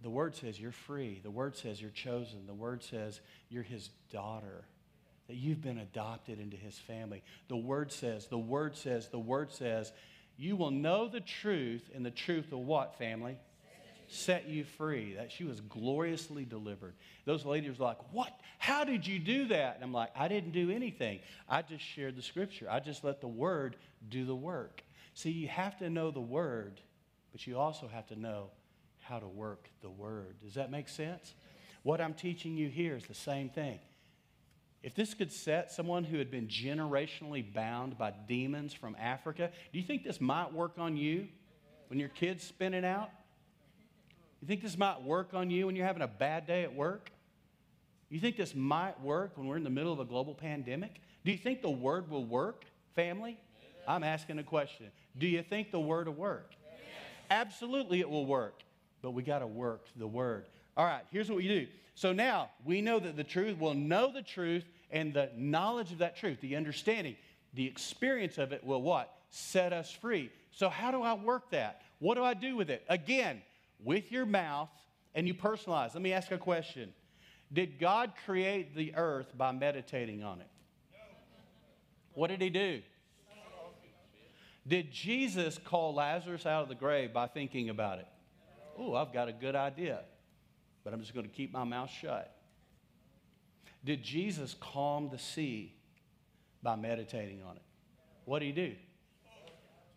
The 0.04 0.10
Word 0.10 0.36
says 0.36 0.60
you're 0.60 0.72
free. 0.72 1.20
The 1.24 1.32
Word 1.32 1.56
says 1.56 1.82
you're 1.82 1.90
chosen. 1.90 2.46
The 2.46 2.54
Word 2.54 2.84
says 2.84 3.22
you're 3.50 3.64
His 3.64 3.90
daughter, 4.12 4.66
that 5.28 5.36
you've 5.36 5.62
been 5.62 5.80
adopted 5.80 6.40
into 6.40 6.58
His 6.58 6.78
family. 6.78 7.24
The 7.48 7.58
Word 7.58 7.92
says, 7.92 8.28
the 8.28 8.38
Word 8.38 8.76
says, 8.76 9.08
the 9.08 9.18
Word 9.18 9.52
says, 9.52 9.92
you 10.38 10.56
will 10.56 10.72
know 10.72 11.08
the 11.08 11.22
truth, 11.22 11.90
and 11.94 12.06
the 12.06 12.12
truth 12.12 12.52
will 12.52 12.64
what, 12.64 12.98
family? 12.98 13.38
Set 14.08 14.48
you 14.48 14.64
free. 14.64 15.14
That 15.16 15.32
she 15.32 15.44
was 15.44 15.62
gloriously 15.62 16.46
delivered. 16.46 16.94
Those 17.26 17.46
ladies 17.46 17.80
were 17.80 17.86
like, 17.86 18.14
What? 18.14 18.32
How 18.58 18.84
did 18.84 19.08
you 19.08 19.20
do 19.20 19.48
that? 19.48 19.76
And 19.76 19.84
I'm 19.84 19.94
like, 19.94 20.12
I 20.16 20.28
didn't 20.28 20.52
do 20.52 20.70
anything. 20.70 21.20
I 21.50 21.62
just 21.62 21.84
shared 21.84 22.16
the 22.16 22.22
scripture. 22.22 22.68
I 22.70 22.80
just 22.80 23.04
let 23.04 23.22
the 23.22 23.28
word 23.28 23.76
do 24.10 24.26
the 24.26 24.36
work. 24.36 24.84
See, 25.14 25.32
you 25.32 25.48
have 25.48 25.78
to 25.80 25.90
know 25.90 26.12
the 26.12 26.22
word, 26.22 26.80
but 27.32 27.46
you 27.46 27.58
also 27.58 27.88
have 27.88 28.08
to 28.08 28.16
know 28.20 28.50
how 29.02 29.20
to 29.20 29.28
work 29.28 29.70
the 29.82 29.90
word. 29.90 30.36
Does 30.44 30.54
that 30.56 30.72
make 30.72 30.90
sense? 30.90 31.34
What 31.84 32.00
I'm 32.00 32.14
teaching 32.14 32.56
you 32.56 32.70
here 32.70 32.96
is 32.96 33.06
the 33.06 33.14
same 33.14 33.50
thing. 33.50 33.80
If 34.84 34.96
this 34.96 35.14
could 35.14 35.32
set 35.32 35.72
someone 35.72 36.04
who 36.04 36.18
had 36.18 36.30
been 36.30 36.48
generationally 36.48 37.54
bound 37.54 37.98
by 37.98 38.14
demons 38.28 38.74
from 38.74 38.98
Africa, 39.00 39.50
do 39.72 39.80
you 39.80 39.86
think 39.86 40.04
this 40.04 40.20
might 40.20 40.54
work 40.54 40.74
on 40.78 40.98
you 40.98 41.30
when 41.88 42.00
your 42.00 42.10
kid's 42.10 42.44
spinning 42.44 42.84
out? 42.84 43.10
You 44.42 44.48
think 44.48 44.62
this 44.62 44.78
might 44.78 45.02
work 45.02 45.34
on 45.34 45.50
you 45.50 45.68
when 45.68 45.78
you're 45.78 45.86
having 45.86 46.02
a 46.02 46.08
bad 46.08 46.46
day 46.46 46.64
at 46.64 46.76
work? 46.76 47.12
You 48.10 48.20
think 48.20 48.36
this 48.36 48.54
might 48.54 49.02
work 49.02 49.38
when 49.38 49.48
we're 49.48 49.56
in 49.56 49.64
the 49.64 49.70
middle 49.70 49.94
of 49.94 50.02
a 50.02 50.06
global 50.06 50.36
pandemic? 50.36 51.00
Do 51.24 51.32
you 51.32 51.38
think 51.38 51.62
the 51.62 51.70
word 51.70 52.10
will 52.12 52.26
work, 52.26 52.66
family? 52.94 53.40
I'm 53.88 54.04
asking 54.04 54.38
a 54.40 54.44
question. 54.44 54.88
Do 55.18 55.28
you 55.28 55.42
think 55.44 55.72
the 55.72 55.80
word 55.80 56.08
will 56.08 56.16
work? 56.16 56.52
Absolutely, 57.32 58.02
it 58.02 58.10
will 58.10 58.26
work. 58.26 58.60
But 59.02 59.12
we 59.12 59.24
got 59.24 59.40
to 59.40 59.48
work 59.48 59.86
the 59.96 60.08
word. 60.08 60.46
All 60.76 60.86
right, 60.86 61.04
here's 61.10 61.30
what 61.30 61.38
we 61.38 61.48
do. 61.48 61.68
So 61.96 62.12
now 62.12 62.50
we 62.66 62.82
know 62.82 63.00
that 63.00 63.16
the 63.16 63.24
truth, 63.24 63.58
we'll 63.58 63.74
know 63.74 64.12
the 64.12 64.22
truth, 64.22 64.66
and 64.94 65.14
the 65.14 65.30
knowledge 65.36 65.92
of 65.92 65.98
that 65.98 66.16
truth, 66.16 66.40
the 66.40 66.56
understanding, 66.56 67.18
the 67.54 67.66
experience 67.66 68.38
of 68.38 68.54
it 68.54 68.64
will 68.64 68.82
what? 68.82 69.14
Set 69.30 69.74
us 69.74 69.92
free. 69.92 70.32
So, 70.52 70.70
how 70.70 70.92
do 70.92 71.02
I 71.02 71.16
work 71.16 71.50
that? 71.50 71.82
What 72.00 72.16
do 72.16 72.24
I 72.24 72.36
do 72.36 72.56
with 72.56 72.70
it? 72.70 72.86
Again, 72.88 73.42
with 73.84 74.12
your 74.12 74.26
mouth, 74.26 74.70
and 75.16 75.28
you 75.28 75.34
personalize. 75.34 75.94
Let 75.94 76.02
me 76.02 76.14
ask 76.14 76.32
a 76.32 76.38
question 76.38 76.94
Did 77.52 77.80
God 77.80 78.14
create 78.26 78.76
the 78.76 78.96
earth 78.96 79.36
by 79.38 79.52
meditating 79.52 80.24
on 80.24 80.40
it? 80.40 80.48
What 82.14 82.30
did 82.30 82.42
he 82.42 82.50
do? 82.50 82.82
Did 84.66 84.92
Jesus 84.92 85.60
call 85.66 85.94
Lazarus 85.96 86.46
out 86.46 86.64
of 86.64 86.70
the 86.70 86.76
grave 86.76 87.12
by 87.12 87.28
thinking 87.28 87.70
about 87.70 88.00
it? 88.00 88.08
Oh, 88.78 88.96
I've 88.96 89.12
got 89.12 89.28
a 89.28 89.34
good 89.34 89.56
idea, 89.56 90.00
but 90.84 90.94
I'm 90.94 91.02
just 91.02 91.14
going 91.14 91.26
to 91.26 91.32
keep 91.32 91.52
my 91.52 91.64
mouth 91.64 91.90
shut. 91.90 92.33
Did 93.86 94.04
Jesus 94.04 94.56
calm 94.60 95.10
the 95.10 95.20
sea 95.20 95.74
by 96.62 96.76
meditating 96.76 97.42
on 97.44 97.56
it? 97.58 97.62
What 98.26 98.40
did 98.40 98.46
he 98.46 98.52
do? 98.52 98.76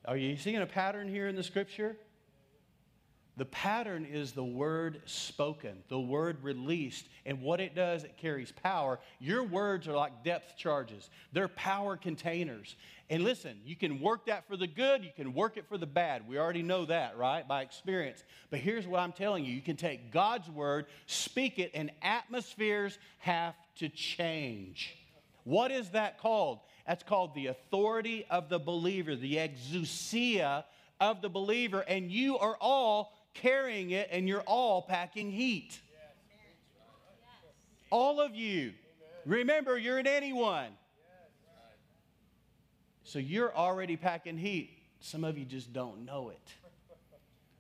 Are 0.04 0.16
you 0.16 0.36
seeing 0.36 0.56
a 0.56 0.66
pattern 0.66 1.08
here 1.08 1.28
in 1.28 1.36
the 1.36 1.42
scripture? 1.42 1.96
The 3.36 3.44
pattern 3.44 4.06
is 4.06 4.32
the 4.32 4.44
word 4.44 5.02
spoken, 5.04 5.82
the 5.88 6.00
word 6.00 6.42
released. 6.42 7.06
And 7.26 7.42
what 7.42 7.60
it 7.60 7.74
does, 7.74 8.04
it 8.04 8.16
carries 8.16 8.50
power. 8.50 8.98
Your 9.20 9.42
words 9.42 9.86
are 9.88 9.96
like 9.96 10.24
depth 10.24 10.56
charges, 10.56 11.10
they're 11.32 11.48
power 11.48 11.96
containers. 11.96 12.76
And 13.08 13.22
listen, 13.22 13.60
you 13.64 13.76
can 13.76 14.00
work 14.00 14.26
that 14.26 14.48
for 14.48 14.56
the 14.56 14.66
good, 14.66 15.04
you 15.04 15.10
can 15.14 15.32
work 15.32 15.56
it 15.56 15.68
for 15.68 15.78
the 15.78 15.86
bad. 15.86 16.26
We 16.26 16.38
already 16.38 16.62
know 16.62 16.86
that, 16.86 17.16
right? 17.16 17.46
By 17.46 17.62
experience. 17.62 18.24
But 18.50 18.58
here's 18.58 18.86
what 18.86 18.98
I'm 18.98 19.12
telling 19.12 19.44
you 19.44 19.54
you 19.54 19.62
can 19.62 19.76
take 19.76 20.10
God's 20.10 20.50
word, 20.50 20.86
speak 21.06 21.60
it, 21.60 21.70
and 21.74 21.92
atmospheres 22.02 22.98
have 23.18 23.54
to 23.76 23.88
change. 23.88 24.96
What 25.44 25.70
is 25.70 25.90
that 25.90 26.18
called? 26.18 26.58
That's 26.86 27.04
called 27.04 27.34
the 27.36 27.46
authority 27.46 28.26
of 28.28 28.48
the 28.48 28.58
believer, 28.58 29.14
the 29.14 29.36
exousia 29.36 30.64
of 31.00 31.22
the 31.22 31.28
believer. 31.28 31.80
And 31.86 32.10
you 32.10 32.38
are 32.38 32.56
all 32.60 33.12
carrying 33.34 33.90
it 33.90 34.08
and 34.10 34.28
you're 34.28 34.42
all 34.42 34.82
packing 34.82 35.30
heat. 35.30 35.80
All 37.90 38.20
of 38.20 38.34
you. 38.34 38.72
Remember, 39.24 39.78
you're 39.78 39.98
an 39.98 40.08
anyone. 40.08 40.70
So 43.06 43.20
you're 43.20 43.54
already 43.54 43.96
packing 43.96 44.36
heat. 44.36 44.70
Some 44.98 45.22
of 45.22 45.38
you 45.38 45.44
just 45.44 45.72
don't 45.72 46.04
know 46.04 46.30
it. 46.30 46.52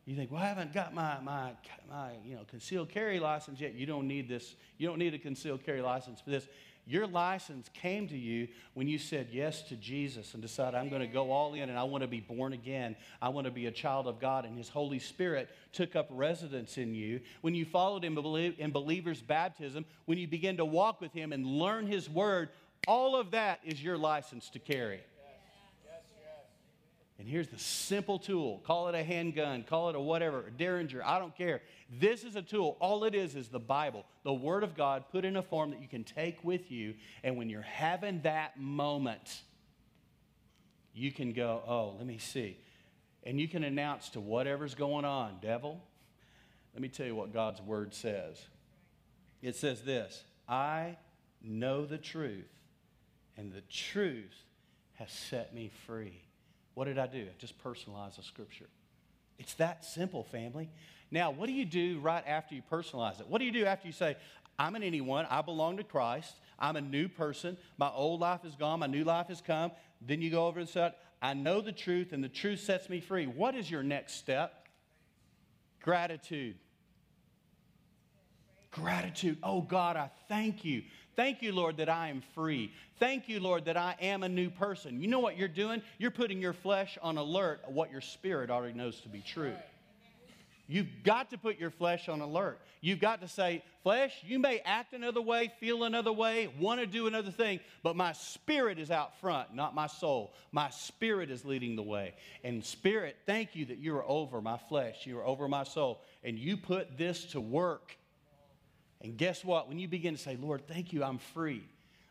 You 0.04 0.16
think, 0.16 0.32
well, 0.32 0.42
I 0.42 0.46
haven't 0.46 0.72
got 0.72 0.92
my, 0.92 1.18
my, 1.22 1.52
my 1.88 2.10
you 2.24 2.34
know, 2.34 2.42
concealed 2.50 2.88
carry 2.88 3.20
license 3.20 3.60
yet. 3.60 3.74
You 3.74 3.86
don't 3.86 4.08
need 4.08 4.28
this. 4.28 4.56
You 4.76 4.88
don't 4.88 4.98
need 4.98 5.14
a 5.14 5.18
concealed 5.18 5.64
carry 5.64 5.82
license 5.82 6.20
for 6.20 6.30
this. 6.30 6.48
Your 6.84 7.06
license 7.06 7.68
came 7.74 8.08
to 8.08 8.16
you 8.16 8.48
when 8.74 8.88
you 8.88 8.98
said 8.98 9.28
yes 9.30 9.62
to 9.62 9.76
Jesus 9.76 10.34
and 10.34 10.42
decided, 10.42 10.76
I'm 10.76 10.88
going 10.88 11.00
to 11.00 11.06
go 11.06 11.30
all 11.30 11.54
in 11.54 11.68
and 11.68 11.78
I 11.78 11.84
want 11.84 12.02
to 12.02 12.08
be 12.08 12.20
born 12.20 12.52
again. 12.52 12.96
I 13.22 13.28
want 13.28 13.44
to 13.44 13.52
be 13.52 13.66
a 13.66 13.72
child 13.72 14.08
of 14.08 14.20
God. 14.20 14.44
And 14.44 14.58
His 14.58 14.68
Holy 14.68 14.98
Spirit 14.98 15.48
took 15.72 15.94
up 15.94 16.08
residence 16.10 16.76
in 16.76 16.92
you. 16.92 17.20
When 17.40 17.54
you 17.54 17.64
followed 17.64 18.04
Him 18.04 18.18
in 18.18 18.72
believer's 18.72 19.22
baptism, 19.22 19.84
when 20.06 20.18
you 20.18 20.26
begin 20.26 20.56
to 20.56 20.64
walk 20.64 21.00
with 21.00 21.12
Him 21.12 21.32
and 21.32 21.46
learn 21.46 21.86
His 21.86 22.10
Word, 22.10 22.48
all 22.88 23.14
of 23.14 23.30
that 23.30 23.60
is 23.64 23.82
your 23.82 23.96
license 23.96 24.50
to 24.50 24.58
carry. 24.58 25.00
And 27.18 27.26
here's 27.26 27.48
the 27.48 27.58
simple 27.58 28.18
tool 28.18 28.62
call 28.66 28.88
it 28.88 28.94
a 28.94 29.02
handgun, 29.02 29.62
call 29.62 29.88
it 29.88 29.96
a 29.96 30.00
whatever, 30.00 30.46
a 30.46 30.50
derringer, 30.50 31.02
I 31.04 31.18
don't 31.18 31.36
care. 31.36 31.62
This 31.98 32.24
is 32.24 32.36
a 32.36 32.42
tool. 32.42 32.76
All 32.80 33.04
it 33.04 33.14
is 33.14 33.34
is 33.34 33.48
the 33.48 33.58
Bible, 33.58 34.04
the 34.22 34.34
Word 34.34 34.62
of 34.62 34.76
God, 34.76 35.04
put 35.10 35.24
in 35.24 35.36
a 35.36 35.42
form 35.42 35.70
that 35.70 35.80
you 35.80 35.88
can 35.88 36.04
take 36.04 36.42
with 36.44 36.70
you. 36.70 36.94
And 37.22 37.36
when 37.36 37.48
you're 37.48 37.62
having 37.62 38.20
that 38.22 38.60
moment, 38.60 39.40
you 40.92 41.10
can 41.10 41.32
go, 41.32 41.62
oh, 41.66 41.94
let 41.96 42.06
me 42.06 42.18
see. 42.18 42.58
And 43.22 43.40
you 43.40 43.48
can 43.48 43.64
announce 43.64 44.10
to 44.10 44.20
whatever's 44.20 44.74
going 44.74 45.04
on, 45.04 45.38
devil, 45.40 45.82
let 46.74 46.82
me 46.82 46.88
tell 46.88 47.06
you 47.06 47.14
what 47.14 47.32
God's 47.32 47.62
Word 47.62 47.94
says. 47.94 48.38
It 49.40 49.56
says 49.56 49.82
this 49.82 50.24
I 50.46 50.98
know 51.42 51.86
the 51.86 51.98
truth, 51.98 52.52
and 53.36 53.52
the 53.52 53.62
truth 53.62 54.44
has 54.94 55.10
set 55.10 55.54
me 55.54 55.70
free. 55.86 56.25
What 56.76 56.84
did 56.84 56.98
I 56.98 57.06
do? 57.06 57.22
I 57.22 57.34
just 57.38 57.58
personalized 57.62 58.18
the 58.18 58.22
scripture. 58.22 58.66
It's 59.38 59.54
that 59.54 59.82
simple, 59.82 60.24
family. 60.24 60.68
Now, 61.10 61.30
what 61.30 61.46
do 61.46 61.54
you 61.54 61.64
do 61.64 62.00
right 62.00 62.22
after 62.26 62.54
you 62.54 62.60
personalize 62.70 63.18
it? 63.18 63.26
What 63.28 63.38
do 63.38 63.46
you 63.46 63.50
do 63.50 63.64
after 63.64 63.86
you 63.86 63.94
say, 63.94 64.14
I'm 64.58 64.74
an 64.74 64.82
anyone, 64.82 65.26
I 65.30 65.40
belong 65.40 65.78
to 65.78 65.84
Christ, 65.84 66.34
I'm 66.58 66.76
a 66.76 66.82
new 66.82 67.08
person, 67.08 67.56
my 67.78 67.88
old 67.88 68.20
life 68.20 68.44
is 68.44 68.54
gone, 68.56 68.80
my 68.80 68.88
new 68.88 69.04
life 69.04 69.28
has 69.28 69.40
come. 69.40 69.72
Then 70.02 70.20
you 70.20 70.30
go 70.30 70.46
over 70.46 70.60
and 70.60 70.68
say, 70.68 70.92
I 71.22 71.32
know 71.32 71.62
the 71.62 71.72
truth, 71.72 72.12
and 72.12 72.22
the 72.22 72.28
truth 72.28 72.60
sets 72.60 72.90
me 72.90 73.00
free. 73.00 73.26
What 73.26 73.54
is 73.54 73.70
your 73.70 73.82
next 73.82 74.16
step? 74.16 74.68
Gratitude. 75.82 76.56
Gratitude. 78.76 79.38
Oh 79.42 79.62
God, 79.62 79.96
I 79.96 80.10
thank 80.28 80.64
you 80.64 80.82
Thank 81.16 81.40
you, 81.40 81.52
Lord, 81.52 81.78
that 81.78 81.88
I 81.88 82.08
am 82.08 82.22
free. 82.34 82.70
Thank 82.98 83.26
you, 83.26 83.40
Lord, 83.40 83.64
that 83.64 83.76
I 83.78 83.96
am 84.02 84.22
a 84.22 84.28
new 84.28 84.50
person. 84.50 85.00
You 85.00 85.08
know 85.08 85.18
what 85.18 85.38
you're 85.38 85.48
doing? 85.48 85.80
You're 85.98 86.10
putting 86.10 86.42
your 86.42 86.52
flesh 86.52 86.98
on 87.02 87.16
alert 87.16 87.62
what 87.68 87.90
your 87.90 88.02
spirit 88.02 88.50
already 88.50 88.74
knows 88.74 89.00
to 89.00 89.08
be 89.08 89.22
true. 89.22 89.54
You've 90.68 90.88
got 91.04 91.30
to 91.30 91.38
put 91.38 91.58
your 91.58 91.70
flesh 91.70 92.08
on 92.08 92.20
alert. 92.20 92.60
You've 92.82 93.00
got 93.00 93.20
to 93.22 93.28
say, 93.28 93.62
Flesh, 93.82 94.12
you 94.26 94.38
may 94.38 94.58
act 94.58 94.92
another 94.92 95.22
way, 95.22 95.52
feel 95.60 95.84
another 95.84 96.12
way, 96.12 96.52
want 96.58 96.80
to 96.80 96.86
do 96.86 97.06
another 97.06 97.30
thing, 97.30 97.60
but 97.84 97.94
my 97.94 98.12
spirit 98.12 98.80
is 98.80 98.90
out 98.90 99.18
front, 99.20 99.54
not 99.54 99.76
my 99.76 99.86
soul. 99.86 100.34
My 100.50 100.70
spirit 100.70 101.30
is 101.30 101.44
leading 101.44 101.76
the 101.76 101.84
way. 101.84 102.14
And, 102.42 102.64
Spirit, 102.64 103.16
thank 103.26 103.54
you 103.54 103.64
that 103.66 103.78
you 103.78 103.96
are 103.96 104.04
over 104.06 104.40
my 104.42 104.58
flesh, 104.68 105.06
you 105.06 105.18
are 105.20 105.24
over 105.24 105.46
my 105.46 105.62
soul, 105.62 106.02
and 106.24 106.36
you 106.36 106.56
put 106.56 106.98
this 106.98 107.26
to 107.26 107.40
work. 107.40 107.96
And 109.00 109.16
guess 109.16 109.44
what? 109.44 109.68
When 109.68 109.78
you 109.78 109.88
begin 109.88 110.16
to 110.16 110.20
say, 110.20 110.36
Lord, 110.40 110.66
thank 110.66 110.92
you, 110.92 111.04
I'm 111.04 111.18
free. 111.18 111.62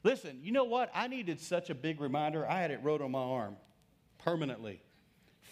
Listen, 0.04 0.40
you 0.44 0.52
know 0.52 0.66
what? 0.66 0.92
I 0.94 1.08
needed 1.08 1.42
such 1.42 1.70
a 1.70 1.76
big 1.76 2.00
reminder. 2.00 2.48
I 2.48 2.60
had 2.60 2.72
it 2.72 2.80
wrote 2.84 3.02
on 3.02 3.12
my 3.12 3.20
arm 3.20 3.56
permanently. 4.20 4.82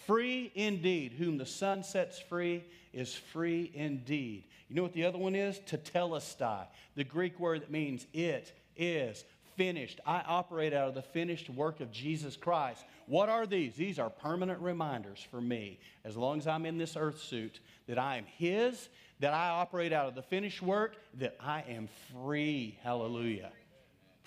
Free 0.06 0.52
indeed. 0.54 1.14
Whom 1.14 1.38
the 1.38 1.46
son 1.46 1.84
sets 1.84 2.20
free 2.20 2.64
is 2.94 3.16
free 3.16 3.72
indeed. 3.74 4.44
You 4.70 4.76
know 4.76 4.84
what 4.84 4.94
the 4.94 5.06
other 5.06 5.18
one 5.18 5.36
is? 5.36 5.60
Tetelestai, 5.68 6.68
the 6.96 7.04
Greek 7.04 7.40
word 7.40 7.62
that 7.62 7.72
means 7.72 8.06
it 8.14 8.54
is 8.78 9.24
finished. 9.56 10.00
I 10.06 10.22
operate 10.22 10.74
out 10.74 10.88
of 10.88 10.96
the 10.96 11.02
finished 11.02 11.50
work 11.50 11.80
of 11.80 11.92
Jesus 11.92 12.36
Christ. 12.36 12.84
What 13.06 13.30
are 13.30 13.46
these? 13.46 13.76
These 13.76 14.00
are 14.00 14.10
permanent 14.10 14.60
reminders 14.60 15.26
for 15.30 15.42
me, 15.42 15.80
as 16.06 16.18
long 16.18 16.40
as 16.40 16.48
I'm 16.48 16.66
in 16.66 16.78
this 16.78 16.96
earth 16.98 17.22
suit, 17.22 17.60
that 17.88 18.00
I 18.00 18.18
am 18.18 18.26
His 18.38 18.90
that 19.24 19.34
I 19.34 19.52
operate 19.52 19.94
out 19.94 20.10
of 20.10 20.16
the 20.16 20.22
finished 20.22 20.62
work, 20.62 20.98
that 21.14 21.38
I 21.40 21.64
am 21.70 21.88
free. 22.12 22.78
Hallelujah. 22.84 23.54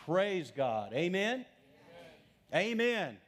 Praise 0.07 0.51
God. 0.57 0.95
Amen. 0.95 1.45
Amen. 2.55 3.19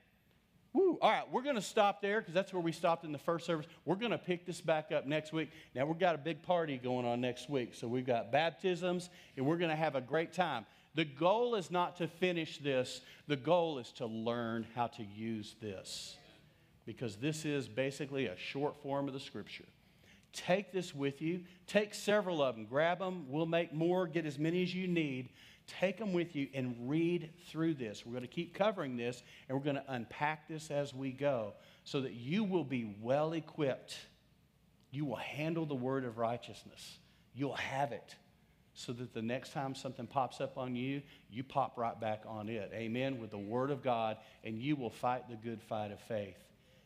Woo. 0.73 0.97
All 1.03 1.11
right, 1.11 1.31
we're 1.31 1.43
going 1.43 1.57
to 1.57 1.61
stop 1.61 2.01
there 2.01 2.23
because 2.23 2.33
that's 2.33 2.55
where 2.55 2.63
we 2.63 2.73
stopped 2.73 3.05
in 3.05 3.13
the 3.13 3.19
first 3.19 3.45
service. 3.45 3.67
We're 3.85 3.97
going 3.97 4.13
to 4.13 4.19
pick 4.19 4.47
this 4.47 4.63
back 4.63 4.93
up 4.93 5.05
next 5.07 5.35
week. 5.35 5.51
Now, 5.75 5.85
we've 5.85 5.99
got 5.99 6.15
a 6.15 6.19
big 6.19 6.43
party 6.43 6.79
going 6.79 7.05
on 7.05 7.21
next 7.21 7.51
week. 7.51 7.75
So, 7.75 7.87
we've 7.87 8.07
got 8.07 8.33
baptisms, 8.33 9.11
and 9.37 9.45
we're 9.45 9.59
going 9.59 9.69
to 9.69 9.77
have 9.77 9.95
a 9.95 10.01
great 10.01 10.33
time. 10.33 10.65
The 10.95 11.05
goal 11.05 11.55
is 11.55 11.71
not 11.71 11.97
to 11.97 12.09
finish 12.09 12.57
this, 12.57 13.03
the 13.27 13.37
goal 13.37 13.79
is 13.79 13.93
to 13.93 14.07
learn 14.07 14.67
how 14.75 14.87
to 14.87 15.05
use 15.05 15.55
this 15.61 16.17
because 16.87 17.17
this 17.17 17.45
is 17.45 17.69
basically 17.69 18.25
a 18.25 18.39
short 18.39 18.75
form 18.83 19.07
of 19.07 19.13
the 19.13 19.21
scripture. 19.21 19.67
Take 20.47 20.73
this 20.73 20.95
with 20.95 21.21
you. 21.21 21.41
Take 21.67 21.95
several 21.95 22.41
of 22.43 22.55
them. 22.55 22.67
Grab 22.67 23.01
them. 23.01 23.27
We'll 23.29 23.47
make 23.47 23.73
more. 23.73 24.07
Get 24.07 24.25
as 24.25 24.39
many 24.39 24.63
as 24.63 24.73
you 24.73 24.87
need. 24.87 25.31
Take 25.67 25.99
them 25.99 26.13
with 26.13 26.37
you 26.37 26.49
and 26.55 26.89
read 26.89 27.31
through 27.51 27.75
this. 27.75 28.07
We're 28.07 28.13
going 28.13 28.23
to 28.23 28.29
keep 28.29 28.55
covering 28.55 28.97
this 28.97 29.23
and 29.49 29.59
we're 29.59 29.65
going 29.65 29.77
to 29.77 29.85
unpack 29.89 30.49
this 30.49 30.71
as 30.71 30.95
we 30.95 31.11
go 31.11 31.55
so 31.83 32.03
that 32.03 32.13
you 32.13 32.45
will 32.45 32.65
be 32.65 32.97
well 33.03 33.33
equipped. 33.33 33.99
You 34.93 35.05
will 35.05 35.17
handle 35.17 35.67
the 35.67 35.75
word 35.75 36.05
of 36.05 36.19
righteousness. 36.19 36.99
You'll 37.35 37.55
have 37.55 37.91
it 37.91 38.15
so 38.75 38.93
that 38.93 39.13
the 39.13 39.23
next 39.23 39.53
time 39.53 39.75
something 39.75 40.07
pops 40.07 40.41
up 40.41 40.57
on 40.57 40.77
you, 40.77 41.03
you 41.31 41.43
pop 41.43 41.77
right 41.77 42.01
back 42.01 42.23
on 42.29 42.49
it. 42.49 42.71
Amen. 42.73 43.21
With 43.21 43.31
the 43.31 43.39
word 43.39 43.73
of 43.73 43.83
God, 43.83 44.19
and 44.45 44.63
you 44.63 44.77
will 44.77 44.91
fight 44.91 45.29
the 45.29 45.35
good 45.35 45.61
fight 45.63 45.91
of 45.91 45.99
faith. 46.03 46.39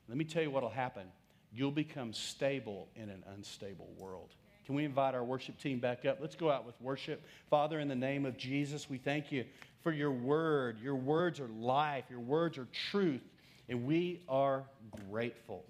Let 0.08 0.16
me 0.16 0.24
tell 0.24 0.42
you 0.42 0.50
what 0.50 0.62
will 0.62 0.70
happen 0.70 1.06
you'll 1.54 1.70
become 1.70 2.12
stable 2.12 2.88
in 2.96 3.10
an 3.10 3.22
unstable 3.34 3.88
world. 3.98 4.30
Can 4.64 4.74
we 4.74 4.84
invite 4.84 5.14
our 5.14 5.24
worship 5.24 5.58
team 5.58 5.80
back 5.80 6.04
up? 6.04 6.18
Let's 6.20 6.36
go 6.36 6.50
out 6.50 6.64
with 6.64 6.80
worship. 6.80 7.22
Father, 7.50 7.80
in 7.80 7.88
the 7.88 7.94
name 7.94 8.24
of 8.24 8.38
Jesus, 8.38 8.88
we 8.88 8.96
thank 8.96 9.32
you 9.32 9.44
for 9.82 9.92
your 9.92 10.12
word. 10.12 10.78
Your 10.80 10.94
words 10.94 11.40
are 11.40 11.48
life, 11.48 12.04
your 12.08 12.20
words 12.20 12.58
are 12.58 12.68
truth. 12.90 13.22
And 13.68 13.84
we 13.84 14.22
are 14.28 14.64
grateful. 15.10 15.64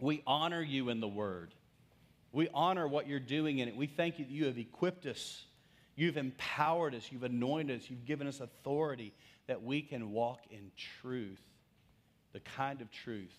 We 0.00 0.22
honor 0.26 0.62
you 0.62 0.88
in 0.88 1.00
the 1.00 1.08
word. 1.08 1.54
We 2.32 2.48
honor 2.54 2.88
what 2.88 3.06
you're 3.06 3.20
doing 3.20 3.58
in 3.58 3.68
it. 3.68 3.76
We 3.76 3.86
thank 3.86 4.18
you 4.18 4.24
that 4.24 4.30
you 4.30 4.46
have 4.46 4.58
equipped 4.58 5.06
us, 5.06 5.44
you've 5.96 6.16
empowered 6.16 6.94
us, 6.94 7.08
you've 7.10 7.22
anointed 7.22 7.80
us, 7.80 7.90
you've 7.90 8.06
given 8.06 8.26
us 8.26 8.40
authority 8.40 9.12
that 9.46 9.62
we 9.62 9.82
can 9.82 10.12
walk 10.12 10.40
in 10.50 10.70
truth, 11.00 11.42
the 12.32 12.40
kind 12.40 12.80
of 12.80 12.90
truth 12.90 13.38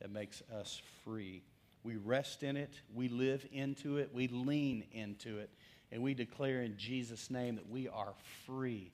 that 0.00 0.10
makes 0.10 0.42
us 0.52 0.80
free. 1.04 1.42
We 1.82 1.96
rest 1.96 2.42
in 2.42 2.56
it, 2.56 2.74
we 2.94 3.08
live 3.08 3.46
into 3.52 3.96
it, 3.98 4.10
we 4.12 4.28
lean 4.28 4.84
into 4.92 5.38
it, 5.38 5.50
and 5.92 6.02
we 6.02 6.14
declare 6.14 6.62
in 6.62 6.76
Jesus' 6.76 7.30
name 7.30 7.56
that 7.56 7.68
we 7.68 7.88
are 7.88 8.14
free. 8.46 8.92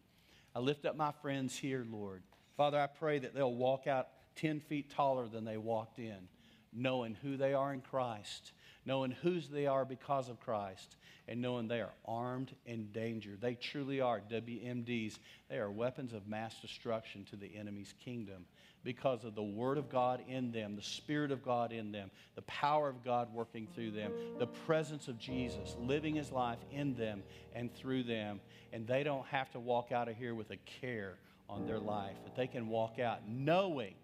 I 0.54 0.60
lift 0.60 0.86
up 0.86 0.96
my 0.96 1.12
friends 1.22 1.56
here, 1.56 1.84
Lord. 1.90 2.22
Father, 2.56 2.78
I 2.78 2.86
pray 2.86 3.18
that 3.18 3.34
they'll 3.34 3.52
walk 3.52 3.86
out 3.86 4.08
10 4.36 4.60
feet 4.60 4.90
taller 4.90 5.28
than 5.28 5.44
they 5.44 5.56
walked 5.56 5.98
in, 5.98 6.28
knowing 6.72 7.16
who 7.22 7.36
they 7.36 7.54
are 7.54 7.72
in 7.72 7.80
Christ, 7.80 8.52
knowing 8.84 9.10
whose 9.10 9.48
they 9.48 9.66
are 9.66 9.84
because 9.84 10.28
of 10.28 10.40
Christ, 10.40 10.96
and 11.28 11.42
knowing 11.42 11.66
they 11.66 11.80
are 11.80 11.92
armed 12.06 12.54
and 12.66 12.92
danger. 12.92 13.36
They 13.38 13.54
truly 13.54 14.00
are 14.00 14.20
WMDs. 14.20 15.18
They 15.50 15.58
are 15.58 15.70
weapons 15.70 16.12
of 16.12 16.28
mass 16.28 16.54
destruction 16.60 17.24
to 17.30 17.36
the 17.36 17.56
enemy's 17.56 17.94
kingdom 18.04 18.46
because 18.86 19.24
of 19.24 19.34
the 19.34 19.42
Word 19.42 19.78
of 19.78 19.90
God 19.90 20.22
in 20.28 20.52
them, 20.52 20.76
the 20.76 20.82
Spirit 20.82 21.32
of 21.32 21.44
God 21.44 21.72
in 21.72 21.90
them, 21.90 22.08
the 22.36 22.42
power 22.42 22.88
of 22.88 23.04
God 23.04 23.34
working 23.34 23.66
through 23.74 23.90
them, 23.90 24.12
the 24.38 24.46
presence 24.46 25.08
of 25.08 25.18
Jesus 25.18 25.76
living 25.80 26.14
His 26.14 26.30
life 26.30 26.60
in 26.70 26.94
them 26.94 27.24
and 27.52 27.74
through 27.74 28.04
them. 28.04 28.40
And 28.72 28.86
they 28.86 29.02
don't 29.02 29.26
have 29.26 29.50
to 29.50 29.60
walk 29.60 29.90
out 29.90 30.08
of 30.08 30.16
here 30.16 30.36
with 30.36 30.52
a 30.52 30.56
care 30.80 31.18
on 31.48 31.66
their 31.66 31.80
life, 31.80 32.14
but 32.22 32.36
they 32.36 32.46
can 32.46 32.68
walk 32.68 33.00
out 33.00 33.28
knowing 33.28 33.94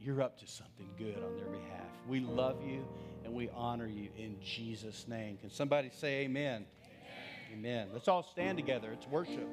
you're 0.00 0.22
up 0.22 0.38
to 0.40 0.46
something 0.46 0.88
good 0.96 1.22
on 1.22 1.36
their 1.36 1.46
behalf. 1.46 1.86
We 2.08 2.20
love 2.20 2.56
you 2.66 2.86
and 3.22 3.34
we 3.34 3.50
honor 3.50 3.86
you 3.86 4.08
in 4.16 4.36
Jesus' 4.42 5.06
name. 5.06 5.36
Can 5.36 5.50
somebody 5.50 5.90
say 5.92 6.22
amen? 6.22 6.64
Amen. 7.52 7.52
amen. 7.52 7.88
Let's 7.92 8.08
all 8.08 8.22
stand 8.22 8.56
together. 8.56 8.92
It's 8.92 9.06
worship. 9.06 9.48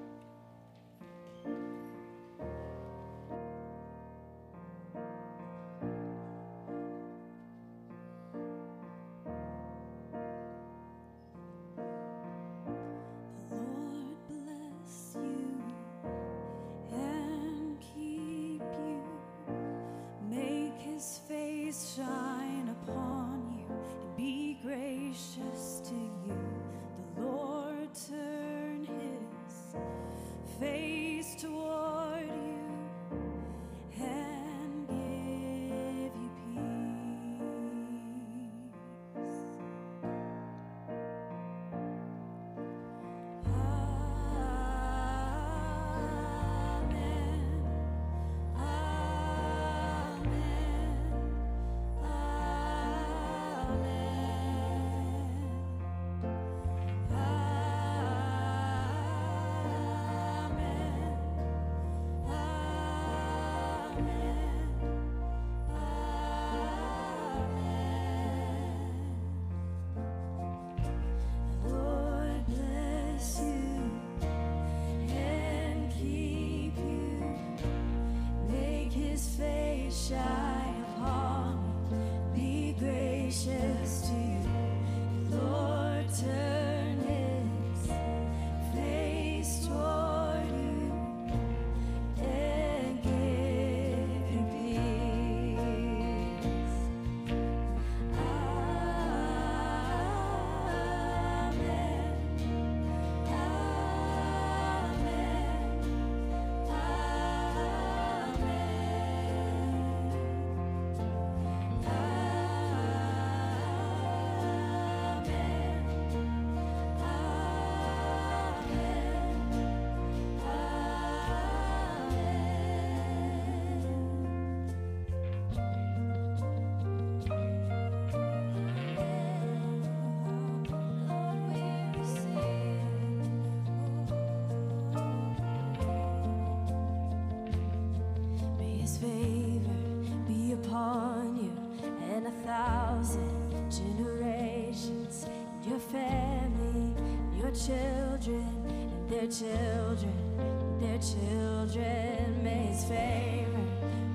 Children, 149.31 150.77
their 150.81 150.99
children. 150.99 152.43
May 152.43 152.67
his 152.67 152.83
favor 152.83 153.63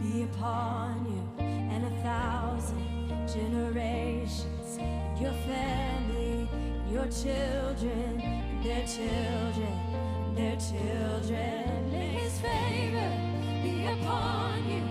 be 0.03 0.25
upon 0.25 1.07
you 1.07 1.45
and 1.45 1.87
a 1.87 2.03
thousand 2.03 3.09
generations, 3.27 4.79
your 5.19 5.33
family, 5.49 6.47
your 6.91 7.07
children, 7.07 8.21
their 8.63 8.87
children, 8.87 10.35
their 10.35 10.57
children. 10.57 11.91
May 11.91 12.09
his 12.21 12.39
favor 12.39 13.11
be 13.63 13.87
upon 13.87 14.69
you 14.69 14.83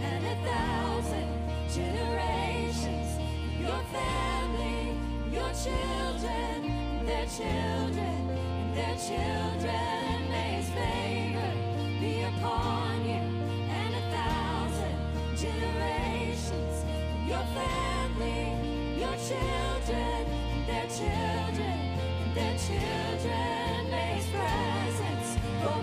and 0.00 0.24
a 0.24 0.36
thousand 0.48 1.28
generations, 1.68 3.20
your 3.60 3.82
family, 3.92 4.96
your 5.30 5.52
children, 5.52 7.04
their 7.04 7.26
children, 7.26 7.73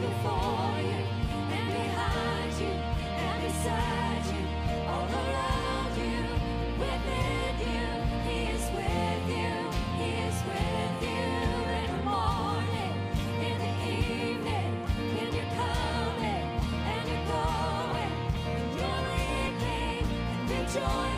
before 0.01 0.79
you 0.81 1.01
and 1.51 1.67
behind 1.73 2.53
you 2.59 2.67
and 2.67 3.43
beside 3.43 4.00
and 20.77 21.10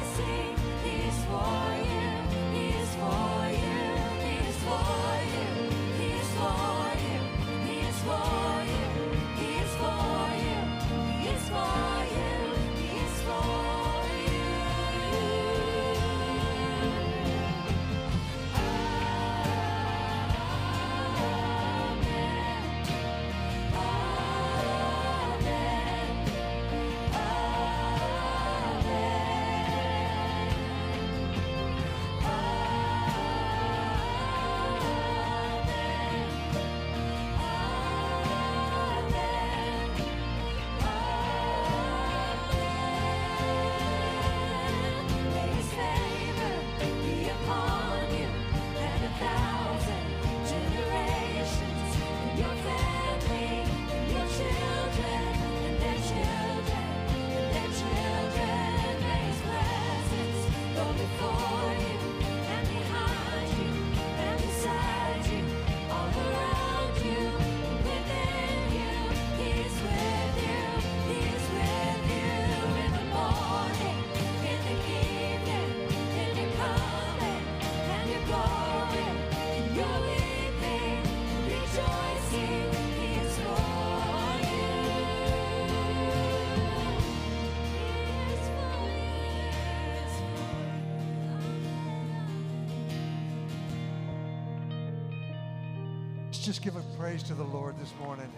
give 96.64 96.78
a 96.78 96.98
praise 96.98 97.22
to 97.22 97.34
the 97.34 97.44
Lord 97.44 97.78
this 97.78 97.92
morning 98.00 98.32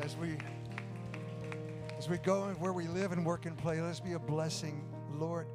as 0.00 0.16
we 0.16 0.36
as 1.96 2.08
we 2.08 2.18
go 2.18 2.48
where 2.58 2.72
we 2.72 2.88
live 2.88 3.12
and 3.12 3.24
work 3.24 3.46
and 3.46 3.56
play. 3.56 3.80
Let's 3.80 4.00
be 4.00 4.14
a 4.14 4.18
blessing. 4.18 4.84
Lord 5.14 5.46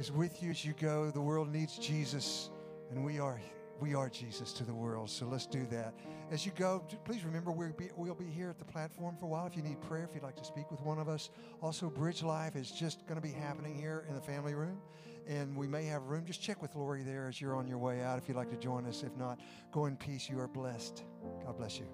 is 0.00 0.10
with 0.10 0.42
you 0.42 0.50
as 0.50 0.64
you 0.64 0.72
go. 0.72 1.12
The 1.12 1.20
world 1.20 1.48
needs 1.48 1.78
Jesus, 1.78 2.50
and 2.90 3.04
we 3.04 3.20
are 3.20 3.40
we 3.80 3.94
are 3.94 4.08
Jesus 4.08 4.52
to 4.54 4.64
the 4.64 4.74
world. 4.74 5.08
So 5.08 5.26
let's 5.26 5.46
do 5.46 5.64
that. 5.66 5.94
As 6.32 6.44
you 6.44 6.50
go, 6.56 6.82
please 7.04 7.24
remember 7.24 7.52
we'll 7.52 7.70
be, 7.70 7.88
we'll 7.96 8.16
be 8.16 8.24
here 8.26 8.50
at 8.50 8.58
the 8.58 8.64
platform 8.64 9.16
for 9.20 9.26
a 9.26 9.28
while. 9.28 9.46
If 9.46 9.56
you 9.56 9.62
need 9.62 9.80
prayer, 9.82 10.08
if 10.10 10.10
you'd 10.12 10.24
like 10.24 10.34
to 10.36 10.44
speak 10.44 10.72
with 10.72 10.80
one 10.80 10.98
of 10.98 11.08
us. 11.08 11.30
Also, 11.62 11.88
Bridge 11.88 12.24
Life 12.24 12.56
is 12.56 12.72
just 12.72 13.06
going 13.06 13.20
to 13.20 13.24
be 13.24 13.32
happening 13.32 13.76
here 13.76 14.06
in 14.08 14.16
the 14.16 14.20
family 14.20 14.54
room. 14.54 14.80
And 15.26 15.56
we 15.56 15.66
may 15.66 15.84
have 15.86 16.04
room. 16.04 16.24
Just 16.24 16.40
check 16.40 16.62
with 16.62 16.74
Lori 16.74 17.02
there 17.02 17.26
as 17.28 17.40
you're 17.40 17.56
on 17.56 17.66
your 17.66 17.78
way 17.78 18.02
out 18.02 18.18
if 18.18 18.28
you'd 18.28 18.36
like 18.36 18.50
to 18.50 18.56
join 18.56 18.86
us. 18.86 19.02
If 19.02 19.16
not, 19.16 19.40
go 19.72 19.86
in 19.86 19.96
peace. 19.96 20.28
You 20.30 20.38
are 20.40 20.48
blessed. 20.48 21.02
God 21.44 21.56
bless 21.56 21.78
you. 21.78 21.86